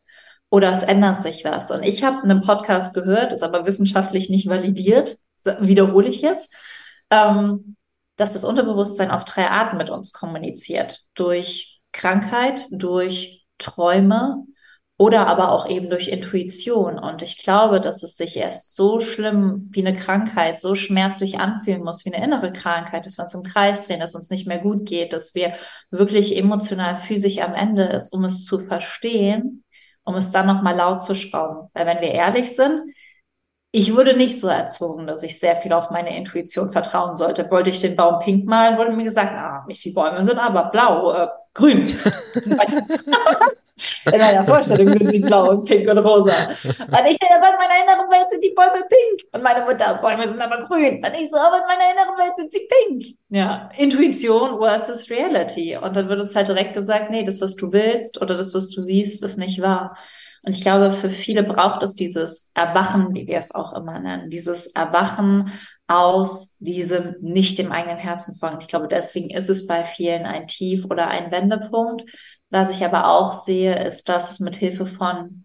oder 0.51 0.70
es 0.70 0.83
ändert 0.83 1.23
sich 1.23 1.42
was. 1.44 1.70
Und 1.70 1.83
ich 1.85 2.05
habe 2.05 2.23
einen 2.23 2.42
Podcast 2.42 2.92
gehört, 2.92 3.33
ist 3.33 3.42
aber 3.42 3.66
wissenschaftlich 3.66 4.29
nicht 4.29 4.47
validiert, 4.47 5.16
wiederhole 5.59 6.09
ich 6.09 6.20
jetzt, 6.20 6.53
ähm, 7.11 7.77
dass 8.16 8.35
das 8.35 8.44
Unterbewusstsein 8.44 9.11
auf 9.11 9.25
drei 9.25 9.49
Arten 9.49 9.79
mit 9.79 9.88
uns 9.88 10.12
kommuniziert. 10.12 11.01
Durch 11.14 11.74
Krankheit, 11.95 12.67
durch 12.71 13.47
Träume 13.59 14.45
oder 14.97 15.27
aber 15.27 15.53
auch 15.53 15.69
eben 15.69 15.91
durch 15.91 16.09
Intuition. 16.09 16.99
Und 16.99 17.23
ich 17.23 17.43
glaube, 17.43 17.81
dass 17.81 18.03
es 18.03 18.17
sich 18.17 18.37
erst 18.37 18.77
so 18.77 19.01
schlimm 19.01 19.69
wie 19.73 19.85
eine 19.85 19.97
Krankheit, 19.97 20.61
so 20.61 20.75
schmerzlich 20.75 21.39
anfühlen 21.39 21.83
muss 21.83 22.05
wie 22.05 22.13
eine 22.13 22.25
innere 22.25 22.53
Krankheit, 22.53 23.07
dass 23.07 23.19
wir 23.19 23.25
uns 23.25 23.35
im 23.35 23.43
Kreis 23.43 23.87
drehen, 23.87 24.01
dass 24.01 24.15
uns 24.15 24.31
nicht 24.31 24.47
mehr 24.47 24.59
gut 24.59 24.87
geht, 24.87 25.13
dass 25.13 25.35
wir 25.35 25.55
wirklich 25.91 26.37
emotional, 26.37 26.97
physisch 26.97 27.39
am 27.39 27.55
Ende 27.55 27.85
ist, 27.85 28.13
um 28.13 28.25
es 28.25 28.45
zu 28.45 28.59
verstehen, 28.59 29.65
um 30.05 30.15
es 30.15 30.31
dann 30.31 30.47
nochmal 30.47 30.77
laut 30.77 31.03
zu 31.03 31.15
schrauben. 31.15 31.69
Weil 31.73 31.87
wenn 31.87 32.01
wir 32.01 32.13
ehrlich 32.13 32.55
sind, 32.55 32.83
ich 33.73 33.97
wurde 33.97 34.17
nicht 34.17 34.39
so 34.39 34.47
erzogen, 34.47 35.09
dass 35.09 35.25
ich 35.25 35.41
sehr 35.41 35.57
viel 35.57 35.73
auf 35.73 35.91
meine 35.91 36.17
Intuition 36.17 36.71
vertrauen 36.71 37.17
sollte. 37.17 37.51
Wollte 37.51 37.71
ich 37.71 37.81
den 37.81 37.97
Baum 37.97 38.21
pink 38.21 38.47
malen, 38.47 38.79
wurde 38.79 38.93
mir 38.93 39.03
gesagt, 39.03 39.33
ah, 39.33 39.67
die 39.69 39.91
Bäume 39.91 40.23
sind 40.23 40.39
aber 40.39 40.71
blau, 40.71 41.13
äh, 41.13 41.27
grün. 41.55 41.87
In 44.07 44.19
meiner 44.19 44.45
Vorstellung 44.45 44.93
sind 44.93 45.12
sie 45.12 45.19
blau 45.21 45.51
und 45.51 45.64
pink 45.64 45.88
und 45.88 45.99
rosa. 45.99 46.47
Und 46.47 47.07
ich 47.09 47.19
aber 47.29 47.49
in 47.49 47.59
meiner 47.59 47.83
inneren 47.83 48.09
Welt 48.09 48.31
sind 48.31 48.45
die 48.45 48.55
Bäume 48.55 48.85
pink. 48.88 49.29
Und 49.33 49.43
meine 49.43 49.64
Mutter, 49.64 49.99
Bäume 50.01 50.29
sind 50.29 50.40
aber 50.40 50.59
grün. 50.59 51.05
Und 51.05 51.12
ich 51.21 51.29
so, 51.29 51.37
aber 51.37 51.57
in 51.57 51.67
meiner 51.67 51.93
inneren 51.93 52.17
Welt 52.17 52.37
sind 52.37 52.53
sie 52.53 52.69
pink. 52.69 53.17
Ja, 53.31 53.71
Intuition 53.77 54.61
versus 54.61 55.11
Reality. 55.11 55.77
Und 55.77 55.97
dann 55.97 56.09
wird 56.09 56.21
uns 56.21 56.37
halt 56.37 56.49
direkt 56.49 56.75
gesagt, 56.75 57.11
nee, 57.11 57.25
das, 57.25 57.40
was 57.40 57.57
du 57.57 57.73
willst 57.73 58.23
oder 58.23 58.37
das, 58.37 58.55
was 58.55 58.71
du 58.71 58.81
siehst, 58.81 59.25
ist 59.25 59.38
nicht 59.38 59.61
wahr. 59.61 59.97
Und 60.45 60.55
ich 60.55 60.62
glaube, 60.62 60.93
für 60.93 61.11
viele 61.11 61.43
braucht 61.43 61.83
es 61.83 61.97
dieses 61.97 62.53
Erwachen, 62.55 63.14
wie 63.14 63.27
wir 63.27 63.38
es 63.38 63.55
auch 63.55 63.73
immer 63.75 63.99
nennen, 63.99 64.31
dieses 64.31 64.67
Erwachen 64.67 65.53
aus 65.87 66.57
diesem 66.59 67.16
nicht 67.20 67.59
dem 67.59 67.73
eigenen 67.73 67.99
Herzen 67.99 68.37
folgen. 68.37 68.59
Ich 68.61 68.68
glaube, 68.68 68.88
deswegen 68.88 69.31
ist 69.31 69.51
es 69.51 69.66
bei 69.66 69.85
vielen 69.85 70.25
ein 70.25 70.47
Tief 70.47 70.87
oder 70.87 71.09
ein 71.09 71.31
Wendepunkt. 71.31 72.05
Was 72.51 72.70
ich 72.70 72.85
aber 72.85 73.09
auch 73.11 73.33
sehe, 73.33 73.85
ist, 73.87 74.09
dass 74.09 74.31
es 74.31 74.40
mit 74.40 74.55
Hilfe 74.55 74.87
von 74.87 75.44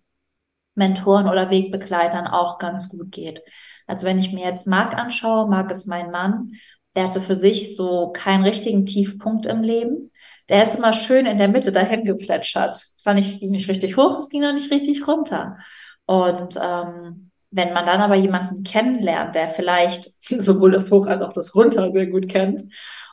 Mentoren 0.76 1.28
oder 1.28 1.50
Wegbegleitern 1.50 2.28
auch 2.28 2.58
ganz 2.58 2.90
gut 2.90 3.12
geht. 3.12 3.42
Also 3.88 4.06
wenn 4.06 4.20
ich 4.20 4.32
mir 4.32 4.46
jetzt 4.46 4.68
Marc 4.68 4.96
anschaue, 4.96 5.50
Marc 5.50 5.72
ist 5.72 5.88
mein 5.88 6.12
Mann, 6.12 6.54
der 6.96 7.06
hatte 7.06 7.22
für 7.22 7.36
sich 7.36 7.76
so 7.76 8.12
keinen 8.12 8.44
richtigen 8.44 8.86
Tiefpunkt 8.86 9.46
im 9.46 9.62
Leben 9.62 10.12
der 10.50 10.64
ist 10.64 10.76
immer 10.76 10.94
schön 10.94 11.26
in 11.28 11.38
der 11.38 11.48
Mitte 11.48 11.72
dahin 11.72 12.04
geplätschert. 12.04 12.88
Zwar 12.98 13.14
nicht, 13.14 13.40
ging 13.40 13.52
nicht 13.52 13.70
richtig 13.70 13.96
hoch, 13.98 14.18
es 14.18 14.30
ging 14.30 14.44
auch 14.44 14.54
nicht 14.54 14.72
richtig 14.72 15.08
runter. 15.08 15.58
Und 16.06 16.60
ähm, 16.62 17.29
wenn 17.52 17.74
man 17.74 17.86
dann 17.86 18.02
aber 18.02 18.16
jemanden 18.16 18.64
kennenlernt, 18.64 19.36
der 19.36 19.48
vielleicht 19.48 20.04
sowohl 20.42 20.72
das 20.72 20.92
Hoch 20.92 21.08
als 21.08 21.22
auch 21.22 21.34
das 21.34 21.56
Runter 21.56 21.92
sehr 21.92 22.08
gut 22.08 22.30
kennt 22.30 22.64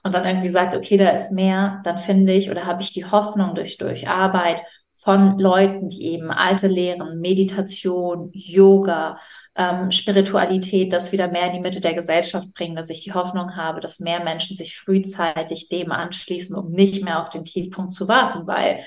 und 0.02 0.14
dann 0.14 0.24
irgendwie 0.24 0.48
sagt, 0.48 0.76
okay, 0.76 0.96
da 0.96 1.10
ist 1.10 1.32
mehr, 1.32 1.80
dann 1.84 1.98
finde 1.98 2.32
ich 2.32 2.50
oder 2.50 2.66
habe 2.66 2.82
ich 2.82 2.92
die 2.92 3.04
Hoffnung 3.04 3.54
durch, 3.54 3.76
durch 3.78 4.08
Arbeit 4.08 4.62
von 4.92 5.38
Leuten, 5.38 5.88
die 5.88 6.04
eben 6.06 6.30
alte 6.30 6.68
Lehren, 6.68 7.20
Meditation, 7.20 8.30
Yoga, 8.32 9.18
ähm, 9.54 9.90
Spiritualität, 9.90 10.92
das 10.92 11.12
wieder 11.12 11.28
mehr 11.28 11.46
in 11.46 11.54
die 11.54 11.60
Mitte 11.60 11.80
der 11.80 11.94
Gesellschaft 11.94 12.52
bringen, 12.54 12.76
dass 12.76 12.90
ich 12.90 13.04
die 13.04 13.12
Hoffnung 13.12 13.56
habe, 13.56 13.80
dass 13.80 14.00
mehr 14.00 14.22
Menschen 14.24 14.56
sich 14.56 14.78
frühzeitig 14.78 15.68
dem 15.68 15.92
anschließen, 15.92 16.56
um 16.56 16.72
nicht 16.72 17.04
mehr 17.04 17.20
auf 17.20 17.30
den 17.30 17.44
Tiefpunkt 17.44 17.92
zu 17.92 18.08
warten, 18.08 18.46
weil 18.46 18.84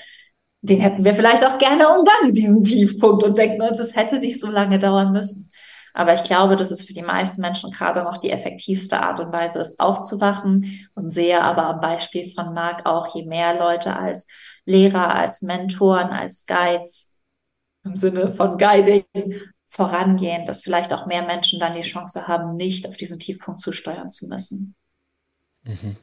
den 0.62 0.80
hätten 0.80 1.04
wir 1.04 1.14
vielleicht 1.14 1.44
auch 1.44 1.58
gerne 1.58 1.88
umgangen, 1.88 2.34
diesen 2.34 2.64
Tiefpunkt, 2.64 3.22
und 3.22 3.38
denken 3.38 3.62
uns, 3.62 3.78
es 3.78 3.96
hätte 3.96 4.18
nicht 4.18 4.40
so 4.40 4.48
lange 4.48 4.78
dauern 4.78 5.12
müssen. 5.12 5.50
Aber 5.92 6.14
ich 6.14 6.22
glaube, 6.22 6.56
dass 6.56 6.70
es 6.70 6.82
für 6.82 6.92
die 6.92 7.02
meisten 7.02 7.40
Menschen 7.40 7.70
gerade 7.70 8.02
noch 8.04 8.18
die 8.18 8.30
effektivste 8.30 9.00
Art 9.00 9.18
und 9.20 9.32
Weise 9.32 9.60
ist, 9.60 9.80
aufzuwachen 9.80 10.88
und 10.94 11.10
sehe 11.10 11.42
aber 11.42 11.64
am 11.64 11.80
Beispiel 11.80 12.32
von 12.32 12.54
Marc 12.54 12.86
auch, 12.86 13.14
je 13.14 13.26
mehr 13.26 13.58
Leute 13.58 13.96
als 13.96 14.28
Lehrer, 14.64 15.14
als 15.14 15.42
Mentoren, 15.42 16.10
als 16.10 16.46
Guides 16.46 17.18
im 17.84 17.96
Sinne 17.96 18.32
von 18.32 18.56
Guiding 18.58 19.04
vorangehen, 19.66 20.44
dass 20.46 20.62
vielleicht 20.62 20.92
auch 20.92 21.06
mehr 21.06 21.24
Menschen 21.24 21.58
dann 21.58 21.72
die 21.72 21.80
Chance 21.80 22.28
haben, 22.28 22.56
nicht 22.56 22.86
auf 22.86 22.96
diesen 22.96 23.18
Tiefpunkt 23.18 23.60
zusteuern 23.60 24.10
zu 24.10 24.28
müssen. 24.28 24.74
Mhm. 25.64 25.96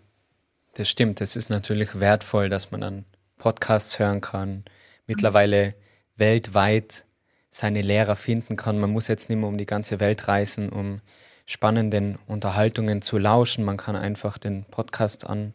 Das 0.73 0.89
stimmt. 0.89 1.21
Es 1.21 1.35
ist 1.35 1.49
natürlich 1.49 1.99
wertvoll, 1.99 2.49
dass 2.49 2.71
man 2.71 2.81
dann 2.81 3.05
Podcasts 3.37 3.99
hören 3.99 4.21
kann, 4.21 4.65
mittlerweile 5.05 5.75
weltweit 6.15 7.05
seine 7.49 7.81
Lehrer 7.81 8.15
finden 8.15 8.55
kann. 8.55 8.79
Man 8.79 8.91
muss 8.91 9.07
jetzt 9.07 9.29
nicht 9.29 9.39
mehr 9.39 9.47
um 9.47 9.57
die 9.57 9.65
ganze 9.65 9.99
Welt 9.99 10.27
reisen, 10.27 10.69
um 10.69 10.99
spannenden 11.45 12.19
Unterhaltungen 12.27 13.01
zu 13.01 13.17
lauschen. 13.17 13.63
Man 13.63 13.77
kann 13.77 13.95
einfach 13.95 14.37
den 14.37 14.65
Podcast 14.65 15.27
an, 15.27 15.53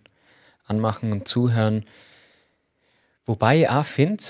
anmachen 0.65 1.13
und 1.13 1.29
zuhören. 1.29 1.85
Wobei 3.25 3.61
ich 3.61 3.69
auch 3.69 3.85
finde, 3.85 4.25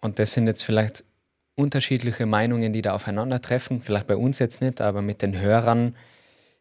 und 0.00 0.18
das 0.18 0.32
sind 0.32 0.46
jetzt 0.46 0.64
vielleicht 0.64 1.04
unterschiedliche 1.54 2.24
Meinungen, 2.24 2.72
die 2.72 2.82
da 2.82 2.94
aufeinandertreffen, 2.94 3.82
vielleicht 3.82 4.06
bei 4.06 4.16
uns 4.16 4.38
jetzt 4.38 4.60
nicht, 4.60 4.80
aber 4.80 5.02
mit 5.02 5.22
den 5.22 5.38
Hörern. 5.38 5.96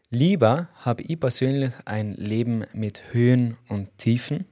Lieber 0.10 0.70
habe 0.82 1.04
ich 1.04 1.20
persönlich 1.20 1.72
ein 1.86 2.16
Leben 2.16 2.66
mit 2.74 3.14
Höhen 3.14 3.58
und 3.70 3.98
Tiefen, 3.98 4.46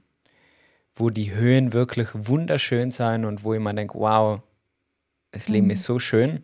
wo 0.96 1.10
die 1.10 1.34
Höhen 1.34 1.74
wirklich 1.74 2.08
wunderschön 2.14 2.92
sind 2.92 3.26
und 3.26 3.44
wo 3.44 3.54
ich 3.54 3.60
mir 3.60 3.74
denke, 3.74 4.00
wow, 4.00 4.42
das 5.32 5.50
Leben 5.50 5.68
mhm. 5.68 5.72
ist 5.72 5.84
so 5.84 6.00
schön. 6.00 6.44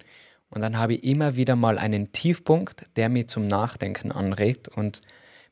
Und 0.50 0.62
dann 0.62 0.78
habe 0.78 0.96
ich 0.96 1.04
immer 1.06 1.38
wieder 1.38 1.56
mal 1.56 1.78
einen 1.78 2.12
Tiefpunkt, 2.12 2.86
der 2.98 3.08
mich 3.08 3.28
zum 3.28 3.48
Nachdenken 3.48 4.12
anregt 4.12 4.68
und 4.68 5.02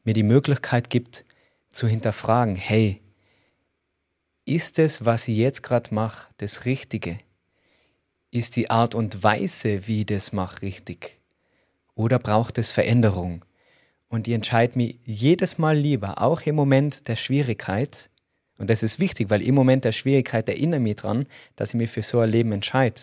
mir 0.04 0.14
die 0.14 0.24
Möglichkeit 0.24 0.90
gibt, 0.90 1.24
zu 1.70 1.88
hinterfragen, 1.88 2.56
hey, 2.56 3.02
ist 4.44 4.80
es, 4.80 5.06
was 5.06 5.28
ich 5.28 5.38
jetzt 5.38 5.64
gerade 5.64 5.94
mache, 5.94 6.28
das 6.38 6.66
Richtige? 6.66 7.20
Ist 8.32 8.56
die 8.56 8.70
Art 8.70 8.96
und 8.96 9.24
Weise, 9.24 9.88
wie 9.88 10.02
ich 10.02 10.06
das 10.08 10.34
mache, 10.34 10.64
richtig? 10.64 11.20
Oder 11.96 12.20
braucht 12.20 12.58
es 12.58 12.72
Veränderung? 12.72 13.46
Und 14.08 14.28
ich 14.28 14.34
entscheide 14.34 14.78
mich 14.78 15.00
jedes 15.06 15.58
Mal 15.58 15.78
lieber, 15.78 16.22
auch 16.22 16.42
im 16.42 16.56
Moment 16.56 17.08
der 17.08 17.16
Schwierigkeit, 17.16 18.09
und 18.60 18.70
das 18.70 18.84
ist 18.84 19.00
wichtig, 19.00 19.30
weil 19.30 19.42
im 19.42 19.56
Moment 19.56 19.86
der 19.86 19.94
Schwierigkeit 19.94 20.48
erinnere 20.50 20.80
ich 20.80 20.84
mich 20.84 20.96
daran, 20.98 21.26
dass 21.56 21.70
ich 21.70 21.76
mich 21.76 21.90
für 21.90 22.04
so 22.04 22.20
ein 22.20 22.30
Leben 22.30 22.52
entscheide, 22.52 23.02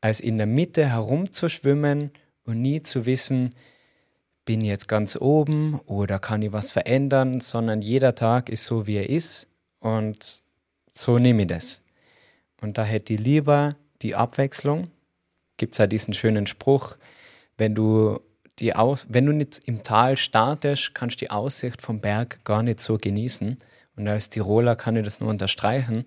als 0.00 0.18
in 0.18 0.38
der 0.38 0.46
Mitte 0.46 0.88
herumzuschwimmen 0.88 2.10
und 2.44 2.62
nie 2.62 2.82
zu 2.82 3.06
wissen, 3.06 3.50
bin 4.46 4.62
ich 4.62 4.68
jetzt 4.68 4.88
ganz 4.88 5.16
oben 5.16 5.80
oder 5.86 6.18
kann 6.18 6.40
ich 6.40 6.52
was 6.52 6.70
verändern, 6.70 7.40
sondern 7.40 7.82
jeder 7.82 8.14
Tag 8.14 8.48
ist 8.48 8.64
so, 8.64 8.86
wie 8.86 8.96
er 8.96 9.10
ist 9.10 9.46
und 9.80 10.42
so 10.90 11.18
nehme 11.18 11.42
ich 11.42 11.48
das. 11.48 11.82
Und 12.62 12.78
da 12.78 12.84
hätte 12.84 13.12
ich 13.12 13.20
lieber 13.20 13.76
die 14.00 14.14
Abwechslung. 14.14 14.88
Gibt 15.58 15.74
es 15.74 15.78
ja 15.78 15.86
diesen 15.86 16.14
schönen 16.14 16.46
Spruch, 16.46 16.96
wenn 17.58 17.74
du 17.74 18.20
die 18.58 18.74
Aus 18.74 19.06
wenn 19.10 19.26
du 19.26 19.32
nicht 19.32 19.60
im 19.66 19.82
Tal 19.82 20.16
startest, 20.16 20.94
kannst 20.94 21.20
du 21.20 21.26
die 21.26 21.30
Aussicht 21.30 21.82
vom 21.82 22.00
Berg 22.00 22.42
gar 22.44 22.62
nicht 22.62 22.80
so 22.80 22.96
genießen. 22.96 23.58
Und 23.96 24.08
als 24.08 24.30
Tiroler 24.30 24.76
kann 24.76 24.96
ich 24.96 25.04
das 25.04 25.20
nur 25.20 25.30
unterstreichen. 25.30 26.06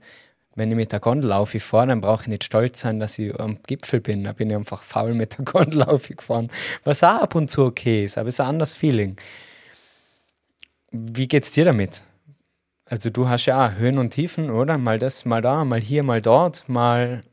Wenn 0.55 0.71
ich 0.71 0.75
mit 0.77 0.91
der 0.91 0.99
Gondel 0.99 1.31
aufgefahren, 1.31 1.89
dann 1.89 2.01
brauche 2.01 2.23
ich 2.23 2.27
nicht 2.27 2.43
stolz 2.43 2.81
sein, 2.81 2.99
dass 2.99 3.17
ich 3.19 3.39
am 3.39 3.59
Gipfel 3.63 4.01
bin. 4.01 4.23
Da 4.23 4.33
bin 4.33 4.49
ich 4.49 4.55
einfach 4.55 4.83
faul 4.83 5.13
mit 5.13 5.37
der 5.37 5.45
Gondel 5.45 5.83
aufgefahren. 5.85 6.51
Was 6.83 7.03
auch 7.03 7.21
ab 7.21 7.35
und 7.35 7.49
zu 7.49 7.63
okay 7.65 8.03
ist, 8.05 8.17
aber 8.17 8.29
es 8.29 8.35
ist 8.35 8.41
ein 8.41 8.47
anderes 8.47 8.73
Feeling. 8.73 9.15
Wie 10.91 11.27
geht's 11.27 11.51
dir 11.51 11.65
damit? 11.65 12.03
Also 12.85 13.09
du 13.11 13.29
hast 13.29 13.45
ja 13.45 13.67
auch 13.67 13.75
Höhen 13.77 13.99
und 13.99 14.11
Tiefen, 14.11 14.49
oder? 14.49 14.77
Mal 14.77 14.97
das, 14.97 15.23
mal 15.25 15.41
da, 15.41 15.63
mal 15.63 15.79
hier, 15.79 16.03
mal 16.03 16.21
dort, 16.21 16.67
mal 16.67 17.23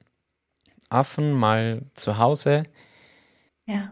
Affen, 0.91 1.33
mal 1.33 1.83
zu 1.95 2.19
Hause. 2.19 2.65
Ja, 3.67 3.91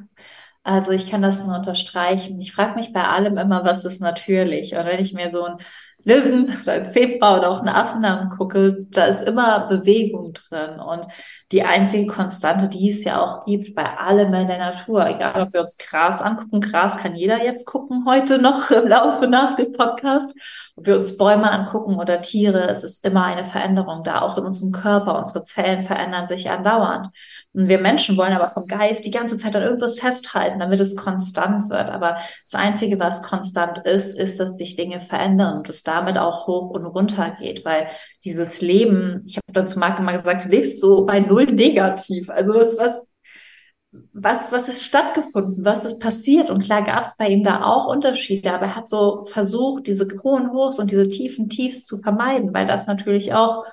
also 0.62 0.92
ich 0.92 1.10
kann 1.10 1.22
das 1.22 1.44
nur 1.46 1.56
unterstreichen. 1.58 2.40
Ich 2.40 2.52
frage 2.52 2.74
mich 2.76 2.92
bei 2.92 3.04
allem 3.04 3.38
immer, 3.38 3.64
was 3.64 3.84
ist 3.84 4.00
natürlich? 4.00 4.74
Und 4.76 4.86
wenn 4.86 5.00
ich 5.00 5.12
mir 5.12 5.30
so 5.30 5.44
einen 5.44 5.58
Löwen 6.04 6.56
oder 6.62 6.72
ein 6.72 6.92
Zebra 6.92 7.38
oder 7.38 7.50
auch 7.50 7.60
einen 7.60 7.68
Affen 7.68 8.04
angucke, 8.04 8.86
da 8.90 9.06
ist 9.06 9.22
immer 9.22 9.66
Bewegung 9.68 10.32
drin. 10.34 10.78
Und 10.80 11.06
die 11.52 11.62
einzige 11.62 12.06
Konstante, 12.06 12.68
die 12.68 12.90
es 12.90 13.04
ja 13.04 13.20
auch 13.20 13.44
gibt 13.44 13.74
bei 13.74 13.84
allem 13.98 14.32
in 14.34 14.48
der 14.48 14.58
Natur, 14.58 15.06
egal 15.06 15.42
ob 15.42 15.52
wir 15.52 15.60
uns 15.60 15.76
Gras 15.76 16.22
angucken, 16.22 16.60
Gras 16.60 16.96
kann 16.96 17.14
jeder 17.14 17.44
jetzt 17.44 17.66
gucken 17.66 18.04
heute 18.06 18.38
noch 18.38 18.70
im 18.70 18.88
Laufe 18.88 19.28
nach 19.28 19.54
dem 19.56 19.72
Podcast, 19.72 20.34
ob 20.76 20.86
wir 20.86 20.96
uns 20.96 21.16
Bäume 21.16 21.50
angucken 21.50 21.96
oder 21.96 22.20
Tiere, 22.20 22.68
es 22.68 22.82
ist 22.82 23.04
immer 23.06 23.24
eine 23.24 23.44
Veränderung 23.44 24.02
da, 24.02 24.22
auch 24.22 24.38
in 24.38 24.44
unserem 24.44 24.72
Körper. 24.72 25.18
Unsere 25.18 25.44
Zellen 25.44 25.82
verändern 25.82 26.26
sich 26.26 26.50
andauernd. 26.50 27.10
Und 27.52 27.68
wir 27.68 27.78
Menschen 27.78 28.16
wollen 28.16 28.32
aber 28.32 28.48
vom 28.48 28.66
Geist 28.66 29.06
die 29.06 29.12
ganze 29.12 29.38
Zeit 29.38 29.54
an 29.54 29.62
irgendwas 29.62 29.98
festhalten, 29.98 30.58
damit 30.58 30.80
es 30.80 30.96
konstant 30.96 31.70
wird. 31.70 31.90
Aber 31.90 32.16
das 32.44 32.60
Einzige, 32.60 32.98
was 32.98 33.22
konstant 33.22 33.78
ist, 33.78 34.18
ist, 34.18 34.40
dass 34.40 34.56
sich 34.56 34.74
Dinge 34.74 34.98
verändern 34.98 35.58
und 35.58 35.68
es 35.68 35.84
damit 35.84 36.18
auch 36.18 36.48
hoch 36.48 36.70
und 36.70 36.84
runter 36.84 37.36
geht, 37.38 37.64
weil 37.64 37.86
dieses 38.24 38.60
Leben, 38.60 39.22
ich 39.26 39.38
dann 39.56 39.66
zu 39.66 39.78
Marc 39.78 39.98
immer 39.98 40.12
gesagt, 40.12 40.44
du 40.44 40.48
lebst 40.48 40.80
so 40.80 41.04
bei 41.04 41.20
null 41.20 41.46
negativ. 41.46 42.30
Also 42.30 42.54
was, 42.54 42.78
was, 42.78 43.10
was, 44.12 44.52
was 44.52 44.68
ist 44.68 44.84
stattgefunden, 44.84 45.64
was 45.64 45.84
ist 45.84 46.00
passiert? 46.00 46.50
Und 46.50 46.62
klar 46.62 46.84
gab 46.84 47.04
es 47.04 47.16
bei 47.16 47.28
ihm 47.28 47.44
da 47.44 47.62
auch 47.62 47.86
Unterschiede, 47.86 48.52
aber 48.52 48.66
er 48.66 48.76
hat 48.76 48.88
so 48.88 49.24
versucht, 49.24 49.86
diese 49.86 50.08
hohen 50.22 50.52
Hochs 50.52 50.78
und 50.78 50.90
diese 50.90 51.08
tiefen 51.08 51.48
Tiefs 51.48 51.84
zu 51.84 51.98
vermeiden, 51.98 52.52
weil 52.52 52.66
das 52.66 52.86
natürlich 52.86 53.34
auch 53.34 53.64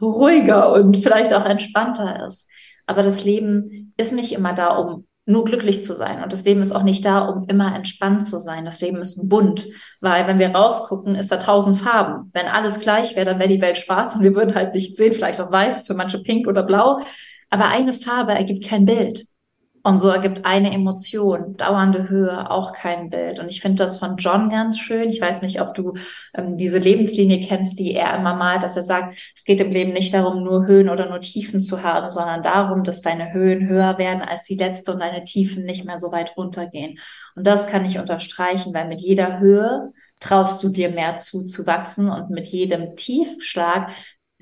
ruhiger 0.00 0.72
und 0.72 0.96
vielleicht 0.96 1.32
auch 1.32 1.44
entspannter 1.44 2.26
ist. 2.28 2.48
Aber 2.86 3.02
das 3.02 3.24
Leben 3.24 3.94
ist 3.96 4.12
nicht 4.12 4.32
immer 4.32 4.52
da, 4.52 4.76
um 4.76 5.06
nur 5.24 5.44
glücklich 5.44 5.84
zu 5.84 5.94
sein. 5.94 6.22
Und 6.22 6.32
das 6.32 6.44
Leben 6.44 6.62
ist 6.62 6.72
auch 6.72 6.82
nicht 6.82 7.04
da, 7.04 7.26
um 7.28 7.48
immer 7.48 7.74
entspannt 7.74 8.24
zu 8.24 8.38
sein. 8.38 8.64
Das 8.64 8.80
Leben 8.80 8.98
ist 8.98 9.28
bunt, 9.28 9.66
weil 10.00 10.26
wenn 10.26 10.38
wir 10.38 10.50
rausgucken, 10.50 11.14
ist 11.14 11.30
da 11.30 11.36
tausend 11.36 11.78
Farben. 11.78 12.30
Wenn 12.32 12.46
alles 12.46 12.80
gleich 12.80 13.14
wäre, 13.14 13.26
dann 13.26 13.38
wäre 13.38 13.48
die 13.48 13.60
Welt 13.60 13.78
schwarz 13.78 14.16
und 14.16 14.22
wir 14.22 14.34
würden 14.34 14.54
halt 14.54 14.74
nicht 14.74 14.96
sehen, 14.96 15.12
vielleicht 15.12 15.40
auch 15.40 15.52
weiß, 15.52 15.86
für 15.86 15.94
manche 15.94 16.22
pink 16.22 16.48
oder 16.48 16.64
blau. 16.64 17.00
Aber 17.50 17.68
eine 17.68 17.92
Farbe 17.92 18.32
ergibt 18.32 18.64
kein 18.64 18.84
Bild. 18.84 19.26
Und 19.84 19.98
so 19.98 20.08
ergibt 20.08 20.44
eine 20.44 20.72
Emotion, 20.72 21.56
dauernde 21.56 22.08
Höhe, 22.08 22.50
auch 22.50 22.72
kein 22.72 23.10
Bild. 23.10 23.40
Und 23.40 23.48
ich 23.48 23.60
finde 23.60 23.82
das 23.82 23.98
von 23.98 24.16
John 24.16 24.48
ganz 24.48 24.78
schön. 24.78 25.08
Ich 25.08 25.20
weiß 25.20 25.42
nicht, 25.42 25.60
ob 25.60 25.74
du 25.74 25.94
ähm, 26.34 26.56
diese 26.56 26.78
Lebenslinie 26.78 27.40
kennst, 27.40 27.78
die 27.80 27.92
er 27.92 28.16
immer 28.16 28.36
malt, 28.36 28.62
dass 28.62 28.76
er 28.76 28.84
sagt, 28.84 29.18
es 29.34 29.44
geht 29.44 29.60
im 29.60 29.72
Leben 29.72 29.92
nicht 29.92 30.14
darum, 30.14 30.44
nur 30.44 30.66
Höhen 30.66 30.88
oder 30.88 31.08
nur 31.08 31.20
Tiefen 31.20 31.60
zu 31.60 31.82
haben, 31.82 32.12
sondern 32.12 32.44
darum, 32.44 32.84
dass 32.84 33.02
deine 33.02 33.32
Höhen 33.32 33.68
höher 33.68 33.98
werden 33.98 34.22
als 34.22 34.44
die 34.44 34.56
letzte 34.56 34.92
und 34.92 35.00
deine 35.00 35.24
Tiefen 35.24 35.64
nicht 35.64 35.84
mehr 35.84 35.98
so 35.98 36.12
weit 36.12 36.36
runtergehen. 36.36 36.98
Und 37.34 37.46
das 37.46 37.66
kann 37.66 37.84
ich 37.84 37.98
unterstreichen, 37.98 38.72
weil 38.74 38.86
mit 38.86 39.00
jeder 39.00 39.40
Höhe 39.40 39.92
traust 40.20 40.62
du 40.62 40.68
dir 40.68 40.90
mehr 40.90 41.16
zu, 41.16 41.42
zu 41.42 41.66
wachsen 41.66 42.08
und 42.08 42.30
mit 42.30 42.46
jedem 42.46 42.94
Tiefschlag 42.94 43.90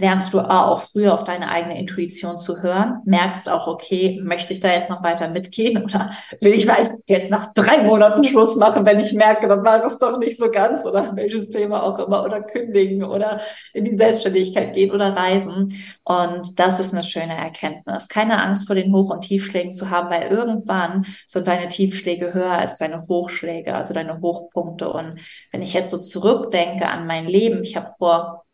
lernst 0.00 0.32
du 0.32 0.40
auch 0.40 0.80
früher 0.80 1.12
auf 1.12 1.24
deine 1.24 1.48
eigene 1.50 1.78
Intuition 1.78 2.38
zu 2.38 2.62
hören, 2.62 3.02
merkst 3.04 3.48
auch, 3.48 3.66
okay, 3.66 4.20
möchte 4.22 4.52
ich 4.52 4.60
da 4.60 4.72
jetzt 4.72 4.90
noch 4.90 5.02
weiter 5.02 5.28
mitgehen 5.28 5.82
oder 5.84 6.10
will 6.40 6.54
ich 6.54 6.66
jetzt 7.06 7.30
nach 7.30 7.52
drei 7.52 7.82
Monaten 7.82 8.24
Schluss 8.24 8.56
machen, 8.56 8.86
wenn 8.86 9.00
ich 9.00 9.12
merke, 9.12 9.46
dann 9.46 9.64
war 9.64 9.84
es 9.84 9.98
doch 9.98 10.18
nicht 10.18 10.38
so 10.38 10.50
ganz 10.50 10.86
oder 10.86 11.14
welches 11.14 11.50
Thema 11.50 11.82
auch 11.82 11.98
immer 11.98 12.24
oder 12.24 12.40
kündigen 12.42 13.04
oder 13.04 13.40
in 13.74 13.84
die 13.84 13.96
Selbstständigkeit 13.96 14.74
gehen 14.74 14.90
oder 14.90 15.14
reisen. 15.14 15.74
Und 16.04 16.58
das 16.58 16.80
ist 16.80 16.94
eine 16.94 17.04
schöne 17.04 17.36
Erkenntnis. 17.36 18.08
Keine 18.08 18.42
Angst 18.42 18.66
vor 18.66 18.74
den 18.74 18.92
Hoch- 18.92 19.10
und 19.10 19.22
Tiefschlägen 19.22 19.72
zu 19.72 19.90
haben, 19.90 20.10
weil 20.10 20.30
irgendwann 20.30 21.06
sind 21.28 21.46
deine 21.46 21.68
Tiefschläge 21.68 22.32
höher 22.32 22.52
als 22.52 22.78
deine 22.78 23.06
Hochschläge, 23.06 23.74
also 23.74 23.92
deine 23.92 24.20
Hochpunkte. 24.20 24.90
Und 24.90 25.20
wenn 25.52 25.62
ich 25.62 25.74
jetzt 25.74 25.90
so 25.90 25.98
zurückdenke 25.98 26.88
an 26.88 27.06
mein 27.06 27.26
Leben, 27.26 27.62
ich 27.62 27.76
habe 27.76 27.90
vor 27.98 28.44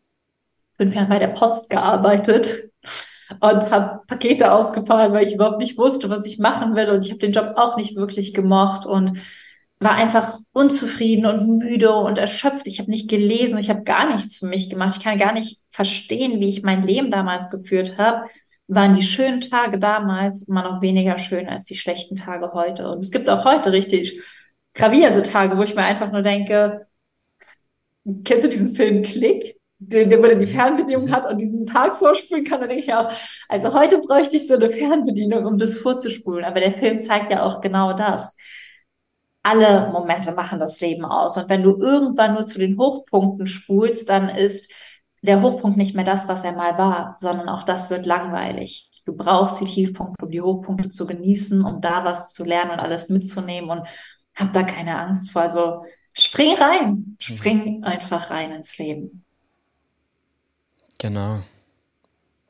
fünf 0.77 0.95
Jahren 0.95 1.09
bei 1.09 1.19
der 1.19 1.29
Post 1.29 1.69
gearbeitet 1.69 2.69
und 3.39 3.71
habe 3.71 4.01
Pakete 4.07 4.51
ausgefahren, 4.51 5.13
weil 5.13 5.27
ich 5.27 5.33
überhaupt 5.33 5.59
nicht 5.59 5.77
wusste, 5.77 6.09
was 6.09 6.25
ich 6.25 6.39
machen 6.39 6.75
will. 6.75 6.89
Und 6.89 7.05
ich 7.05 7.11
habe 7.11 7.19
den 7.19 7.33
Job 7.33 7.53
auch 7.55 7.77
nicht 7.77 7.95
wirklich 7.95 8.33
gemocht 8.33 8.85
und 8.85 9.19
war 9.79 9.95
einfach 9.95 10.39
unzufrieden 10.53 11.25
und 11.25 11.57
müde 11.57 11.93
und 11.93 12.17
erschöpft. 12.17 12.65
Ich 12.65 12.79
habe 12.79 12.89
nicht 12.89 13.09
gelesen, 13.09 13.59
ich 13.59 13.69
habe 13.69 13.83
gar 13.83 14.11
nichts 14.11 14.37
für 14.37 14.47
mich 14.47 14.69
gemacht. 14.69 14.97
Ich 14.97 15.03
kann 15.03 15.17
gar 15.19 15.33
nicht 15.33 15.59
verstehen, 15.69 16.39
wie 16.39 16.49
ich 16.49 16.63
mein 16.63 16.81
Leben 16.81 17.11
damals 17.11 17.49
geführt 17.49 17.97
habe. 17.97 18.27
Waren 18.67 18.95
die 18.95 19.03
schönen 19.03 19.41
Tage 19.41 19.77
damals 19.77 20.47
immer 20.47 20.63
noch 20.63 20.81
weniger 20.81 21.19
schön 21.19 21.47
als 21.47 21.65
die 21.65 21.75
schlechten 21.75 22.15
Tage 22.15 22.53
heute. 22.53 22.89
Und 22.89 22.99
es 22.99 23.11
gibt 23.11 23.29
auch 23.29 23.45
heute 23.45 23.71
richtig 23.71 24.19
gravierende 24.73 25.21
Tage, 25.21 25.57
wo 25.57 25.63
ich 25.63 25.75
mir 25.75 25.83
einfach 25.83 26.11
nur 26.11 26.21
denke, 26.21 26.87
kennst 28.23 28.45
du 28.45 28.49
diesen 28.49 28.75
Film 28.75 29.03
Klick? 29.03 29.56
Man 29.79 30.31
in 30.31 30.39
die 30.39 30.47
Fernbedienung 30.47 31.11
hat 31.11 31.29
und 31.29 31.37
diesen 31.37 31.65
Tag 31.65 31.97
vorspulen 31.97 32.43
kann, 32.43 32.59
dann 32.59 32.69
denke 32.69 32.83
ich 32.83 32.93
auch, 32.93 33.11
also 33.47 33.73
heute 33.73 33.99
bräuchte 33.99 34.37
ich 34.37 34.47
so 34.47 34.55
eine 34.55 34.69
Fernbedienung, 34.69 35.45
um 35.45 35.57
das 35.57 35.77
vorzuspulen. 35.77 36.45
Aber 36.45 36.59
der 36.59 36.71
Film 36.71 36.99
zeigt 36.99 37.31
ja 37.31 37.43
auch 37.43 37.61
genau 37.61 37.93
das. 37.93 38.35
Alle 39.43 39.91
Momente 39.91 40.31
machen 40.33 40.59
das 40.59 40.81
Leben 40.81 41.05
aus. 41.05 41.37
Und 41.37 41.49
wenn 41.49 41.63
du 41.63 41.77
irgendwann 41.79 42.33
nur 42.33 42.45
zu 42.45 42.59
den 42.59 42.77
Hochpunkten 42.77 43.47
spulst, 43.47 44.09
dann 44.09 44.29
ist 44.29 44.71
der 45.21 45.41
Hochpunkt 45.41 45.77
nicht 45.77 45.95
mehr 45.95 46.05
das, 46.05 46.27
was 46.27 46.43
er 46.43 46.53
mal 46.53 46.77
war, 46.77 47.17
sondern 47.19 47.49
auch 47.49 47.63
das 47.63 47.89
wird 47.89 48.05
langweilig. 48.05 48.89
Du 49.05 49.15
brauchst 49.15 49.61
die 49.61 49.65
Tiefpunkte, 49.65 50.25
um 50.25 50.31
die 50.31 50.41
Hochpunkte 50.41 50.89
zu 50.89 51.07
genießen, 51.07 51.63
um 51.63 51.81
da 51.81 52.03
was 52.03 52.33
zu 52.33 52.43
lernen 52.43 52.71
und 52.71 52.79
alles 52.79 53.09
mitzunehmen 53.09 53.69
und 53.69 53.87
hab 54.35 54.51
da 54.53 54.63
keine 54.63 54.99
Angst 54.99 55.31
vor. 55.31 55.43
Also 55.43 55.85
spring 56.13 56.55
rein, 56.55 57.15
spring 57.19 57.83
einfach 57.83 58.29
rein 58.29 58.51
ins 58.51 58.77
Leben. 58.77 59.23
Genau. 60.97 61.43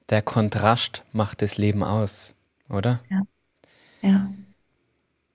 Der 0.10 0.22
Kontrast 0.22 1.04
macht 1.12 1.42
das 1.42 1.58
Leben 1.58 1.84
aus, 1.84 2.34
oder? 2.70 3.02
Ja. 3.10 3.22
Ja. 4.02 4.34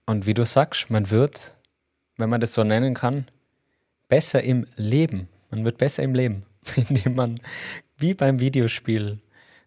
Und 0.06 0.26
wie 0.26 0.34
du 0.34 0.44
sagst, 0.44 0.90
man 0.90 1.10
wird, 1.10 1.56
wenn 2.16 2.30
man 2.30 2.40
das 2.40 2.54
so 2.54 2.64
nennen 2.64 2.94
kann, 2.94 3.26
besser 4.08 4.42
im 4.42 4.66
Leben. 4.76 5.28
Man 5.50 5.64
wird 5.64 5.78
besser 5.78 6.02
im 6.02 6.14
Leben, 6.14 6.44
indem 6.76 7.14
man, 7.14 7.40
wie 7.98 8.14
beim 8.14 8.40
Videospiel, 8.40 9.20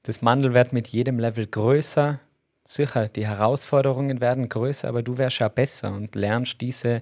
das 0.04 0.22
Mandelwert 0.22 0.74
mit 0.74 0.88
jedem 0.88 1.20
Level 1.20 1.48
größer. 1.48 2.20
Sicher, 2.64 3.10
die 3.10 3.28
Herausforderungen 3.28 4.22
werden 4.22 4.50
größer, 4.50 4.88
aber 4.88 5.04
du 5.04 5.18
wärst 5.18 5.40
ja 5.40 5.48
besser 5.48 5.94
und 5.94 6.16
lernst 6.16 6.62
diese 6.62 7.02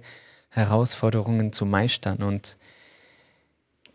Herausforderungen 0.49 1.53
zu 1.53 1.65
meistern. 1.65 2.21
Und 2.21 2.57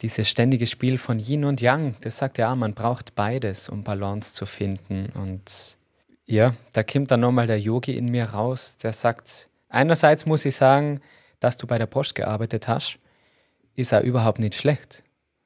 dieses 0.03 0.29
ständige 0.29 0.67
Spiel 0.67 0.99
von 0.99 1.19
Yin 1.19 1.45
und 1.45 1.61
Yang, 1.61 1.97
das 2.01 2.19
sagt 2.19 2.39
ja, 2.39 2.55
man 2.55 2.75
braucht 2.75 3.15
beides, 3.15 3.69
um 3.69 3.83
Balance 3.83 4.33
zu 4.35 4.47
finden. 4.47 5.11
Und 5.15 5.77
ja, 6.25 6.55
da 6.73 6.83
kommt 6.83 7.11
dann 7.11 7.21
nochmal 7.21 7.47
der 7.47 7.61
Yogi 7.61 7.97
in 7.97 8.11
mir 8.11 8.27
raus, 8.27 8.77
der 8.77 8.93
sagt, 8.93 9.49
einerseits 9.69 10.27
muss 10.27 10.45
ich 10.45 10.55
sagen, 10.55 11.01
dass 11.41 11.57
du 11.57 11.67
bei 11.67 11.79
der 11.79 11.87
Post 11.87 12.15
gearbeitet 12.15 12.69
hast, 12.69 12.99
ist 13.75 13.93
ja 13.93 14.01
überhaupt 14.01 14.39
nicht 14.39 14.55
schlecht. 14.55 15.03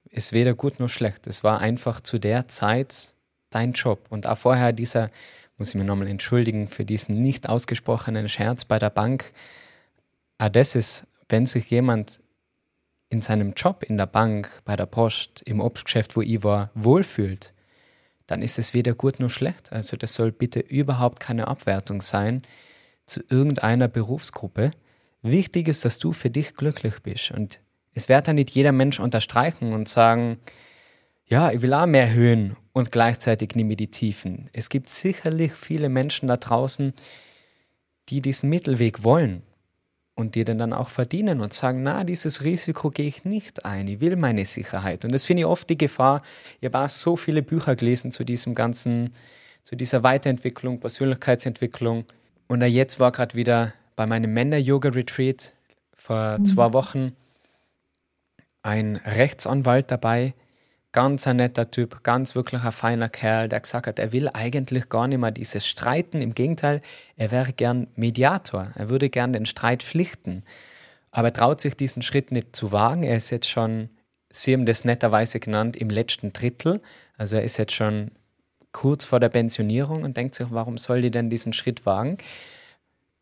Ist 0.09 0.33
weder 0.33 0.55
gut 0.55 0.81
noch 0.81 0.89
schlecht. 0.89 1.27
Es 1.27 1.43
war 1.43 1.61
einfach 1.61 2.01
zu 2.01 2.19
der 2.19 2.49
Zeit 2.49 3.15
dein 3.51 3.73
Job. 3.73 4.07
Und 4.11 4.27
auch 4.27 4.39
vorher 4.39 4.73
dieser, 4.73 5.11
muss 5.57 5.71
ich 5.71 5.75
mir 5.75 5.85
nochmal 5.85 6.09
entschuldigen 6.09 6.69
für 6.69 6.85
diesen 6.85 7.21
nicht 7.21 7.49
ausgesprochenen 7.49 8.29
Scherz 8.29 8.65
bei 8.65 8.79
der 8.79 8.91
Bank. 8.91 9.33
Ah, 10.39 10.49
das 10.49 10.75
ist, 10.75 11.07
wenn 11.29 11.47
sich 11.47 11.71
jemand 11.71 12.21
in 13.13 13.21
seinem 13.21 13.53
Job 13.53 13.85
in 13.87 13.99
der 13.99 14.07
Bank, 14.07 14.63
bei 14.65 14.75
der 14.75 14.87
Post, 14.87 15.43
im 15.45 15.61
Obstgeschäft, 15.61 16.17
wo 16.17 16.23
ich 16.23 16.43
war, 16.43 16.71
wohlfühlt, 16.75 17.53
dann 18.27 18.41
ist 18.41 18.59
es 18.59 18.73
weder 18.73 18.95
gut 18.95 19.21
noch 19.21 19.29
schlecht. 19.29 19.71
Also 19.71 19.99
das 19.99 20.15
soll 20.15 20.33
bitte 20.33 20.61
überhaupt 20.61 21.21
keine 21.21 21.47
Abwertung 21.47 22.01
sein 22.01 22.43
zu 23.05 23.21
irgendeiner 23.29 23.89
Berufsgruppe. 23.89 24.71
Wichtig 25.21 25.69
ist, 25.69 25.85
dass 25.85 25.99
du 25.99 26.13
für 26.15 26.31
dich 26.31 26.55
glücklich 26.55 27.03
bist. 27.03 27.33
Und 27.33 27.61
es 27.93 28.09
wird 28.09 28.27
dann 28.29 28.37
nicht 28.37 28.51
jeder 28.51 28.73
Mensch 28.73 28.99
unterstreichen 28.99 29.75
und 29.75 29.91
sagen, 29.91 30.39
ja, 31.27 31.51
ich 31.51 31.61
will 31.61 31.75
auch 31.75 31.87
mehr 31.87 32.15
Höhen 32.15 32.57
und 32.73 32.93
gleichzeitig 32.93 33.55
nicht 33.55 33.67
mehr 33.67 33.77
die 33.77 33.91
Tiefen. 33.91 34.49
Es 34.55 34.71
gibt 34.71 34.89
sicherlich 34.89 35.53
viele 35.53 35.91
Menschen 35.91 36.29
da 36.29 36.39
draußen, 36.39 36.95
die 38.09 38.23
diesen 38.23 38.49
Mittelweg 38.49 39.05
wollen 39.05 39.43
und 40.15 40.35
die 40.35 40.45
dann 40.45 40.73
auch 40.73 40.89
verdienen 40.89 41.41
und 41.41 41.53
sagen, 41.53 41.83
na, 41.83 42.05
dieses 42.05 42.45
Risiko 42.45 42.91
gehe 42.91 43.07
ich 43.07 43.25
nicht 43.25 43.65
ein, 43.65 43.89
ich 43.89 44.01
will 44.01 44.17
meine 44.17 44.45
Sicherheit. 44.45 45.05
Und 45.05 45.13
das 45.13 45.25
finde 45.25 45.43
ich 45.43 45.47
oft 45.47 45.69
die 45.71 45.79
Gefahr. 45.79 46.23
Ich 46.61 46.67
habe 46.67 46.85
auch 46.85 46.89
so 46.89 47.17
viele 47.17 47.43
Bücher 47.43 47.75
gelesen 47.77 48.13
zu 48.13 48.25
diesem 48.25 48.55
ganzen, 48.55 49.13
zu 49.65 49.75
dieser 49.75 50.03
Weiterentwicklung, 50.03 50.81
Persönlichkeitsentwicklung. 50.81 52.05
Und 52.47 52.63
jetzt 52.63 53.01
war 53.01 53.13
gerade 53.13 53.35
wieder 53.35 53.73
bei 53.97 54.07
meinem 54.07 54.35
Männer-Yoga-Retreat 54.35 55.55
vor 55.97 56.39
mhm. 56.39 56.45
zwei 56.45 56.73
Wochen 56.73 57.17
ein 58.63 58.97
Rechtsanwalt 58.97 59.91
dabei, 59.91 60.35
ganz 60.93 61.27
ein 61.27 61.37
netter 61.37 61.71
Typ, 61.71 62.03
ganz 62.03 62.35
wirklich 62.35 62.63
ein 62.63 62.73
feiner 62.73 63.09
Kerl, 63.09 63.49
der 63.49 63.61
gesagt 63.61 63.87
hat, 63.87 63.99
er 63.99 64.13
will 64.13 64.29
eigentlich 64.33 64.89
gar 64.89 65.09
nicht 65.09 65.19
mehr 65.19 65.31
dieses 65.31 65.67
Streiten. 65.67 66.21
Im 66.21 66.35
Gegenteil, 66.35 66.81
er 67.17 67.31
wäre 67.31 67.53
gern 67.53 67.89
Mediator. 67.97 68.73
Er 68.75 68.91
würde 68.91 69.09
gern 69.09 69.33
den 69.33 69.47
Streit 69.47 69.83
schlichten. 69.83 70.43
Aber 71.11 71.29
er 71.29 71.35
traut 71.35 71.61
sich 71.61 71.75
diesen 71.75 72.03
Schritt 72.03 72.31
nicht 72.31 72.55
zu 72.55 72.73
wagen. 72.73 73.03
Er 73.03 73.17
ist 73.17 73.31
jetzt 73.31 73.49
schon, 73.49 73.89
Sie 74.31 74.53
haben 74.53 74.67
das 74.67 74.85
netterweise 74.85 75.41
genannt, 75.41 75.77
im 75.77 75.91
letzten 75.91 76.33
Drittel. 76.33 76.81
Also 77.17 77.37
er 77.37 77.45
ist 77.45 77.57
jetzt 77.57 77.73
schon 77.73 78.11
kurz 78.73 79.05
vor 79.05 79.21
der 79.21 79.29
Pensionierung 79.29 80.03
und 80.03 80.17
denkt 80.17 80.35
sich, 80.35 80.47
warum 80.51 80.79
soll 80.79 81.03
die 81.03 81.11
denn 81.11 81.31
diesen 81.31 81.53
Schritt 81.53 81.85
wagen? 81.87 82.19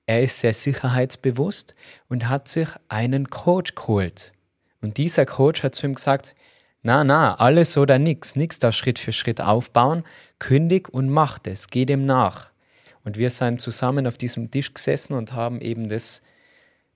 Er 0.07 0.23
ist 0.23 0.41
sehr 0.41 0.55
sicherheitsbewusst 0.55 1.77
und 2.09 2.29
hat 2.29 2.49
sich 2.49 2.69
einen 2.89 3.31
Coach 3.31 3.75
geholt. 3.77 4.33
Und 4.81 4.97
dieser 4.97 5.27
Coach 5.27 5.63
hat 5.63 5.75
zu 5.75 5.87
ihm 5.87 5.95
gesagt, 5.95 6.35
na, 6.83 7.05
na, 7.05 7.35
alles 7.35 7.77
oder 7.77 7.99
nix, 7.99 8.37
nix 8.37 8.59
da 8.59 8.73
Schritt 8.73 8.99
für 8.99 9.13
Schritt 9.13 9.41
aufbauen, 9.41 10.05
kündig 10.39 10.89
und 10.89 11.11
mach 11.11 11.39
das, 11.39 11.69
geh 11.69 11.85
dem 11.85 12.07
nach. 12.07 12.51
Und 13.05 13.19
wir 13.19 13.31
sind 13.31 13.61
zusammen 13.61 14.07
auf 14.07 14.19
diesem 14.19 14.51
Tisch 14.51 14.73
gesessen 14.73 15.15
und 15.15 15.33
haben 15.33 15.61
eben 15.61 15.89
das 15.89 16.23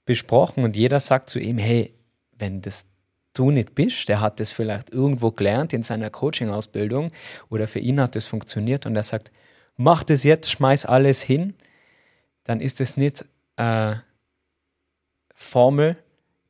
besprochen 0.05 0.65
und 0.65 0.77
jeder 0.77 1.01
sagt 1.01 1.31
zu 1.31 1.39
ihm, 1.39 1.59
hey, 1.59 1.95
wenn 2.39 2.61
das 2.61 2.85
du 3.33 3.51
nicht 3.51 3.75
bist, 3.75 4.09
der 4.09 4.21
hat 4.21 4.41
das 4.41 4.51
vielleicht 4.51 4.91
irgendwo 4.91 5.31
gelernt 5.31 5.73
in 5.73 5.83
seiner 5.83 6.11
Coaching-Ausbildung 6.11 7.11
oder 7.51 7.67
für 7.67 7.81
ihn 7.81 8.01
hat 8.01 8.17
das 8.17 8.27
funktioniert 8.27 8.87
und 8.87 8.97
er 8.97 9.03
sagt, 9.03 9.33
mach 9.77 10.05
das 10.05 10.25
jetzt, 10.25 10.51
schmeiß 10.51 10.87
alles 10.87 11.23
hin, 11.23 11.55
dann 12.45 12.61
ist 12.61 12.81
es 12.81 12.97
nicht 12.97 13.25
eine 13.57 14.05
Formel, 15.35 15.97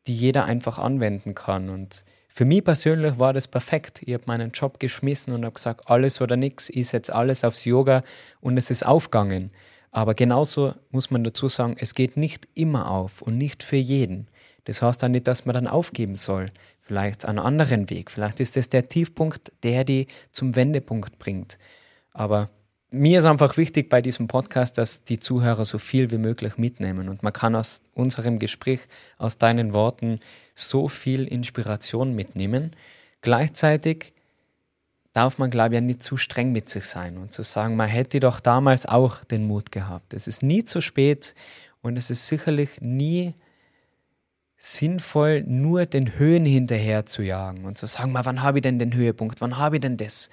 die 0.06 0.14
jeder 0.14 0.44
einfach 0.44 0.78
anwenden 0.78 1.34
kann. 1.34 1.70
Und 1.70 2.04
für 2.36 2.44
mich 2.44 2.64
persönlich 2.64 3.20
war 3.20 3.32
das 3.32 3.46
perfekt. 3.46 4.02
Ich 4.04 4.12
habe 4.12 4.24
meinen 4.26 4.50
Job 4.50 4.80
geschmissen 4.80 5.32
und 5.32 5.44
habe 5.44 5.54
gesagt, 5.54 5.88
alles 5.88 6.20
oder 6.20 6.36
nichts, 6.36 6.68
ich 6.68 6.88
setze 6.88 7.14
alles 7.14 7.44
aufs 7.44 7.64
Yoga 7.64 8.02
und 8.40 8.58
es 8.58 8.72
ist 8.72 8.84
aufgegangen. 8.84 9.52
Aber 9.92 10.14
genauso 10.14 10.74
muss 10.90 11.12
man 11.12 11.22
dazu 11.22 11.48
sagen, 11.48 11.76
es 11.78 11.94
geht 11.94 12.16
nicht 12.16 12.48
immer 12.54 12.90
auf 12.90 13.22
und 13.22 13.38
nicht 13.38 13.62
für 13.62 13.76
jeden. 13.76 14.26
Das 14.64 14.82
heißt 14.82 15.00
dann 15.00 15.12
nicht, 15.12 15.28
dass 15.28 15.46
man 15.46 15.54
dann 15.54 15.68
aufgeben 15.68 16.16
soll. 16.16 16.46
Vielleicht 16.80 17.24
einen 17.24 17.38
anderen 17.38 17.88
Weg. 17.88 18.10
Vielleicht 18.10 18.40
ist 18.40 18.56
das 18.56 18.68
der 18.68 18.88
Tiefpunkt, 18.88 19.52
der 19.62 19.84
die 19.84 20.08
zum 20.32 20.56
Wendepunkt 20.56 21.20
bringt. 21.20 21.56
Aber 22.10 22.50
mir 22.94 23.18
ist 23.18 23.24
einfach 23.24 23.56
wichtig 23.56 23.90
bei 23.90 24.00
diesem 24.00 24.28
Podcast, 24.28 24.78
dass 24.78 25.04
die 25.04 25.18
Zuhörer 25.18 25.64
so 25.64 25.78
viel 25.78 26.10
wie 26.10 26.18
möglich 26.18 26.56
mitnehmen. 26.56 27.08
Und 27.08 27.22
man 27.22 27.32
kann 27.32 27.54
aus 27.56 27.82
unserem 27.94 28.38
Gespräch, 28.38 28.80
aus 29.18 29.36
deinen 29.36 29.74
Worten 29.74 30.20
so 30.54 30.88
viel 30.88 31.26
Inspiration 31.26 32.14
mitnehmen. 32.14 32.74
Gleichzeitig 33.20 34.12
darf 35.12 35.38
man, 35.38 35.50
glaube 35.50 35.74
ich, 35.74 35.80
ja 35.80 35.86
nicht 35.86 36.02
zu 36.02 36.16
streng 36.16 36.52
mit 36.52 36.68
sich 36.68 36.84
sein 36.84 37.18
und 37.18 37.32
zu 37.32 37.42
sagen, 37.42 37.76
man 37.76 37.88
hätte 37.88 38.20
doch 38.20 38.40
damals 38.40 38.86
auch 38.86 39.24
den 39.24 39.46
Mut 39.46 39.72
gehabt. 39.72 40.14
Es 40.14 40.26
ist 40.26 40.42
nie 40.42 40.64
zu 40.64 40.80
spät 40.80 41.34
und 41.82 41.96
es 41.96 42.10
ist 42.10 42.26
sicherlich 42.26 42.80
nie 42.80 43.34
sinnvoll, 44.56 45.42
nur 45.46 45.86
den 45.86 46.18
Höhen 46.18 46.46
hinterher 46.46 47.04
zu 47.06 47.22
jagen 47.22 47.64
und 47.64 47.76
zu 47.76 47.86
sagen, 47.86 48.14
wann 48.14 48.42
habe 48.42 48.58
ich 48.58 48.62
denn 48.62 48.78
den 48.78 48.94
Höhepunkt, 48.94 49.40
wann 49.40 49.58
habe 49.58 49.76
ich 49.76 49.80
denn 49.82 49.96
das? 49.96 50.30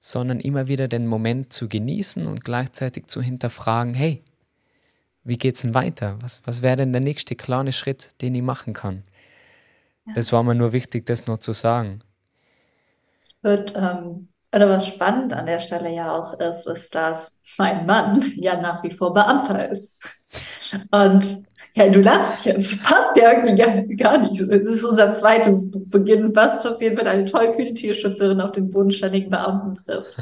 Sondern 0.00 0.40
immer 0.40 0.68
wieder 0.68 0.88
den 0.88 1.06
Moment 1.06 1.52
zu 1.52 1.68
genießen 1.68 2.26
und 2.26 2.44
gleichzeitig 2.44 3.06
zu 3.06 3.20
hinterfragen, 3.20 3.94
hey, 3.94 4.22
wie 5.24 5.36
geht's 5.36 5.62
denn 5.62 5.74
weiter? 5.74 6.16
Was, 6.20 6.40
was 6.46 6.62
wäre 6.62 6.76
denn 6.76 6.92
der 6.92 7.02
nächste 7.02 7.34
kleine 7.34 7.72
Schritt, 7.72 8.20
den 8.22 8.34
ich 8.34 8.42
machen 8.42 8.72
kann? 8.72 9.02
Ja. 10.06 10.14
Das 10.14 10.32
war 10.32 10.42
mir 10.42 10.54
nur 10.54 10.72
wichtig, 10.72 11.04
das 11.06 11.26
noch 11.26 11.38
zu 11.38 11.52
sagen. 11.52 12.00
Wird, 13.42 13.74
ähm, 13.76 14.28
oder 14.54 14.68
was 14.68 14.86
spannend 14.86 15.32
an 15.34 15.46
der 15.46 15.60
Stelle 15.60 15.92
ja 15.92 16.12
auch 16.12 16.32
ist, 16.34 16.66
ist, 16.66 16.94
dass 16.94 17.40
mein 17.58 17.84
Mann 17.84 18.22
ja 18.36 18.60
nach 18.60 18.82
wie 18.82 18.90
vor 18.90 19.12
Beamter 19.12 19.68
ist. 19.68 19.96
Und 20.90 21.47
ja, 21.74 21.88
du 21.88 22.00
lachst 22.00 22.44
jetzt. 22.44 22.82
Passt 22.84 23.16
ja 23.16 23.32
irgendwie 23.32 23.56
gar, 23.56 23.82
gar 23.96 24.18
nicht. 24.18 24.40
Es 24.40 24.66
ist 24.66 24.84
unser 24.84 25.12
zweites 25.12 25.70
Buch 25.70 25.86
beginnen. 25.86 26.34
Was 26.34 26.62
passiert, 26.62 26.98
wenn 26.98 27.06
eine 27.06 27.24
tollkühne 27.24 27.74
Tierschützerin 27.74 28.40
auf 28.40 28.52
den 28.52 28.70
bodenständigen 28.70 29.30
Beamten 29.30 29.74
trifft? 29.74 30.16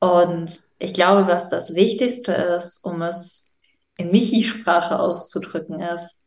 Und 0.00 0.50
ich 0.78 0.92
glaube, 0.92 1.26
was 1.26 1.48
das 1.48 1.74
Wichtigste 1.74 2.32
ist, 2.32 2.84
um 2.84 3.02
es 3.02 3.58
in 3.96 4.10
Michi-Sprache 4.10 4.98
auszudrücken, 4.98 5.80
ist, 5.80 6.24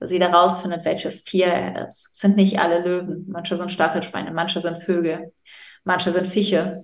dass 0.00 0.10
jeder 0.10 0.32
rausfindet, 0.32 0.84
welches 0.84 1.22
Tier 1.22 1.46
er 1.46 1.86
ist. 1.86 2.10
Es 2.12 2.18
sind 2.18 2.36
nicht 2.36 2.58
alle 2.58 2.82
Löwen. 2.82 3.26
Manche 3.28 3.54
sind 3.54 3.70
Stachelschweine, 3.70 4.32
manche 4.32 4.60
sind 4.60 4.82
Vögel, 4.82 5.32
manche 5.84 6.10
sind 6.10 6.26
Fische, 6.26 6.82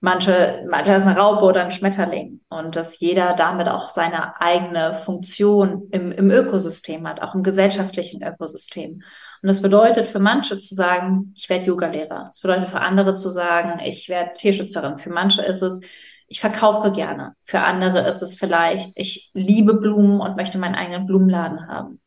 manche, 0.00 0.64
manche 0.68 0.94
ist 0.94 1.06
eine 1.06 1.18
Raupe 1.18 1.44
oder 1.44 1.62
ein 1.62 1.70
Schmetterling 1.70 2.40
und 2.48 2.74
dass 2.74 2.98
jeder 3.00 3.34
damit 3.34 3.68
auch 3.68 3.88
seine 3.88 4.40
eigene 4.40 4.94
Funktion 4.94 5.88
im, 5.90 6.10
im 6.10 6.30
Ökosystem 6.30 7.06
hat, 7.06 7.22
auch 7.22 7.34
im 7.34 7.42
gesellschaftlichen 7.42 8.22
Ökosystem. 8.22 9.02
Und 9.42 9.46
das 9.46 9.62
bedeutet 9.62 10.06
für 10.08 10.18
manche 10.18 10.58
zu 10.58 10.74
sagen, 10.74 11.32
ich 11.36 11.48
werde 11.48 11.66
Yogalehrer. 11.66 12.24
Das 12.26 12.40
bedeutet 12.40 12.68
für 12.68 12.80
andere 12.80 13.14
zu 13.14 13.30
sagen, 13.30 13.80
ich 13.80 14.08
werde 14.08 14.34
Tierschützerin. 14.34 14.98
Für 14.98 15.10
manche 15.10 15.42
ist 15.42 15.62
es, 15.62 15.82
ich 16.26 16.40
verkaufe 16.40 16.92
gerne. 16.92 17.34
Für 17.42 17.60
andere 17.60 18.06
ist 18.06 18.22
es 18.22 18.36
vielleicht, 18.36 18.90
ich 18.94 19.30
liebe 19.34 19.74
Blumen 19.74 20.20
und 20.20 20.36
möchte 20.36 20.58
meinen 20.58 20.74
eigenen 20.74 21.06
Blumenladen 21.06 21.68
haben. 21.68 22.00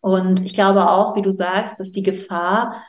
Und 0.00 0.44
ich 0.44 0.54
glaube 0.54 0.88
auch, 0.88 1.16
wie 1.16 1.22
du 1.22 1.30
sagst, 1.30 1.78
dass 1.78 1.92
die 1.92 2.02
Gefahr 2.02 2.82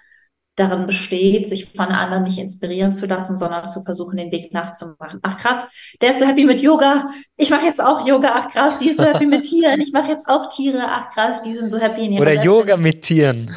darin 0.55 0.85
besteht, 0.85 1.47
sich 1.47 1.65
von 1.65 1.87
anderen 1.87 2.23
nicht 2.23 2.37
inspirieren 2.37 2.91
zu 2.91 3.05
lassen, 3.05 3.37
sondern 3.37 3.69
zu 3.69 3.83
versuchen, 3.83 4.17
den 4.17 4.31
Weg 4.31 4.53
nachzumachen. 4.53 5.19
Ach 5.23 5.37
krass, 5.37 5.71
der 6.01 6.09
ist 6.09 6.19
so 6.19 6.25
happy 6.25 6.45
mit 6.45 6.61
Yoga. 6.61 7.09
Ich 7.37 7.49
mache 7.49 7.65
jetzt 7.65 7.81
auch 7.81 8.05
Yoga. 8.05 8.33
Ach 8.35 8.51
krass, 8.51 8.77
die 8.77 8.89
ist 8.89 8.97
so 8.97 9.05
happy 9.05 9.25
mit 9.25 9.45
Tieren. 9.45 9.79
Ich 9.79 9.93
mache 9.93 10.11
jetzt 10.11 10.27
auch 10.27 10.49
Tiere. 10.49 10.83
Ach 10.85 11.09
krass, 11.09 11.41
die 11.41 11.53
sind 11.53 11.69
so 11.69 11.79
happy 11.79 12.05
in 12.05 12.13
ihrer 12.13 12.21
Oder 12.21 12.43
Yoga 12.43 12.77
mit 12.77 13.01
Tieren. 13.01 13.55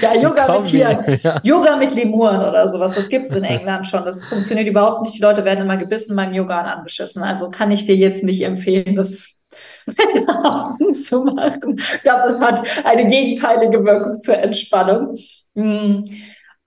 Ja, 0.00 0.14
Yoga 0.14 0.58
mit 0.58 0.66
Tieren. 0.66 1.20
Ja. 1.22 1.40
Yoga 1.42 1.76
mit 1.76 1.94
Lemuren 1.94 2.40
oder 2.40 2.68
sowas. 2.68 2.94
Das 2.94 3.08
gibt's 3.08 3.34
in 3.34 3.44
England 3.44 3.86
schon. 3.86 4.04
Das 4.04 4.24
funktioniert 4.24 4.68
überhaupt 4.68 5.02
nicht. 5.02 5.14
Die 5.14 5.22
Leute 5.22 5.44
werden 5.44 5.60
immer 5.62 5.76
gebissen 5.76 6.14
beim 6.16 6.34
Yoga 6.34 6.60
und 6.60 6.66
angeschissen. 6.66 7.22
Also 7.22 7.48
kann 7.48 7.70
ich 7.70 7.86
dir 7.86 7.96
jetzt 7.96 8.22
nicht 8.22 8.42
empfehlen, 8.42 8.94
das 8.96 9.35
zu 10.92 11.24
machen. 11.24 11.76
Ich 11.78 12.02
glaube, 12.02 12.22
das 12.24 12.40
hat 12.40 12.62
eine 12.84 13.08
gegenteilige 13.08 13.84
Wirkung 13.84 14.18
zur 14.18 14.38
Entspannung. 14.38 15.16
Mm. 15.54 16.02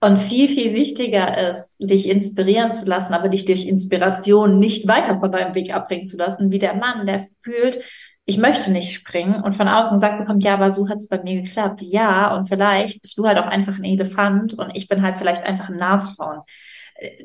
Und 0.02 0.16
viel, 0.16 0.48
viel 0.48 0.72
wichtiger 0.72 1.50
ist, 1.50 1.76
dich 1.78 2.08
inspirieren 2.08 2.72
zu 2.72 2.86
lassen, 2.86 3.12
aber 3.12 3.28
dich 3.28 3.44
durch 3.44 3.66
Inspiration 3.66 4.58
nicht 4.58 4.88
weiter 4.88 5.20
von 5.20 5.30
deinem 5.30 5.54
Weg 5.54 5.74
abbringen 5.74 6.06
zu 6.06 6.16
lassen, 6.16 6.50
wie 6.50 6.58
der 6.58 6.72
Mann, 6.72 7.04
der 7.06 7.26
fühlt, 7.42 7.84
ich 8.30 8.38
möchte 8.38 8.70
nicht 8.70 8.94
springen 8.94 9.42
und 9.42 9.54
von 9.54 9.66
außen 9.66 9.98
sagt 9.98 10.18
bekommt, 10.20 10.44
ja, 10.44 10.54
aber 10.54 10.70
so 10.70 10.88
hat 10.88 10.98
es 10.98 11.08
bei 11.08 11.20
mir 11.20 11.42
geklappt. 11.42 11.82
Ja, 11.82 12.34
und 12.36 12.46
vielleicht 12.46 13.02
bist 13.02 13.18
du 13.18 13.26
halt 13.26 13.38
auch 13.38 13.46
einfach 13.46 13.76
ein 13.76 13.84
Elefant 13.84 14.54
und 14.54 14.70
ich 14.74 14.86
bin 14.86 15.02
halt 15.02 15.16
vielleicht 15.16 15.44
einfach 15.44 15.68
ein 15.68 15.78
Nashorn. 15.78 16.42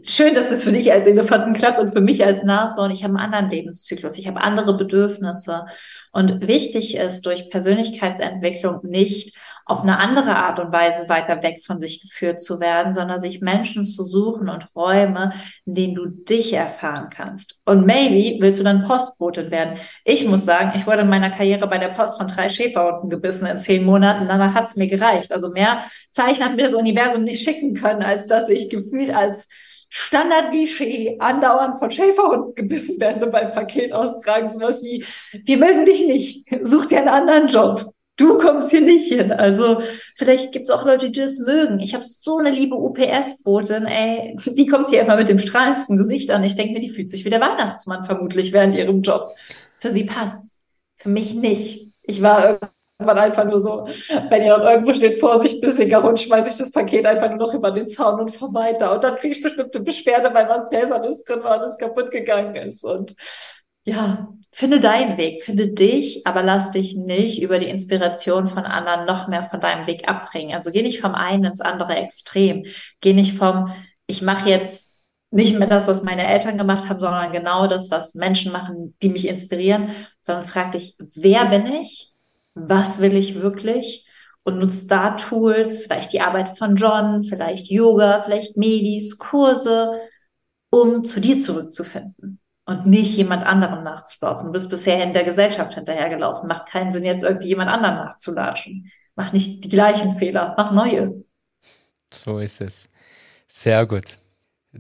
Schön, 0.03 0.33
dass 0.35 0.49
das 0.49 0.63
für 0.63 0.71
dich 0.71 0.93
als 0.93 1.05
Elefanten 1.05 1.53
klappt 1.53 1.79
und 1.79 1.91
für 1.91 1.99
mich 1.99 2.25
als 2.25 2.43
Nashorn. 2.43 2.91
Ich 2.91 3.03
habe 3.03 3.15
einen 3.15 3.25
anderen 3.25 3.49
Lebenszyklus, 3.49 4.17
ich 4.17 4.27
habe 4.27 4.41
andere 4.41 4.77
Bedürfnisse. 4.77 5.65
Und 6.13 6.47
wichtig 6.47 6.95
ist 6.95 7.25
durch 7.25 7.49
Persönlichkeitsentwicklung 7.49 8.79
nicht 8.83 9.35
auf 9.65 9.81
eine 9.81 9.97
andere 9.97 10.35
Art 10.35 10.59
und 10.59 10.71
Weise 10.71 11.09
weiter 11.09 11.41
weg 11.41 11.61
von 11.65 11.79
sich 11.79 11.99
geführt 11.99 12.39
zu 12.39 12.59
werden, 12.59 12.93
sondern 12.93 13.17
sich 13.17 13.41
Menschen 13.41 13.83
zu 13.83 14.03
suchen 14.03 14.47
und 14.47 14.67
Räume, 14.75 15.33
in 15.65 15.73
denen 15.73 15.95
du 15.95 16.05
dich 16.05 16.53
erfahren 16.53 17.09
kannst. 17.09 17.59
Und 17.65 17.85
maybe 17.85 18.41
willst 18.41 18.59
du 18.59 18.63
dann 18.63 18.83
Postbotin 18.83 19.49
werden. 19.49 19.79
Ich 20.03 20.27
muss 20.27 20.45
sagen, 20.45 20.73
ich 20.75 20.85
wurde 20.85 21.01
in 21.01 21.09
meiner 21.09 21.31
Karriere 21.31 21.67
bei 21.67 21.79
der 21.79 21.89
Post 21.89 22.19
von 22.19 22.27
drei 22.27 22.47
Schäferhunden 22.47 23.09
gebissen 23.09 23.47
in 23.47 23.59
zehn 23.59 23.83
Monaten. 23.83 24.27
Danach 24.27 24.53
hat 24.53 24.67
es 24.67 24.75
mir 24.75 24.87
gereicht. 24.87 25.33
Also 25.33 25.49
mehr 25.49 25.83
Zeichen 26.11 26.45
hat 26.45 26.55
mir 26.55 26.63
das 26.63 26.75
Universum 26.75 27.23
nicht 27.23 27.43
schicken 27.43 27.73
können, 27.73 28.03
als 28.03 28.27
dass 28.27 28.49
ich 28.49 28.69
gefühlt 28.69 29.09
als 29.09 29.49
Standard-Klischee 29.97 31.17
andauernd 31.19 31.79
von 31.79 31.89
Schäferhunden 31.89 32.53
gebissen 32.53 32.99
werde 32.99 33.27
beim 33.27 33.51
Paketaustragen. 33.53 34.49
Sowas 34.49 34.83
wie, 34.83 35.05
wir 35.31 35.57
mögen 35.57 35.85
dich 35.85 36.05
nicht, 36.05 36.47
such 36.63 36.87
dir 36.87 36.99
einen 36.99 37.07
anderen 37.07 37.47
Job 37.47 37.95
du 38.17 38.37
kommst 38.37 38.71
hier 38.71 38.81
nicht 38.81 39.07
hin. 39.07 39.31
Also 39.31 39.81
vielleicht 40.15 40.51
gibt 40.51 40.69
es 40.69 40.75
auch 40.75 40.85
Leute, 40.85 41.09
die 41.11 41.19
das 41.19 41.39
mögen. 41.39 41.79
Ich 41.79 41.93
habe 41.93 42.03
so 42.03 42.37
eine 42.37 42.51
liebe 42.51 42.75
UPS-Botin, 42.75 43.85
ey, 43.85 44.35
die 44.45 44.67
kommt 44.67 44.89
hier 44.89 45.01
immer 45.01 45.15
mit 45.15 45.29
dem 45.29 45.39
strahlendsten 45.39 45.97
Gesicht 45.97 46.31
an. 46.31 46.43
Ich 46.43 46.55
denke 46.55 46.73
mir, 46.73 46.79
die 46.79 46.89
fühlt 46.89 47.09
sich 47.09 47.25
wie 47.25 47.29
der 47.29 47.41
Weihnachtsmann 47.41 48.05
vermutlich 48.05 48.53
während 48.53 48.75
ihrem 48.75 49.01
Job. 49.01 49.31
Für 49.79 49.89
sie 49.89 50.05
passt's. 50.05 50.59
Für 50.95 51.09
mich 51.09 51.33
nicht. 51.33 51.91
Ich 52.03 52.21
war 52.21 52.59
irgendwann 52.97 53.17
einfach 53.17 53.45
nur 53.45 53.59
so, 53.59 53.87
wenn 54.29 54.43
ihr 54.43 54.57
noch 54.57 54.65
irgendwo 54.65 54.93
steht, 54.93 55.19
Vorsicht, 55.19 55.61
bissiger 55.61 56.01
Hund, 56.03 56.19
schmeiße 56.19 56.49
ich 56.49 56.57
das 56.57 56.71
Paket 56.71 57.05
einfach 57.05 57.29
nur 57.29 57.39
noch 57.39 57.53
über 57.53 57.71
den 57.71 57.87
Zaun 57.87 58.21
und 58.21 58.35
vor 58.35 58.53
weiter. 58.53 58.93
Und 58.93 59.03
dann 59.03 59.15
kriege 59.15 59.35
ich 59.35 59.43
bestimmte 59.43 59.81
Beschwerde, 59.81 60.33
weil 60.33 60.47
was 60.47 60.69
Gläsernes 60.69 61.23
drin 61.23 61.43
war 61.43 61.61
und 61.61 61.69
es 61.69 61.77
kaputt 61.77 62.11
gegangen 62.11 62.55
ist. 62.55 62.83
Und 62.83 63.15
ja, 63.83 64.29
finde 64.51 64.79
deinen 64.79 65.17
Weg, 65.17 65.43
finde 65.43 65.67
dich, 65.67 66.25
aber 66.25 66.41
lass 66.41 66.71
dich 66.71 66.95
nicht 66.95 67.41
über 67.41 67.59
die 67.59 67.69
Inspiration 67.69 68.47
von 68.47 68.65
anderen 68.65 69.05
noch 69.05 69.27
mehr 69.27 69.43
von 69.43 69.59
deinem 69.59 69.85
Weg 69.87 70.07
abbringen. 70.09 70.55
Also 70.55 70.71
geh 70.71 70.81
nicht 70.81 71.01
vom 71.01 71.13
einen 71.13 71.43
ins 71.43 71.61
andere 71.61 71.95
Extrem. 71.95 72.63
Geh 73.01 73.13
nicht 73.13 73.37
vom, 73.37 73.73
ich 74.07 74.21
mache 74.21 74.49
jetzt 74.49 74.95
nicht 75.31 75.59
mehr 75.59 75.67
das, 75.67 75.87
was 75.87 76.01
meine 76.03 76.25
Eltern 76.25 76.57
gemacht 76.57 76.87
haben, 76.87 76.99
sondern 76.99 77.33
genau 77.33 77.67
das, 77.67 77.91
was 77.91 78.15
Menschen 78.15 78.53
machen, 78.53 78.95
die 79.01 79.09
mich 79.09 79.27
inspirieren, 79.27 79.91
sondern 80.21 80.45
frag 80.45 80.71
dich, 80.71 80.95
wer 81.13 81.45
bin 81.45 81.65
ich? 81.67 82.14
Was 82.55 82.99
will 82.99 83.15
ich 83.15 83.35
wirklich? 83.41 84.07
Und 84.43 84.59
nutzt 84.59 84.91
da 84.91 85.11
Tools, 85.11 85.79
vielleicht 85.79 86.13
die 86.13 86.21
Arbeit 86.21 86.57
von 86.57 86.75
John, 86.75 87.23
vielleicht 87.23 87.69
Yoga, 87.69 88.21
vielleicht 88.21 88.57
Medis, 88.57 89.17
Kurse, 89.17 89.99
um 90.69 91.03
zu 91.03 91.19
dir 91.19 91.39
zurückzufinden 91.39 92.39
und 92.65 92.85
nicht 92.85 93.15
jemand 93.15 93.43
anderem 93.45 93.83
nachzulaufen. 93.83 94.47
Du 94.47 94.51
bist 94.51 94.69
bisher 94.69 95.03
in 95.03 95.13
der 95.13 95.23
Gesellschaft 95.23 95.75
hinterhergelaufen. 95.75 96.47
Macht 96.47 96.67
keinen 96.67 96.91
Sinn, 96.91 97.03
jetzt 97.03 97.23
irgendwie 97.23 97.47
jemand 97.47 97.69
anderem 97.69 97.95
nachzulatschen. 97.95 98.91
Mach 99.15 99.31
nicht 99.31 99.63
die 99.63 99.69
gleichen 99.69 100.17
Fehler, 100.17 100.53
mach 100.57 100.71
neue. 100.71 101.23
So 102.11 102.39
ist 102.39 102.61
es. 102.61 102.89
Sehr 103.47 103.85
gut. 103.85 104.17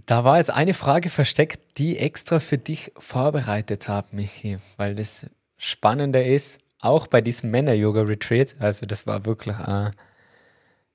Da 0.05 0.23
war 0.23 0.37
jetzt 0.37 0.49
eine 0.49 0.73
Frage 0.73 1.09
versteckt, 1.09 1.77
die 1.77 1.97
extra 1.97 2.39
für 2.39 2.57
dich 2.57 2.91
vorbereitet 2.97 3.87
habe, 3.87 4.07
Michi, 4.11 4.57
weil 4.75 4.95
das 4.95 5.27
Spannende 5.57 6.21
ist, 6.21 6.59
auch 6.85 7.07
bei 7.07 7.21
diesem 7.21 7.51
Männer-Yoga-Retreat, 7.51 8.55
also 8.59 8.85
das 8.85 9.07
war 9.07 9.25
wirklich 9.25 9.57
ein 9.57 9.91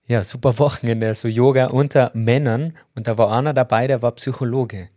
ja, 0.07 0.25
super 0.25 0.59
Wochenende, 0.59 1.15
so 1.15 1.29
Yoga 1.29 1.67
unter 1.67 2.11
Männern 2.15 2.77
und 2.97 3.07
da 3.07 3.17
war 3.17 3.31
einer 3.31 3.55
dabei, 3.55 3.87
der 3.87 4.03
war 4.03 4.13
Psychologe. 4.13 4.89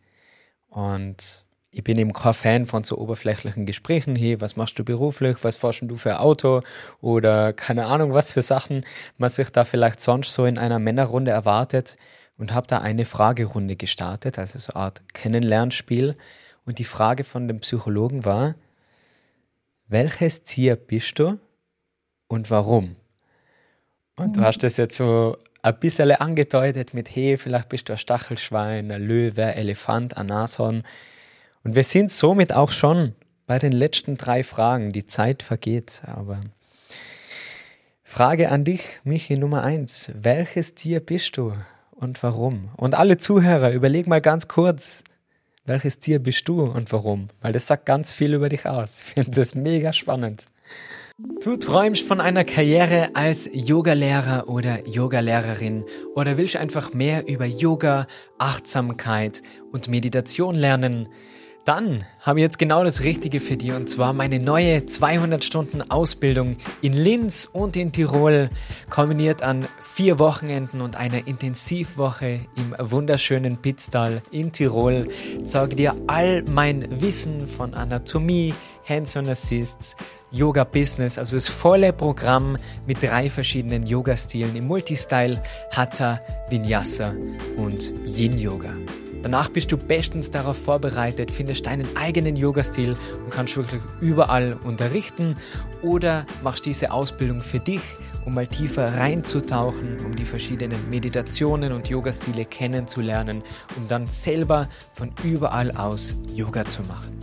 Und 0.70 1.44
ich 1.70 1.84
bin 1.84 1.98
eben 1.98 2.14
kein 2.14 2.34
Fan 2.34 2.66
von 2.66 2.84
so 2.84 2.98
oberflächlichen 2.98 3.66
Gesprächen. 3.66 4.16
Hey, 4.16 4.39
was 4.39 4.56
machst 4.56 4.78
du 4.78 4.84
beruflich? 4.84 5.38
Was 5.44 5.58
forschst 5.58 5.84
du 5.86 5.96
für 5.96 6.20
Auto? 6.20 6.62
Oder 7.02 7.52
keine 7.52 7.88
Ahnung, 7.88 8.14
was 8.14 8.32
für 8.32 8.44
Sachen 8.44 8.86
man 9.18 9.30
sich 9.30 9.50
da 9.50 9.66
vielleicht 9.66 10.02
sonst 10.02 10.32
so 10.34 10.46
in 10.46 10.58
einer 10.60 10.80
Männerrunde 10.80 11.32
erwartet. 11.32 11.98
Und 12.38 12.54
habe 12.54 12.68
da 12.68 12.80
eine 12.80 13.06
Fragerunde 13.06 13.76
gestartet, 13.76 14.39
also 14.39 14.58
so 14.58 14.74
eine 14.74 14.84
Art 14.84 15.02
Kennenlernspiel. 15.14 16.16
Und 16.66 16.80
die 16.80 16.84
Frage 16.84 17.24
von 17.24 17.48
dem 17.48 17.60
Psychologen 17.60 18.26
war, 18.26 18.56
welches 19.88 20.44
Tier 20.44 20.76
bist 20.76 21.20
du 21.20 21.40
und 22.28 22.50
warum? 22.50 22.96
Und 24.16 24.38
du 24.38 24.42
hast 24.42 24.60
das 24.60 24.78
jetzt 24.78 24.96
so 24.96 25.38
ein 25.64 25.80
bisschen 25.80 26.12
angedeutet 26.12 26.94
mit, 26.94 27.14
hey, 27.16 27.38
vielleicht 27.38 27.70
bist 27.70 27.90
du 27.90 27.94
ein 27.94 27.98
Stachelschwein, 27.98 28.92
ein 28.92 29.02
Löwe, 29.02 29.56
Elefant, 29.56 30.18
ein 30.18 30.28
Nashorn. 30.28 30.84
Und 31.64 31.76
wir 31.76 31.84
sind 31.84 32.12
somit 32.12 32.54
auch 32.54 32.72
schon 32.72 33.16
bei 33.48 33.60
den 33.60 33.72
letzten 33.72 34.18
drei 34.18 34.44
Fragen. 34.44 34.92
Die 34.92 35.06
Zeit 35.06 35.42
vergeht, 35.42 36.02
aber 36.06 36.42
Frage 38.04 38.50
an 38.50 38.64
dich, 38.64 39.00
Michi 39.04 39.38
Nummer 39.38 39.64
eins. 39.64 40.12
Welches 40.14 40.76
Tier 40.76 41.00
bist 41.00 41.38
du 41.38 41.54
und 41.92 42.22
warum? 42.22 42.70
Und 42.78 42.94
alle 42.94 43.18
Zuhörer, 43.18 43.72
überleg 43.72 44.06
mal 44.06 44.22
ganz 44.22 44.48
kurz, 44.48 45.04
welches 45.66 45.99
Tier 45.99 46.20
bist 46.20 46.47
du 46.47 46.64
und 46.64 46.91
warum? 46.91 47.30
Weil 47.41 47.53
das 47.53 47.68
sagt 47.68 47.86
ganz 47.86 48.14
viel 48.14 48.34
über 48.34 48.49
dich 48.49 48.66
aus. 48.68 49.01
Ich 49.01 49.14
finde 49.14 49.32
das 49.32 49.55
mega 49.55 49.93
spannend. 49.93 50.47
Du 51.43 51.55
träumst 51.57 52.07
von 52.07 52.20
einer 52.20 52.43
Karriere 52.43 53.11
als 53.14 53.49
Yogalehrer 53.53 54.49
oder 54.49 54.88
Yogalehrerin 54.88 55.86
oder 56.16 56.38
willst 56.38 56.55
einfach 56.55 56.93
mehr 56.93 57.28
über 57.28 57.45
Yoga, 57.45 58.07
Achtsamkeit 58.39 59.41
und 59.72 59.88
Meditation 59.88 60.55
lernen? 60.55 61.07
Dann 61.66 62.03
habe 62.20 62.39
ich 62.39 62.43
jetzt 62.43 62.59
genau 62.59 62.84
das 62.84 63.03
Richtige 63.03 63.39
für 63.39 63.55
dich 63.55 63.72
und 63.72 63.89
zwar 63.89 64.11
meine 64.11 64.39
neue 64.39 64.86
200 64.86 65.45
Stunden 65.45 65.82
Ausbildung 65.89 66.57
in 66.82 66.91
Linz 66.91 67.49
und 67.51 67.78
in 67.78 67.93
Tirol, 67.93 68.49
kombiniert 68.89 69.43
an 69.43 69.70
vier 69.82 70.20
Wochenenden 70.20 70.82
und 70.82 70.97
einer 70.97 71.26
Intensivwoche 71.26 72.41
im 72.57 72.76
wunderschönen 72.78 73.61
Pitztal 73.61 74.22
in 74.30 74.51
Tirol. 74.51 75.07
Zeige 75.45 75.78
dir 75.78 75.95
all 76.07 76.43
mein 76.43 76.86
Wissen 77.01 77.47
von 77.47 77.74
Anatomie, 77.74 78.53
Hands-on 78.89 79.30
Assists, 79.30 79.95
Yoga 80.32 80.66
Business, 80.66 81.18
also 81.18 81.38
das 81.38 81.47
volle 81.47 81.93
Programm 81.93 82.57
mit 82.86 83.01
drei 83.01 83.30
verschiedenen 83.30 83.86
Yoga-Stilen 83.86 84.57
im 84.57 84.68
Multistyle, 84.68 85.41
Hatha, 85.72 86.20
Vinyasa 86.49 87.14
und 87.55 87.93
Yin 88.05 88.38
Yoga. 88.38 88.74
Danach 89.24 89.49
bist 89.49 89.71
du 89.71 89.78
bestens 89.78 90.30
darauf 90.32 90.57
vorbereitet, 90.57 91.32
findest 91.32 91.65
deinen 91.65 91.88
eigenen 91.95 92.36
Yoga-Stil 92.36 92.97
und 93.24 93.30
kannst 93.32 93.55
wirklich 93.55 93.82
überall 94.01 94.57
unterrichten 94.65 95.38
oder 95.82 96.26
machst 96.43 96.65
diese 96.65 96.91
Ausbildung 96.91 97.39
für 97.39 97.59
dich, 97.59 97.80
um 98.26 98.34
mal 98.34 98.47
tiefer 98.47 98.97
reinzutauchen, 98.97 99.99
um 100.05 100.13
die 100.13 100.26
verschiedenen 100.26 100.89
Meditationen 100.89 101.71
und 101.71 101.88
Yoga-Stile 101.88 102.43
kennenzulernen, 102.43 103.43
um 103.78 103.88
dann 103.88 104.07
selber 104.07 104.67
von 104.93 105.13
überall 105.24 105.71
aus 105.71 106.15
Yoga 106.36 106.65
zu 106.65 106.82
machen. 106.82 107.17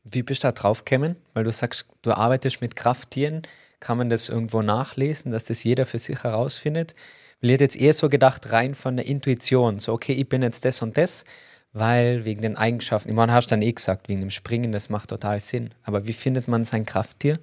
Wie 0.04 0.24
bist 0.24 0.44
du 0.44 0.48
da 0.48 0.52
drauf 0.52 0.86
gekommen? 0.86 1.16
Weil 1.34 1.44
du 1.46 1.52
sagst, 1.52 1.86
du 2.02 2.12
arbeitest 2.12 2.62
mit 2.62 2.76
Krafttieren. 2.76 3.42
Kann 3.80 3.98
man 3.98 4.10
das 4.10 4.30
irgendwo 4.30 4.62
nachlesen, 4.62 5.32
dass 5.32 5.44
das 5.46 5.64
jeder 5.64 5.86
für 5.86 5.98
sich 5.98 6.24
herausfindet? 6.24 6.96
Weil 7.42 7.50
ich 7.50 7.54
hätte 7.56 7.64
jetzt 7.66 7.76
eher 7.78 7.94
so 7.94 8.10
gedacht, 8.10 8.52
rein 8.52 8.76
von 8.76 8.98
der 8.98 9.06
Intuition. 9.06 9.80
So, 9.80 9.94
okay, 9.94 10.14
ich 10.14 10.28
bin 10.30 10.42
jetzt 10.42 10.66
das 10.66 10.82
und 10.82 10.98
das, 10.98 11.26
weil 11.74 12.26
wegen 12.26 12.42
den 12.42 12.58
Eigenschaften. 12.58 13.10
Ich 13.10 13.16
meine, 13.16 13.34
hast 13.34 13.48
du 13.48 13.56
dann 13.56 13.62
eh 13.62 13.72
gesagt, 13.74 14.10
wegen 14.10 14.22
dem 14.22 14.30
Springen, 14.32 14.72
das 14.72 14.90
macht 14.90 15.10
total 15.10 15.40
Sinn. 15.40 15.72
Aber 15.84 16.08
wie 16.08 16.14
findet 16.14 16.48
man 16.48 16.66
sein 16.66 16.86
Krafttier? 16.86 17.40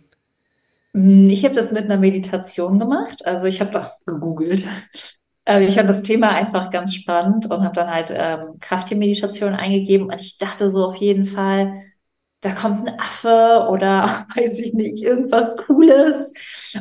Hm, 0.95 1.29
ich 1.31 1.45
habe 1.45 1.55
das 1.55 1.73
mit 1.73 1.85
einer 1.85 1.99
Meditation 1.99 2.79
gemacht. 2.79 3.25
Also 3.27 3.47
ich 3.47 3.61
habe 3.61 3.71
doch 3.73 3.91
gegoogelt 4.07 4.67
äh, 5.45 5.65
ich 5.65 5.75
fand 5.75 5.89
das 5.89 6.03
Thema 6.03 6.31
einfach 6.31 6.71
ganz 6.71 6.95
spannend 6.95 7.51
und 7.51 7.63
habe 7.63 7.75
dann 7.75 7.91
halt 7.91 8.09
ähm, 8.11 8.59
Krafttiermeditation 8.61 9.55
eingegeben 9.55 10.09
und 10.09 10.21
ich 10.21 10.39
dachte 10.39 10.71
so 10.71 10.87
auf 10.87 10.97
jeden 10.97 11.27
Fall, 11.27 11.83
da 12.43 12.53
kommt 12.53 12.89
ein 12.89 12.99
Affe 12.99 13.69
oder 13.71 14.27
weiß 14.37 14.61
ich 14.61 14.73
nicht, 14.73 15.03
irgendwas 15.03 15.57
Cooles. 15.57 16.33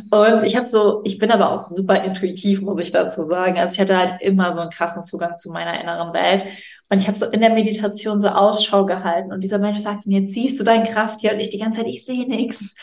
Und 0.09 0.43
ich 0.43 0.55
habe 0.55 0.67
so, 0.67 1.01
ich 1.03 1.17
bin 1.17 1.31
aber 1.31 1.51
auch 1.51 1.61
super 1.61 2.01
intuitiv, 2.03 2.61
muss 2.61 2.79
ich 2.79 2.91
dazu 2.91 3.23
sagen. 3.23 3.57
Also 3.57 3.73
ich 3.73 3.81
hatte 3.81 3.97
halt 3.97 4.21
immer 4.21 4.53
so 4.53 4.61
einen 4.61 4.69
krassen 4.69 5.03
Zugang 5.03 5.35
zu 5.35 5.51
meiner 5.51 5.79
inneren 5.81 6.13
Welt. 6.13 6.45
Und 6.89 6.99
ich 6.99 7.07
habe 7.07 7.17
so 7.17 7.25
in 7.27 7.41
der 7.41 7.53
Meditation 7.53 8.19
so 8.19 8.29
Ausschau 8.29 8.85
gehalten 8.85 9.31
und 9.31 9.41
dieser 9.41 9.59
Mensch 9.59 9.79
sagt 9.79 10.07
mir, 10.07 10.21
jetzt 10.21 10.33
siehst 10.33 10.59
du 10.59 10.63
dein 10.63 10.83
Krafttier 10.85 11.33
und 11.33 11.39
ich 11.39 11.49
die 11.51 11.59
ganze 11.59 11.81
Zeit, 11.81 11.89
ich 11.89 12.05
sehe 12.05 12.27
nichts. 12.27 12.73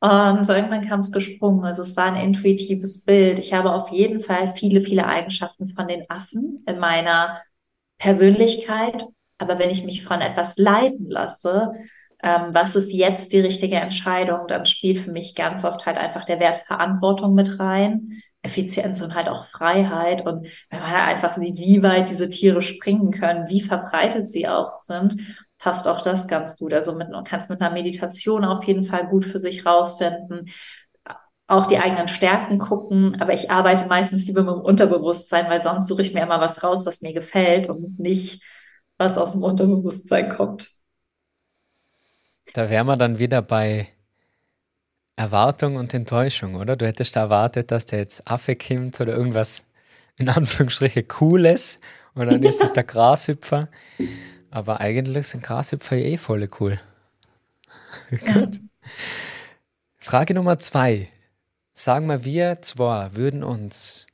Und 0.00 0.46
so 0.46 0.54
irgendwann 0.54 0.86
kam 0.86 1.00
es 1.00 1.12
gesprungen. 1.12 1.64
Also 1.64 1.82
es 1.82 1.96
war 1.96 2.06
ein 2.06 2.16
intuitives 2.16 3.04
Bild. 3.04 3.38
Ich 3.38 3.52
habe 3.52 3.72
auf 3.72 3.90
jeden 3.90 4.20
Fall 4.20 4.54
viele, 4.54 4.80
viele 4.80 5.06
Eigenschaften 5.06 5.68
von 5.68 5.88
den 5.88 6.08
Affen 6.08 6.64
in 6.66 6.78
meiner 6.78 7.42
Persönlichkeit. 7.98 9.06
Aber 9.38 9.58
wenn 9.58 9.70
ich 9.70 9.84
mich 9.84 10.02
von 10.02 10.20
etwas 10.20 10.56
leiten 10.56 11.06
lasse, 11.06 11.72
ähm, 12.22 12.48
was 12.52 12.76
ist 12.76 12.92
jetzt 12.92 13.32
die 13.32 13.40
richtige 13.40 13.76
Entscheidung, 13.76 14.46
dann 14.48 14.66
spielt 14.66 14.98
für 14.98 15.12
mich 15.12 15.34
ganz 15.34 15.64
oft 15.64 15.84
halt 15.86 15.96
einfach 15.98 16.24
der 16.24 16.40
Wert 16.40 16.62
Verantwortung 16.62 17.34
mit 17.34 17.58
rein. 17.58 18.22
Effizienz 18.42 19.02
und 19.02 19.14
halt 19.14 19.28
auch 19.28 19.44
Freiheit. 19.44 20.26
Und 20.26 20.46
wenn 20.70 20.80
man 20.80 20.90
halt 20.90 21.08
einfach 21.08 21.34
sieht, 21.34 21.58
wie 21.58 21.82
weit 21.82 22.08
diese 22.08 22.30
Tiere 22.30 22.62
springen 22.62 23.10
können, 23.10 23.48
wie 23.48 23.60
verbreitet 23.60 24.28
sie 24.28 24.48
auch 24.48 24.70
sind, 24.70 25.16
passt 25.60 25.86
auch 25.86 26.02
das 26.02 26.26
ganz 26.26 26.58
gut. 26.58 26.72
Also 26.72 26.96
mit, 26.96 27.08
kannst 27.28 27.50
mit 27.50 27.60
einer 27.60 27.72
Meditation 27.72 28.44
auf 28.44 28.64
jeden 28.64 28.84
Fall 28.84 29.06
gut 29.06 29.24
für 29.24 29.38
sich 29.38 29.64
rausfinden. 29.64 30.50
Auch 31.46 31.66
die 31.66 31.78
eigenen 31.78 32.08
Stärken 32.08 32.58
gucken, 32.58 33.20
aber 33.20 33.34
ich 33.34 33.50
arbeite 33.50 33.86
meistens 33.86 34.26
lieber 34.26 34.42
mit 34.42 34.54
dem 34.54 34.60
Unterbewusstsein, 34.60 35.48
weil 35.48 35.62
sonst 35.62 35.88
suche 35.88 36.02
ich 36.02 36.14
mir 36.14 36.22
immer 36.22 36.40
was 36.40 36.62
raus, 36.62 36.86
was 36.86 37.02
mir 37.02 37.12
gefällt 37.12 37.68
und 37.68 37.98
nicht, 37.98 38.42
was 38.98 39.18
aus 39.18 39.32
dem 39.32 39.42
Unterbewusstsein 39.42 40.30
kommt. 40.30 40.70
Da 42.54 42.70
wären 42.70 42.86
wir 42.86 42.96
dann 42.96 43.18
wieder 43.18 43.42
bei 43.42 43.88
Erwartung 45.16 45.76
und 45.76 45.92
Enttäuschung, 45.92 46.54
oder? 46.54 46.76
Du 46.76 46.86
hättest 46.86 47.16
da 47.16 47.20
erwartet, 47.20 47.70
dass 47.70 47.84
der 47.84 47.98
jetzt 47.98 48.26
Affe 48.30 48.56
kommt 48.56 49.00
oder 49.00 49.14
irgendwas 49.14 49.64
in 50.18 50.28
Anführungsstriche 50.28 51.02
Cooles 51.02 51.78
und 52.14 52.26
dann 52.26 52.42
ist 52.42 52.62
es 52.62 52.72
der 52.74 52.84
Grashüpfer. 52.84 53.68
Aber 54.50 54.80
eigentlich 54.80 55.28
sind 55.28 55.42
Grashüpfer 55.42 55.96
eh 55.96 56.16
voll 56.16 56.48
cool. 56.58 56.80
Gut. 58.10 58.60
Frage 59.96 60.34
Nummer 60.34 60.58
zwei. 60.58 61.08
Sagen 61.72 62.06
wir, 62.06 62.24
wir 62.24 62.62
zwei 62.62 63.14
würden 63.14 63.44
uns 63.44 64.06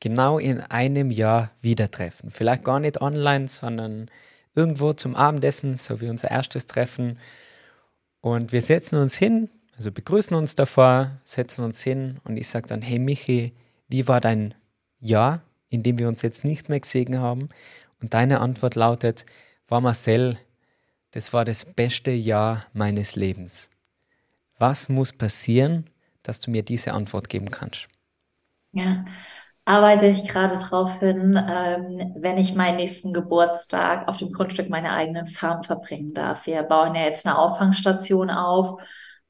genau 0.00 0.38
in 0.38 0.60
einem 0.60 1.10
Jahr 1.10 1.52
wieder 1.62 1.90
treffen. 1.90 2.30
Vielleicht 2.30 2.64
gar 2.64 2.80
nicht 2.80 3.00
online, 3.00 3.48
sondern 3.48 4.10
irgendwo 4.54 4.92
zum 4.92 5.14
Abendessen, 5.14 5.76
so 5.76 6.00
wie 6.00 6.08
unser 6.08 6.30
erstes 6.30 6.66
Treffen. 6.66 7.18
Und 8.20 8.52
wir 8.52 8.62
setzen 8.62 8.96
uns 8.96 9.16
hin, 9.16 9.48
also 9.76 9.92
begrüßen 9.92 10.36
uns 10.36 10.54
davor, 10.54 11.20
setzen 11.24 11.64
uns 11.64 11.82
hin 11.82 12.18
und 12.24 12.36
ich 12.36 12.48
sage 12.48 12.66
dann, 12.66 12.82
hey 12.82 12.98
Michi, 12.98 13.52
wie 13.88 14.08
war 14.08 14.20
dein 14.20 14.54
Jahr, 14.98 15.42
in 15.68 15.82
dem 15.82 15.98
wir 15.98 16.08
uns 16.08 16.22
jetzt 16.22 16.44
nicht 16.44 16.68
mehr 16.68 16.80
gesehen 16.80 17.20
haben? 17.20 17.50
Und 18.00 18.14
deine 18.14 18.40
Antwort 18.40 18.74
lautet, 18.74 19.26
war 19.68 19.80
Marcel, 19.80 20.38
das 21.12 21.32
war 21.32 21.44
das 21.44 21.64
beste 21.64 22.10
Jahr 22.10 22.66
meines 22.72 23.16
Lebens. 23.16 23.70
Was 24.58 24.88
muss 24.88 25.12
passieren, 25.12 25.88
dass 26.22 26.40
du 26.40 26.50
mir 26.50 26.62
diese 26.62 26.92
Antwort 26.92 27.28
geben 27.28 27.50
kannst? 27.50 27.88
Ja, 28.72 29.04
arbeite 29.64 30.06
ich 30.06 30.28
gerade 30.28 30.58
drauf 30.58 30.98
hin, 30.98 31.34
ähm, 31.48 32.14
wenn 32.16 32.38
ich 32.38 32.54
meinen 32.54 32.76
nächsten 32.76 33.12
Geburtstag 33.12 34.08
auf 34.08 34.18
dem 34.18 34.32
Grundstück 34.32 34.68
meiner 34.68 34.92
eigenen 34.92 35.26
Farm 35.26 35.62
verbringen 35.62 36.14
darf. 36.14 36.46
Wir 36.46 36.62
bauen 36.62 36.94
ja 36.94 37.02
jetzt 37.02 37.26
eine 37.26 37.38
Auffangstation 37.38 38.30
auf, 38.30 38.80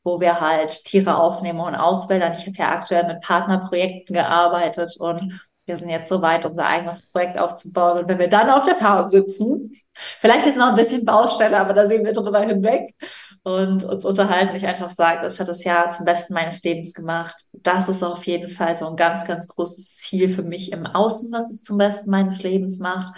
wo 0.05 0.21
wir 0.21 0.41
halt 0.41 0.85
Tiere 0.85 1.17
aufnehmen 1.19 1.61
und 1.61 1.75
auswäldern. 1.75 2.35
Ich 2.37 2.47
habe 2.47 2.57
ja 2.57 2.71
aktuell 2.71 3.07
mit 3.07 3.21
Partnerprojekten 3.23 4.15
gearbeitet 4.15 4.97
und 4.99 5.41
wir 5.67 5.77
sind 5.77 5.89
jetzt 5.89 6.09
so 6.09 6.23
weit, 6.23 6.47
unser 6.47 6.65
eigenes 6.65 7.11
Projekt 7.11 7.39
aufzubauen. 7.39 7.99
Und 7.99 8.09
wenn 8.09 8.21
wir 8.21 8.29
dann 8.29 8.51
auf 8.51 8.65
der 8.65 8.77
Farm 8.77 9.07
sitzen, 9.09 9.73
vielleicht 10.21 10.47
ist 10.47 10.57
noch 10.57 10.69
ein 10.69 10.77
bisschen 10.77 11.05
Baustelle, 11.05 11.59
aber 11.59 11.75
da 11.75 11.87
sehen 11.87 12.05
wir 12.05 12.13
drüber 12.13 12.41
hinweg 12.41 12.95
und 13.43 13.83
uns 13.83 14.05
unterhalten, 14.05 14.55
ich 14.55 14.67
einfach 14.67 14.93
sage, 14.93 15.23
das 15.23 15.41
hat 15.41 15.49
das 15.49 15.65
Jahr 15.65 15.91
zum 15.91 16.05
Besten 16.05 16.35
meines 16.35 16.63
Lebens 16.63 16.95
gemacht. 16.95 17.37
Das 17.53 17.89
ist 17.89 18.05
auf 18.05 18.25
jeden 18.27 18.49
Fall 18.49 18.77
so 18.77 18.87
ein 18.89 18.97
ganz, 18.97 19.25
ganz 19.25 19.49
großes 19.49 19.97
Ziel 19.97 20.35
für 20.35 20.45
mich 20.45 20.71
im 20.71 20.87
Außen, 20.87 21.33
was 21.33 21.51
es 21.51 21.65
zum 21.65 21.79
Besten 21.79 22.11
meines 22.11 22.43
Lebens 22.43 22.79
macht. 22.79 23.15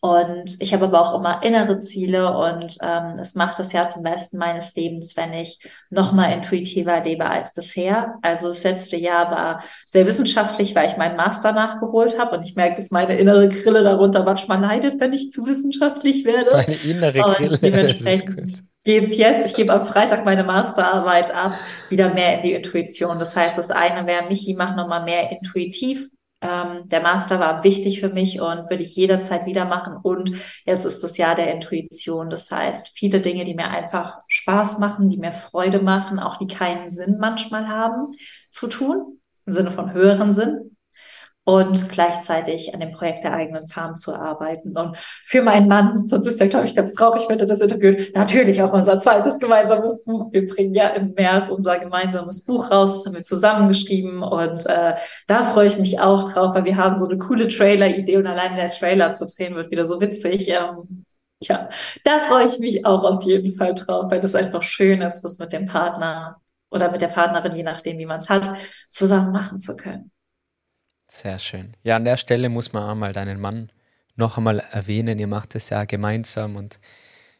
Und 0.00 0.62
ich 0.62 0.72
habe 0.72 0.84
aber 0.84 1.00
auch 1.00 1.18
immer 1.18 1.42
innere 1.42 1.78
Ziele 1.78 2.32
und 2.38 2.78
ähm, 2.82 3.18
es 3.18 3.34
macht 3.34 3.58
das 3.58 3.72
Jahr 3.72 3.88
zum 3.88 4.04
besten 4.04 4.38
meines 4.38 4.72
Lebens, 4.76 5.16
wenn 5.16 5.32
ich 5.32 5.58
noch 5.90 6.12
mal 6.12 6.32
intuitiver 6.32 7.02
lebe 7.02 7.26
als 7.26 7.52
bisher. 7.52 8.14
Also 8.22 8.46
das 8.46 8.62
letzte 8.62 8.96
Jahr 8.96 9.28
war 9.32 9.64
sehr 9.88 10.06
wissenschaftlich, 10.06 10.76
weil 10.76 10.88
ich 10.88 10.96
meinen 10.96 11.16
Master 11.16 11.50
nachgeholt 11.50 12.16
habe 12.16 12.36
und 12.36 12.44
ich 12.44 12.54
merke, 12.54 12.76
dass 12.76 12.92
meine 12.92 13.18
innere 13.18 13.48
Grille 13.48 13.82
darunter 13.82 14.22
manchmal 14.22 14.60
leidet, 14.60 15.00
wenn 15.00 15.12
ich 15.12 15.32
zu 15.32 15.46
wissenschaftlich 15.46 16.24
werde. 16.24 16.52
Meine 16.52 16.76
innere 16.76 17.20
Grille. 17.34 17.50
Und 17.58 17.62
dementsprechend 17.62 18.62
geht's 18.84 19.16
jetzt. 19.16 19.46
Ich 19.46 19.54
gebe 19.54 19.72
am 19.72 19.84
Freitag 19.84 20.24
meine 20.24 20.44
Masterarbeit 20.44 21.34
ab, 21.34 21.54
wieder 21.88 22.14
mehr 22.14 22.36
in 22.36 22.42
die 22.42 22.52
Intuition. 22.52 23.18
Das 23.18 23.34
heißt, 23.34 23.58
das 23.58 23.72
eine 23.72 24.06
wäre, 24.06 24.28
Michi, 24.28 24.54
mach 24.54 24.76
noch 24.76 24.86
mal 24.86 25.02
mehr 25.02 25.32
intuitiv 25.32 26.08
ähm, 26.40 26.86
der 26.88 27.02
Master 27.02 27.40
war 27.40 27.64
wichtig 27.64 28.00
für 28.00 28.10
mich 28.10 28.40
und 28.40 28.70
würde 28.70 28.82
ich 28.82 28.94
jederzeit 28.94 29.46
wieder 29.46 29.64
machen. 29.64 29.96
Und 30.00 30.32
jetzt 30.64 30.84
ist 30.84 31.02
das 31.02 31.16
Jahr 31.16 31.34
der 31.34 31.52
Intuition. 31.52 32.30
Das 32.30 32.50
heißt, 32.50 32.96
viele 32.96 33.20
Dinge, 33.20 33.44
die 33.44 33.54
mir 33.54 33.68
einfach 33.68 34.18
Spaß 34.28 34.78
machen, 34.78 35.08
die 35.08 35.18
mir 35.18 35.32
Freude 35.32 35.80
machen, 35.80 36.18
auch 36.18 36.36
die 36.36 36.46
keinen 36.46 36.90
Sinn 36.90 37.16
manchmal 37.18 37.68
haben, 37.68 38.08
zu 38.50 38.68
tun, 38.68 39.20
im 39.46 39.54
Sinne 39.54 39.72
von 39.72 39.92
höheren 39.92 40.32
Sinn 40.32 40.76
und 41.48 41.88
gleichzeitig 41.88 42.74
an 42.74 42.80
dem 42.80 42.92
Projekt 42.92 43.24
der 43.24 43.32
eigenen 43.32 43.68
Farm 43.68 43.96
zu 43.96 44.14
arbeiten. 44.14 44.76
Und 44.76 44.98
für 45.24 45.40
meinen 45.40 45.66
Mann, 45.66 46.04
sonst 46.04 46.26
ist 46.26 46.42
er, 46.42 46.48
glaube 46.48 46.66
ich, 46.66 46.74
ganz 46.74 46.92
traurig, 46.92 47.22
wenn 47.26 47.40
er 47.40 47.46
das 47.46 47.62
interviewt, 47.62 48.14
natürlich 48.14 48.60
auch 48.60 48.74
unser 48.74 49.00
zweites 49.00 49.38
gemeinsames 49.38 50.04
Buch. 50.04 50.30
Wir 50.30 50.46
bringen 50.46 50.74
ja 50.74 50.88
im 50.88 51.14
März 51.14 51.48
unser 51.48 51.78
gemeinsames 51.78 52.44
Buch 52.44 52.70
raus, 52.70 52.96
das 52.96 53.06
haben 53.06 53.14
wir 53.14 53.24
zusammengeschrieben 53.24 54.22
und 54.22 54.66
äh, 54.66 54.96
da 55.26 55.44
freue 55.44 55.68
ich 55.68 55.78
mich 55.78 55.98
auch 55.98 56.30
drauf, 56.30 56.54
weil 56.54 56.66
wir 56.66 56.76
haben 56.76 56.98
so 56.98 57.08
eine 57.08 57.16
coole 57.16 57.48
Trailer-Idee 57.48 58.18
und 58.18 58.26
allein 58.26 58.56
der 58.56 58.68
Trailer 58.68 59.12
zu 59.12 59.24
drehen 59.24 59.54
wird 59.54 59.70
wieder 59.70 59.86
so 59.86 60.02
witzig. 60.02 60.50
Ähm, 60.50 61.06
ja, 61.40 61.70
da 62.04 62.18
freue 62.28 62.44
ich 62.46 62.58
mich 62.58 62.84
auch 62.84 63.04
auf 63.04 63.22
jeden 63.22 63.56
Fall 63.56 63.74
drauf, 63.74 64.10
weil 64.10 64.20
das 64.20 64.34
einfach 64.34 64.62
schön 64.62 65.00
ist, 65.00 65.24
was 65.24 65.38
mit 65.38 65.54
dem 65.54 65.64
Partner 65.64 66.42
oder 66.70 66.90
mit 66.90 67.00
der 67.00 67.08
Partnerin, 67.08 67.56
je 67.56 67.62
nachdem, 67.62 67.96
wie 67.96 68.04
man 68.04 68.20
es 68.20 68.28
hat, 68.28 68.52
zusammen 68.90 69.32
machen 69.32 69.56
zu 69.56 69.74
können. 69.78 70.10
Sehr 71.10 71.38
schön. 71.38 71.74
Ja, 71.82 71.96
an 71.96 72.04
der 72.04 72.16
Stelle 72.16 72.48
muss 72.48 72.72
man 72.72 72.88
einmal 72.88 73.12
deinen 73.12 73.40
Mann 73.40 73.70
noch 74.16 74.36
einmal 74.36 74.60
erwähnen. 74.70 75.18
Ihr 75.18 75.26
macht 75.26 75.54
es 75.54 75.70
ja 75.70 75.84
gemeinsam 75.84 76.56
und 76.56 76.78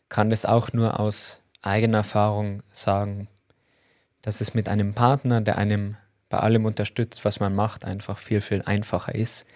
kann 0.09 0.31
das 0.31 0.47
auch 0.47 0.73
nur 0.73 0.99
aus 0.99 1.41
eigener 1.61 1.99
Erfahrung 1.99 2.63
sagen, 2.73 3.29
dass 4.23 4.41
es 4.41 4.55
mit 4.55 4.69
einem 4.69 4.95
Partner, 4.95 5.41
der 5.41 5.59
einem 5.59 5.97
bei 6.29 6.39
allem 6.39 6.65
unterstützt, 6.65 7.25
was 7.25 7.41
man 7.41 7.55
macht, 7.55 7.85
einfach 7.85 8.19
viel, 8.19 8.41
viel 8.41 8.63
einfacher 8.63 9.15
ist. 9.15 9.47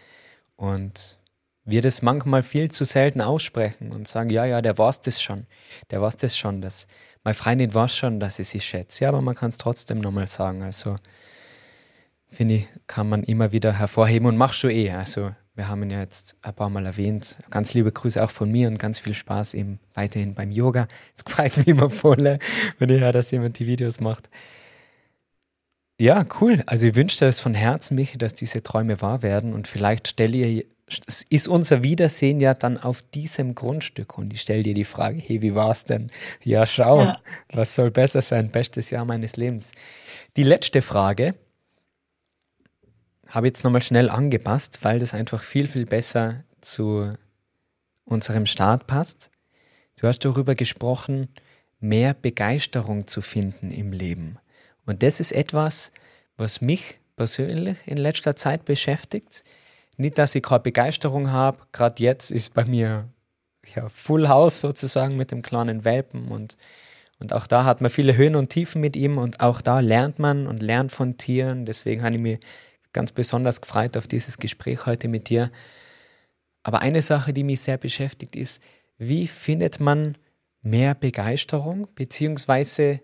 Und 0.57 1.19
wir 1.65 1.83
das 1.83 2.03
manchmal 2.03 2.43
viel 2.43 2.71
zu 2.71 2.85
selten 2.85 3.21
aussprechen 3.21 3.93
und 3.93 4.09
sagen, 4.09 4.31
ja, 4.31 4.45
ja, 4.45 4.63
der 4.63 4.77
weiß 4.77 5.01
das 5.01 5.23
schon. 5.23 5.47
Der 5.91 6.03
weiß 6.03 6.17
das 6.17 6.37
schon, 6.37 6.61
dass 6.61 6.87
meine 7.25 7.35
Freundin 7.35 7.73
weiß 7.73 7.97
schon, 7.97 8.21
dass 8.21 8.39
ich 8.39 8.49
sie 8.49 8.61
schätze. 8.61 9.05
Ja, 9.05 9.11
aber 9.11 9.23
man 9.23 9.35
kann 9.35 9.51
es 9.51 9.59
trotzdem 9.59 10.01
nochmal 10.01 10.27
sagen. 10.27 10.63
Also 10.63 10.97
finde 12.33 12.55
ich, 12.55 12.69
kann 12.87 13.09
man 13.09 13.23
immer 13.23 13.53
wieder 13.53 13.79
hervorheben 13.79 14.27
und 14.27 14.37
machst 14.37 14.63
du 14.63 14.69
eh. 14.69 14.91
Also 14.91 15.33
wir 15.55 15.69
haben 15.69 15.83
ihn 15.83 15.91
ja 15.91 16.01
jetzt 16.01 16.37
ein 16.43 16.55
paar 16.55 16.71
Mal 16.71 16.87
erwähnt. 16.87 17.37
Ganz 17.51 17.75
liebe 17.75 17.93
Grüße 17.93 18.23
auch 18.23 18.31
von 18.31 18.51
mir 18.51 18.69
und 18.69 18.79
ganz 18.79 18.99
viel 18.99 19.15
Spaß 19.15 19.55
eben 19.55 19.81
weiterhin 19.95 20.35
beim 20.35 20.51
Yoga. 20.51 20.89
Es 21.15 21.31
freut 21.31 21.57
mich 21.59 21.69
immer 21.69 21.91
voll, 21.91 22.39
wenn 22.79 22.89
ich 22.89 23.01
höre, 23.01 23.13
dass 23.13 23.31
jemand 23.31 23.59
die 23.59 23.67
Videos 23.67 24.01
macht. 24.01 24.31
Ja, 26.01 26.27
cool. 26.41 26.65
Also 26.67 26.87
ich 26.87 26.95
wünsche 26.95 27.19
dir 27.19 27.27
das 27.27 27.41
von 27.41 27.55
Herzen, 27.55 27.95
Michi, 27.95 28.19
dass 28.19 28.35
diese 28.35 28.63
Träume 28.63 29.01
wahr 29.03 29.23
werden 29.23 29.53
und 29.53 29.69
vielleicht 29.69 30.09
stelle 30.09 30.37
ihr, 30.37 30.65
ist 31.29 31.49
unser 31.49 31.83
Wiedersehen 31.83 32.41
ja 32.41 32.55
dann 32.55 32.77
auf 32.77 33.03
diesem 33.03 33.55
Grundstück 33.55 34.19
und 34.19 34.33
ich 34.33 34.41
stelle 34.41 34.63
dir 34.63 34.75
die 34.75 34.85
Frage, 34.85 35.19
hey, 35.19 35.43
wie 35.43 35.55
war 35.55 35.71
es 35.71 35.85
denn? 35.85 36.11
Ja, 36.43 36.67
schau, 36.67 37.03
ja. 37.03 37.17
was 37.53 37.75
soll 37.75 37.91
besser 37.91 38.23
sein? 38.23 38.51
Bestes 38.51 38.91
Jahr 38.91 39.05
meines 39.05 39.37
Lebens. 39.37 39.73
Die 40.37 40.43
letzte 40.43 40.83
Frage, 40.83 41.35
habe 43.33 43.47
jetzt 43.47 43.65
nochmal 43.65 43.83
schnell 43.83 44.11
angepasst, 44.11 44.81
weil 44.83 44.99
das 44.99 45.15
einfach 45.15 45.43
viel, 45.43 45.67
viel 45.67 45.87
besser 45.87 46.45
zu 46.61 47.11
unserem 48.05 48.45
Start 48.45 48.87
passt. 48.87 49.31
Du 49.97 50.07
hast 50.07 50.19
darüber 50.21 50.55
gesprochen, 50.55 51.29
mehr 51.81 52.13
Begeisterung 52.13 53.07
zu 53.07 53.23
finden 53.23 53.71
im 53.71 53.91
Leben. 53.91 54.39
Und 54.85 55.03
das 55.03 55.19
ist 55.19 55.33
etwas, 55.33 55.93
was 56.37 56.61
mich 56.61 57.01
persönlich 57.17 57.79
in 57.87 57.97
letzter 57.97 58.37
Zeit 58.37 58.67
beschäftigt. 58.67 59.45
Nicht, 59.97 60.19
dass 60.19 60.35
ich 60.35 60.43
gerade 60.43 60.63
Begeisterung 60.63 61.31
habe, 61.31 61.59
gerade 61.73 62.03
jetzt 62.03 62.31
ist 62.31 62.53
bei 62.53 62.67
mir 62.67 63.09
ja, 63.75 63.89
Full 63.89 64.29
House 64.29 64.61
sozusagen 64.61 65.17
mit 65.17 65.31
dem 65.31 65.41
kleinen 65.41 65.87
Welpen 65.87 66.29
und, 66.29 66.59
und 67.19 67.33
auch 67.33 67.47
da 67.47 67.65
hat 67.65 67.81
man 67.81 67.91
viele 67.91 68.15
Höhen 68.15 68.37
und 68.37 68.51
Tiefen 68.51 68.83
mit 68.83 68.95
ihm 68.95 69.17
und 69.17 69.41
auch 69.41 69.63
da 69.63 69.81
lernt 69.81 70.19
man 70.19 70.47
und 70.47 70.61
lernt 70.61 70.93
von 70.93 71.17
Tieren. 71.17 71.65
Deswegen 71.65 72.03
habe 72.03 72.17
ich 72.17 72.21
mich 72.21 72.41
ganz 72.93 73.13
besonders 73.13 73.61
gefreut 73.61 73.97
auf 73.97 74.07
dieses 74.07 74.39
Gespräch 74.39 74.87
heute 74.87 75.09
mit 75.09 75.29
dir. 75.29 75.51
Aber 76.63 76.81
eine 76.81 77.03
Sache, 77.03 77.33
die 77.33 77.45
mich 77.45 77.61
sehr 77.61 77.79
beschäftigt, 77.79 78.37
ist, 78.37 78.63
wie 78.99 79.27
findet 79.27 79.81
man 79.81 80.17
mehr 80.63 80.95
Begeisterung, 80.95 81.89
beziehungsweise 81.95 83.01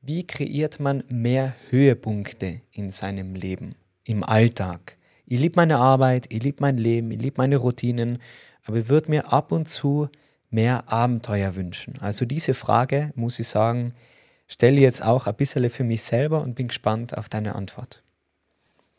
wie 0.00 0.26
kreiert 0.26 0.78
man 0.78 1.04
mehr 1.08 1.54
Höhepunkte 1.70 2.60
in 2.70 2.92
seinem 2.92 3.34
Leben, 3.34 3.76
im 4.04 4.22
Alltag? 4.22 4.96
Ich 5.26 5.40
liebe 5.40 5.56
meine 5.56 5.78
Arbeit, 5.78 6.26
ich 6.28 6.42
liebe 6.42 6.58
mein 6.60 6.78
Leben, 6.78 7.10
ich 7.10 7.20
liebe 7.20 7.36
meine 7.38 7.56
Routinen, 7.56 8.18
aber 8.64 8.78
ich 8.78 8.88
würde 8.88 9.10
mir 9.10 9.32
ab 9.32 9.52
und 9.52 9.68
zu 9.68 10.08
mehr 10.50 10.90
Abenteuer 10.90 11.56
wünschen. 11.56 11.94
Also 12.00 12.24
diese 12.24 12.54
Frage, 12.54 13.12
muss 13.14 13.38
ich 13.38 13.48
sagen, 13.48 13.94
stelle 14.46 14.76
ich 14.76 14.82
jetzt 14.82 15.02
auch 15.02 15.26
ein 15.26 15.34
bisschen 15.34 15.68
für 15.70 15.84
mich 15.84 16.02
selber 16.02 16.42
und 16.42 16.54
bin 16.54 16.68
gespannt 16.68 17.16
auf 17.16 17.28
deine 17.28 17.54
Antwort. 17.54 18.02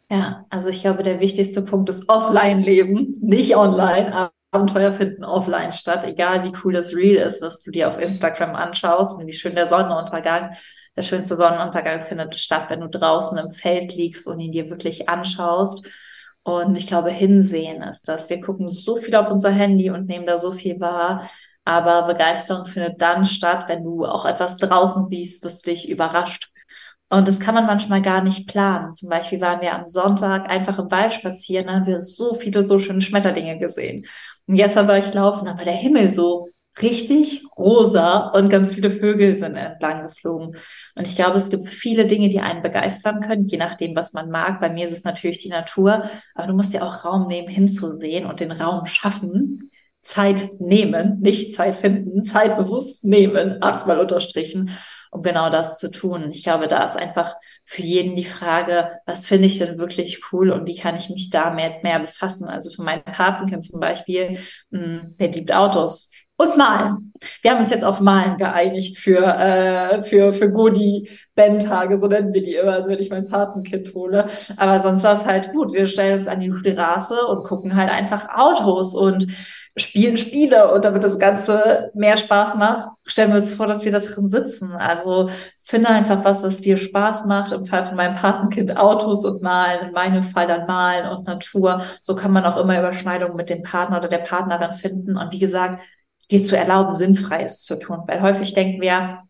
Ja, 0.09 0.45
also 0.49 0.69
ich 0.69 0.81
glaube, 0.81 1.03
der 1.03 1.19
wichtigste 1.19 1.61
Punkt 1.61 1.87
ist 1.89 2.09
Offline-Leben, 2.09 3.17
nicht 3.21 3.55
online. 3.55 4.31
Abenteuer 4.51 4.91
finden 4.91 5.23
offline 5.23 5.71
statt, 5.71 6.03
egal 6.05 6.43
wie 6.43 6.53
cool 6.63 6.73
das 6.73 6.95
Reel 6.95 7.17
ist, 7.17 7.43
was 7.43 7.61
du 7.61 7.69
dir 7.69 7.87
auf 7.87 7.99
Instagram 8.01 8.55
anschaust 8.55 9.15
und 9.15 9.27
wie 9.27 9.33
schön 9.33 9.53
der 9.53 9.67
Sonnenuntergang. 9.67 10.55
Der 10.95 11.03
schönste 11.03 11.35
Sonnenuntergang 11.35 12.01
findet 12.01 12.33
statt, 12.35 12.65
wenn 12.69 12.79
du 12.81 12.89
draußen 12.89 13.37
im 13.37 13.51
Feld 13.51 13.93
liegst 13.95 14.27
und 14.27 14.39
ihn 14.39 14.51
dir 14.51 14.71
wirklich 14.71 15.07
anschaust. 15.07 15.87
Und 16.41 16.75
ich 16.75 16.87
glaube, 16.87 17.11
Hinsehen 17.11 17.83
ist 17.83 18.07
das. 18.07 18.31
Wir 18.31 18.41
gucken 18.41 18.67
so 18.67 18.97
viel 18.97 19.15
auf 19.15 19.29
unser 19.29 19.51
Handy 19.51 19.91
und 19.91 20.07
nehmen 20.07 20.25
da 20.25 20.39
so 20.39 20.51
viel 20.51 20.79
wahr. 20.79 21.29
Aber 21.63 22.11
Begeisterung 22.11 22.65
findet 22.65 22.99
dann 22.99 23.25
statt, 23.25 23.65
wenn 23.67 23.83
du 23.83 24.05
auch 24.05 24.25
etwas 24.25 24.57
draußen 24.57 25.07
siehst, 25.11 25.45
was 25.45 25.61
dich 25.61 25.87
überrascht 25.87 26.51
und 27.09 27.27
das 27.27 27.39
kann 27.39 27.55
man 27.55 27.65
manchmal 27.65 28.01
gar 28.01 28.23
nicht 28.23 28.47
planen. 28.47 28.93
Zum 28.93 29.09
Beispiel 29.09 29.41
waren 29.41 29.61
wir 29.61 29.73
am 29.73 29.87
Sonntag 29.87 30.49
einfach 30.49 30.77
im 30.79 30.91
Wald 30.91 31.13
spazieren, 31.13 31.67
da 31.67 31.73
haben 31.73 31.87
wir 31.87 32.01
so 32.01 32.35
viele 32.35 32.63
so 32.63 32.79
schöne 32.79 33.01
Schmetterlinge 33.01 33.57
gesehen. 33.59 34.05
Und 34.47 34.55
gestern 34.55 34.87
war 34.87 34.97
ich 34.97 35.13
laufen, 35.13 35.45
da 35.45 35.57
war 35.57 35.65
der 35.65 35.73
Himmel 35.73 36.13
so 36.13 36.49
richtig 36.81 37.43
rosa 37.57 38.29
und 38.29 38.49
ganz 38.49 38.73
viele 38.73 38.91
Vögel 38.91 39.37
sind 39.37 39.55
entlang 39.55 40.03
geflogen. 40.03 40.55
Und 40.95 41.07
ich 41.07 41.15
glaube, 41.15 41.37
es 41.37 41.49
gibt 41.49 41.67
viele 41.67 42.05
Dinge, 42.05 42.29
die 42.29 42.39
einen 42.39 42.61
begeistern 42.61 43.19
können, 43.21 43.47
je 43.47 43.57
nachdem, 43.57 43.95
was 43.95 44.13
man 44.13 44.29
mag. 44.29 44.61
Bei 44.61 44.69
mir 44.69 44.85
ist 44.85 44.95
es 44.95 45.03
natürlich 45.03 45.39
die 45.39 45.49
Natur, 45.49 46.09
aber 46.35 46.47
du 46.47 46.53
musst 46.53 46.73
ja 46.73 46.83
auch 46.83 47.05
Raum 47.05 47.27
nehmen, 47.27 47.49
hinzusehen 47.49 48.25
und 48.25 48.39
den 48.39 48.51
Raum 48.51 48.85
schaffen, 48.85 49.71
Zeit 50.01 50.59
nehmen, 50.59 51.19
nicht 51.19 51.53
Zeit 51.55 51.75
finden, 51.75 52.23
Zeit 52.23 52.57
bewusst 52.57 53.03
nehmen, 53.03 53.57
achtmal 53.61 53.99
unterstrichen, 53.99 54.71
um 55.11 55.21
genau 55.21 55.49
das 55.49 55.79
zu 55.79 55.91
tun. 55.91 56.29
Ich 56.31 56.43
glaube, 56.43 56.67
da 56.67 56.83
ist 56.83 56.97
einfach 56.97 57.35
für 57.65 57.81
jeden 57.81 58.15
die 58.15 58.25
Frage, 58.25 58.99
was 59.05 59.25
finde 59.25 59.47
ich 59.47 59.57
denn 59.57 59.77
wirklich 59.77 60.21
cool 60.31 60.51
und 60.51 60.67
wie 60.67 60.75
kann 60.75 60.95
ich 60.95 61.09
mich 61.09 61.29
damit 61.29 61.83
mehr 61.83 61.99
befassen? 61.99 62.47
Also 62.47 62.71
für 62.71 62.83
meinen 62.83 63.03
Patenkind 63.03 63.63
zum 63.63 63.79
Beispiel, 63.79 64.39
mh, 64.69 64.79
hm, 64.79 65.15
der 65.19 65.27
liebt 65.29 65.53
Autos 65.53 66.09
und 66.39 66.55
Malen. 66.55 67.11
Wir 67.41 67.51
haben 67.51 67.59
uns 67.59 67.71
jetzt 67.71 67.83
auf 67.83 67.99
Malen 67.99 68.37
geeinigt 68.37 68.97
für, 68.97 69.25
äh, 69.25 70.01
für, 70.03 70.31
für 70.31 70.49
Godi-Band-Tage, 70.49 71.99
so 71.99 72.07
nennen 72.07 72.33
wir 72.33 72.41
die 72.41 72.55
immer, 72.55 72.73
also 72.73 72.89
wenn 72.89 72.99
ich 72.99 73.09
mein 73.09 73.27
Patenkind 73.27 73.93
hole. 73.93 74.27
Aber 74.55 74.79
sonst 74.79 75.03
war 75.03 75.15
es 75.15 75.25
halt 75.25 75.51
gut. 75.51 75.73
Wir 75.73 75.85
stellen 75.85 76.19
uns 76.19 76.29
an 76.29 76.39
die 76.39 76.53
Straße 76.55 77.27
und 77.27 77.43
gucken 77.43 77.75
halt 77.75 77.89
einfach 77.89 78.29
Autos 78.33 78.95
und 78.95 79.27
spielen 79.79 80.17
Spiele 80.17 80.73
und 80.73 80.85
damit 80.85 81.03
das 81.03 81.19
Ganze 81.19 81.91
mehr 81.93 82.17
Spaß 82.17 82.55
macht, 82.55 82.89
stellen 83.05 83.31
wir 83.31 83.39
uns 83.39 83.53
vor, 83.53 83.67
dass 83.67 83.83
wir 83.83 83.91
da 83.91 83.99
drin 83.99 84.29
sitzen. 84.29 84.71
Also 84.73 85.29
finde 85.57 85.89
einfach 85.89 86.23
was, 86.25 86.43
was 86.43 86.61
dir 86.61 86.77
Spaß 86.77 87.25
macht. 87.25 87.51
Im 87.51 87.65
Fall 87.65 87.85
von 87.85 87.95
meinem 87.95 88.15
Patenkind 88.15 88.77
Autos 88.77 89.25
und 89.25 89.41
Malen, 89.41 89.87
in 89.87 89.93
meinem 89.93 90.23
Fall 90.23 90.47
dann 90.47 90.65
Malen 90.65 91.09
und 91.09 91.27
Natur. 91.27 91.83
So 92.01 92.15
kann 92.15 92.31
man 92.31 92.45
auch 92.45 92.57
immer 92.57 92.79
Überschneidungen 92.79 93.35
mit 93.35 93.49
dem 93.49 93.63
Partner 93.63 93.99
oder 93.99 94.07
der 94.07 94.19
Partnerin 94.19 94.73
finden. 94.73 95.17
Und 95.17 95.31
wie 95.31 95.39
gesagt, 95.39 95.81
dir 96.31 96.43
zu 96.43 96.57
erlauben, 96.57 96.95
Sinnfreies 96.95 97.63
zu 97.63 97.79
tun. 97.79 97.99
Weil 98.07 98.21
häufig 98.21 98.53
denken 98.53 98.81
wir, 98.81 99.23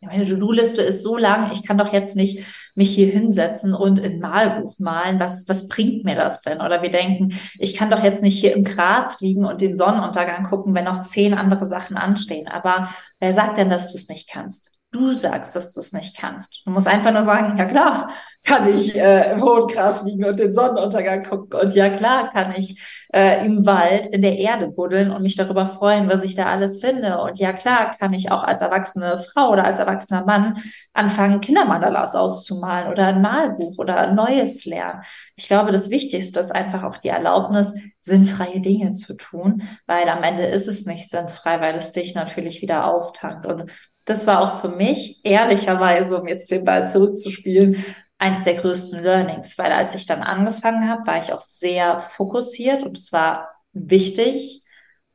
meine 0.00 0.24
To-Do-Liste 0.24 0.82
ist 0.82 1.02
so 1.02 1.16
lang, 1.16 1.50
ich 1.52 1.66
kann 1.66 1.78
doch 1.78 1.92
jetzt 1.92 2.16
nicht 2.16 2.44
mich 2.74 2.94
hier 2.94 3.08
hinsetzen 3.08 3.74
und 3.74 3.98
in 3.98 4.20
Malbuch 4.20 4.78
malen. 4.78 5.20
Was, 5.20 5.48
was 5.48 5.68
bringt 5.68 6.04
mir 6.04 6.16
das 6.16 6.42
denn? 6.42 6.60
Oder 6.60 6.82
wir 6.82 6.90
denken, 6.90 7.38
ich 7.58 7.74
kann 7.74 7.90
doch 7.90 8.02
jetzt 8.02 8.22
nicht 8.22 8.40
hier 8.40 8.54
im 8.54 8.64
Gras 8.64 9.20
liegen 9.20 9.44
und 9.44 9.60
den 9.60 9.76
Sonnenuntergang 9.76 10.44
gucken, 10.44 10.74
wenn 10.74 10.84
noch 10.84 11.02
zehn 11.02 11.34
andere 11.34 11.66
Sachen 11.66 11.96
anstehen. 11.96 12.48
Aber 12.48 12.90
wer 13.18 13.32
sagt 13.32 13.58
denn, 13.58 13.70
dass 13.70 13.92
du 13.92 13.98
es 13.98 14.08
nicht 14.08 14.30
kannst? 14.30 14.79
Du 14.92 15.12
sagst, 15.14 15.54
dass 15.54 15.72
du 15.72 15.78
es 15.78 15.92
nicht 15.92 16.16
kannst. 16.16 16.62
Du 16.66 16.72
musst 16.72 16.88
einfach 16.88 17.12
nur 17.12 17.22
sagen, 17.22 17.56
ja 17.56 17.64
klar, 17.64 18.10
kann 18.44 18.74
ich 18.74 18.96
äh, 18.96 19.32
im 19.32 19.40
hohen 19.40 19.68
Gras 19.68 20.02
liegen 20.02 20.24
und 20.24 20.36
den 20.36 20.52
Sonnenuntergang 20.52 21.22
gucken. 21.22 21.60
Und 21.60 21.74
ja 21.76 21.90
klar, 21.90 22.32
kann 22.32 22.52
ich 22.56 22.82
äh, 23.12 23.46
im 23.46 23.64
Wald 23.66 24.08
in 24.08 24.20
der 24.20 24.36
Erde 24.38 24.66
buddeln 24.66 25.12
und 25.12 25.22
mich 25.22 25.36
darüber 25.36 25.68
freuen, 25.68 26.08
was 26.08 26.24
ich 26.24 26.34
da 26.34 26.46
alles 26.46 26.80
finde. 26.80 27.20
Und 27.20 27.38
ja 27.38 27.52
klar, 27.52 27.92
kann 28.00 28.12
ich 28.12 28.32
auch 28.32 28.42
als 28.42 28.62
erwachsene 28.62 29.18
Frau 29.18 29.50
oder 29.52 29.64
als 29.64 29.78
erwachsener 29.78 30.24
Mann 30.24 30.60
anfangen, 30.92 31.40
Kindermandalas 31.40 32.16
auszumalen 32.16 32.90
oder 32.90 33.06
ein 33.06 33.22
Malbuch 33.22 33.78
oder 33.78 33.96
ein 33.98 34.16
Neues 34.16 34.64
lernen. 34.64 35.02
Ich 35.36 35.46
glaube, 35.46 35.70
das 35.70 35.90
Wichtigste 35.90 36.40
ist 36.40 36.50
einfach 36.50 36.82
auch 36.82 36.96
die 36.96 37.08
Erlaubnis, 37.08 37.74
sinnfreie 38.00 38.60
Dinge 38.60 38.94
zu 38.94 39.16
tun, 39.16 39.62
weil 39.86 40.08
am 40.08 40.24
Ende 40.24 40.46
ist 40.46 40.66
es 40.66 40.84
nicht 40.86 41.10
sinnfrei, 41.10 41.60
weil 41.60 41.76
es 41.76 41.92
dich 41.92 42.14
natürlich 42.16 42.60
wieder 42.60 42.86
auftankt. 42.86 43.46
Und 43.46 43.70
das 44.10 44.26
war 44.26 44.40
auch 44.40 44.60
für 44.60 44.68
mich, 44.68 45.20
ehrlicherweise, 45.24 46.20
um 46.20 46.26
jetzt 46.26 46.50
den 46.50 46.64
Ball 46.64 46.90
zurückzuspielen, 46.90 47.84
eins 48.18 48.42
der 48.42 48.54
größten 48.54 49.02
Learnings, 49.02 49.56
weil 49.56 49.70
als 49.72 49.94
ich 49.94 50.04
dann 50.04 50.22
angefangen 50.22 50.90
habe, 50.90 51.06
war 51.06 51.20
ich 51.20 51.32
auch 51.32 51.40
sehr 51.40 52.00
fokussiert 52.00 52.82
und 52.82 52.98
es 52.98 53.12
war 53.12 53.48
wichtig. 53.72 54.64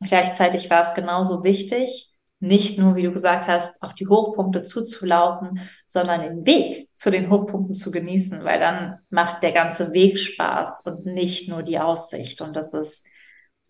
Gleichzeitig 0.02 0.70
war 0.70 0.82
es 0.82 0.94
genauso 0.94 1.44
wichtig, 1.44 2.14
nicht 2.40 2.78
nur, 2.80 2.96
wie 2.96 3.04
du 3.04 3.12
gesagt 3.12 3.48
hast, 3.48 3.82
auf 3.82 3.94
die 3.96 4.08
Hochpunkte 4.08 4.64
zuzulaufen, 4.64 5.60
sondern 5.88 6.22
den 6.22 6.46
Weg 6.46 6.88
zu 6.96 7.12
den 7.12 7.30
Hochpunkten 7.30 7.76
zu 7.76 7.92
genießen, 7.92 8.44
weil 8.46 8.60
dann 8.60 9.00
macht 9.10 9.44
der 9.44 9.52
ganze 9.52 9.92
Weg 9.92 10.18
Spaß 10.18 10.82
und 10.86 11.06
nicht 11.06 11.50
nur 11.50 11.64
die 11.64 11.80
Aussicht. 11.80 12.42
Und 12.42 12.56
das 12.56 12.74
ist 12.74 13.06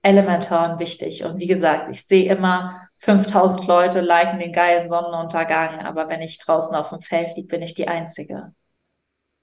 elementar 0.03 0.73
und 0.73 0.79
wichtig. 0.79 1.23
Und 1.23 1.39
wie 1.39 1.47
gesagt, 1.47 1.89
ich 1.89 2.05
sehe 2.05 2.31
immer 2.31 2.84
5000 2.97 3.67
Leute 3.67 4.01
liken 4.01 4.39
den 4.39 4.51
geilen 4.51 4.87
Sonnenuntergang, 4.87 5.81
aber 5.81 6.09
wenn 6.09 6.21
ich 6.21 6.39
draußen 6.39 6.75
auf 6.75 6.89
dem 6.89 7.01
Feld 7.01 7.35
liege, 7.35 7.47
bin 7.47 7.61
ich 7.61 7.73
die 7.73 7.87
Einzige. 7.87 8.53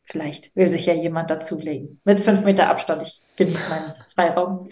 Vielleicht 0.04 0.54
will 0.56 0.68
sich 0.68 0.86
ja 0.86 0.94
jemand 0.94 1.30
dazulegen. 1.30 2.00
Mit 2.04 2.20
fünf 2.20 2.42
Meter 2.42 2.68
Abstand. 2.68 3.02
Ich 3.02 3.22
genieße 3.36 3.68
meinen 3.68 3.94
Freiraum. 4.14 4.68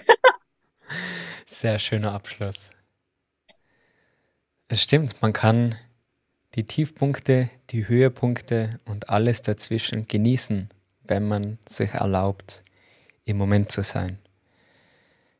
Sehr 1.46 1.78
schöner 1.78 2.12
Abschluss. 2.12 2.70
Es 4.68 4.82
stimmt, 4.82 5.20
man 5.22 5.32
kann 5.32 5.76
die 6.54 6.64
Tiefpunkte, 6.64 7.48
die 7.70 7.86
Höhepunkte 7.86 8.80
und 8.84 9.10
alles 9.10 9.42
dazwischen 9.42 10.08
genießen, 10.08 10.68
wenn 11.04 11.28
man 11.28 11.58
sich 11.66 11.92
erlaubt, 11.94 12.62
im 13.24 13.36
Moment 13.36 13.70
zu 13.70 13.82
sein. 13.82 14.18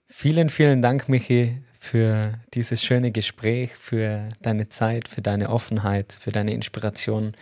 Vielen, 0.06 0.48
vielen 0.48 0.82
Dank, 0.82 1.08
Michi, 1.08 1.62
für 1.80 2.34
dieses 2.52 2.82
schöne 2.84 3.10
Gespräch, 3.10 3.74
für 3.74 4.28
deine 4.42 4.68
Zeit, 4.68 5.08
für 5.08 5.22
deine 5.22 5.48
Offenheit, 5.48 6.12
für 6.12 6.30
deine 6.30 6.52
Inspiration. 6.52 7.32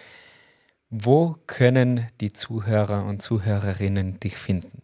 Wo 0.90 1.36
können 1.46 2.06
die 2.20 2.32
Zuhörer 2.32 3.04
und 3.04 3.20
Zuhörerinnen 3.20 4.20
dich 4.20 4.38
finden? 4.38 4.82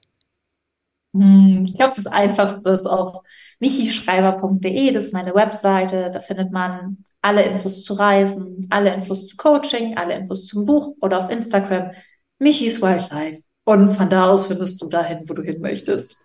Hm, 1.14 1.64
ich 1.66 1.76
glaube, 1.76 1.94
das 1.94 2.08
Einfachste 2.08 2.68
ist 2.70 2.86
auf 2.86 3.22
michischreiber.de, 3.60 4.92
das 4.92 5.06
ist 5.06 5.12
meine 5.14 5.34
Webseite. 5.34 6.10
Da 6.12 6.18
findet 6.18 6.50
man 6.50 7.04
alle 7.22 7.44
Infos 7.44 7.84
zu 7.84 7.94
Reisen, 7.94 8.66
alle 8.70 8.92
Infos 8.92 9.28
zu 9.28 9.36
Coaching, 9.36 9.96
alle 9.96 10.14
Infos 10.14 10.46
zum 10.46 10.66
Buch 10.66 10.96
oder 11.00 11.24
auf 11.24 11.30
Instagram 11.30 11.92
Michis 12.40 12.82
Wildlife. 12.82 13.40
Und 13.64 13.92
von 13.92 14.10
da 14.10 14.30
aus 14.30 14.46
findest 14.46 14.82
du 14.82 14.88
dahin, 14.88 15.28
wo 15.28 15.32
du 15.32 15.42
hin 15.42 15.60
möchtest. 15.60 16.18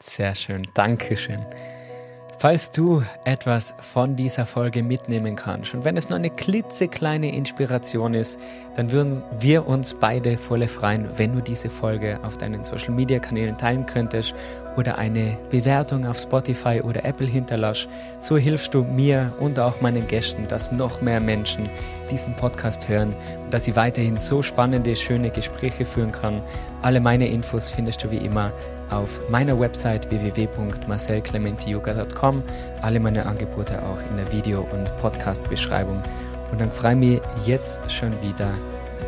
Sehr 0.00 0.34
schön, 0.34 0.66
Dankeschön. 0.74 1.44
Falls 2.40 2.70
du 2.70 3.02
etwas 3.24 3.74
von 3.80 4.14
dieser 4.14 4.46
Folge 4.46 4.84
mitnehmen 4.84 5.34
kannst 5.34 5.74
und 5.74 5.84
wenn 5.84 5.96
es 5.96 6.08
nur 6.08 6.20
eine 6.20 6.30
klitzekleine 6.30 7.34
Inspiration 7.34 8.14
ist, 8.14 8.38
dann 8.76 8.92
würden 8.92 9.24
wir 9.40 9.66
uns 9.66 9.94
beide 9.94 10.38
voll 10.38 10.68
freuen, 10.68 11.08
wenn 11.16 11.34
du 11.34 11.42
diese 11.42 11.68
Folge 11.68 12.20
auf 12.22 12.38
deinen 12.38 12.62
Social 12.62 12.92
Media 12.92 13.18
Kanälen 13.18 13.58
teilen 13.58 13.86
könntest 13.86 14.36
oder 14.76 14.98
eine 14.98 15.36
Bewertung 15.50 16.06
auf 16.06 16.16
Spotify 16.16 16.80
oder 16.80 17.04
Apple 17.04 17.26
hinterlässt. 17.26 17.88
So 18.20 18.36
hilfst 18.36 18.72
du 18.72 18.84
mir 18.84 19.32
und 19.40 19.58
auch 19.58 19.80
meinen 19.80 20.06
Gästen, 20.06 20.46
dass 20.46 20.70
noch 20.70 21.00
mehr 21.00 21.18
Menschen 21.18 21.68
diesen 22.08 22.36
Podcast 22.36 22.88
hören 22.88 23.16
und 23.42 23.52
dass 23.52 23.66
ich 23.66 23.74
weiterhin 23.74 24.16
so 24.16 24.44
spannende, 24.44 24.94
schöne 24.94 25.30
Gespräche 25.30 25.84
führen 25.84 26.12
kann. 26.12 26.40
Alle 26.82 27.00
meine 27.00 27.26
Infos 27.26 27.68
findest 27.68 28.04
du 28.04 28.12
wie 28.12 28.18
immer 28.18 28.52
auf 28.90 29.30
meiner 29.30 29.58
Website 29.58 30.10
www.marcelclementiyoga.com. 30.10 32.42
Alle 32.82 33.00
meine 33.00 33.24
Angebote 33.26 33.82
auch 33.82 33.98
in 34.10 34.16
der 34.16 34.30
Video- 34.32 34.66
und 34.70 34.84
Podcast-Beschreibung. 35.00 36.02
Und 36.50 36.60
dann 36.60 36.72
freue 36.72 36.92
ich 36.92 36.98
mich 36.98 37.20
jetzt 37.44 37.80
schon 37.90 38.12
wieder 38.22 38.48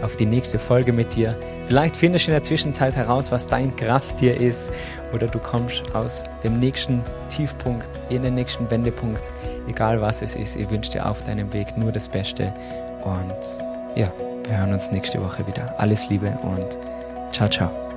auf 0.03 0.17
die 0.17 0.27
nächste 0.27 0.59
Folge 0.59 0.93
mit 0.93 1.15
dir. 1.15 1.37
Vielleicht 1.67 1.97
findest 1.97 2.27
du 2.27 2.31
in 2.31 2.35
der 2.35 2.43
Zwischenzeit 2.43 2.97
heraus, 2.97 3.31
was 3.31 3.47
dein 3.47 3.75
Krafttier 3.77 4.39
ist 4.39 4.71
oder 5.13 5.27
du 5.27 5.39
kommst 5.39 5.95
aus 5.95 6.25
dem 6.43 6.59
nächsten 6.59 7.03
Tiefpunkt 7.29 7.89
in 8.09 8.23
den 8.23 8.35
nächsten 8.35 8.71
Wendepunkt. 8.71 9.23
Egal 9.69 10.01
was 10.01 10.23
es 10.23 10.35
ist, 10.35 10.57
ich 10.57 10.71
wünsche 10.71 10.93
dir 10.93 11.07
auf 11.07 11.23
deinem 11.23 11.53
Weg 11.53 11.77
nur 11.77 11.93
das 11.93 12.09
Beste 12.09 12.55
und 13.05 13.97
ja, 13.97 14.11
wir 14.45 14.59
hören 14.59 14.73
uns 14.73 14.91
nächste 14.91 15.23
Woche 15.23 15.47
wieder. 15.47 15.75
Alles 15.79 16.09
Liebe 16.09 16.39
und 16.43 16.79
ciao, 17.33 17.49
ciao. 17.49 17.90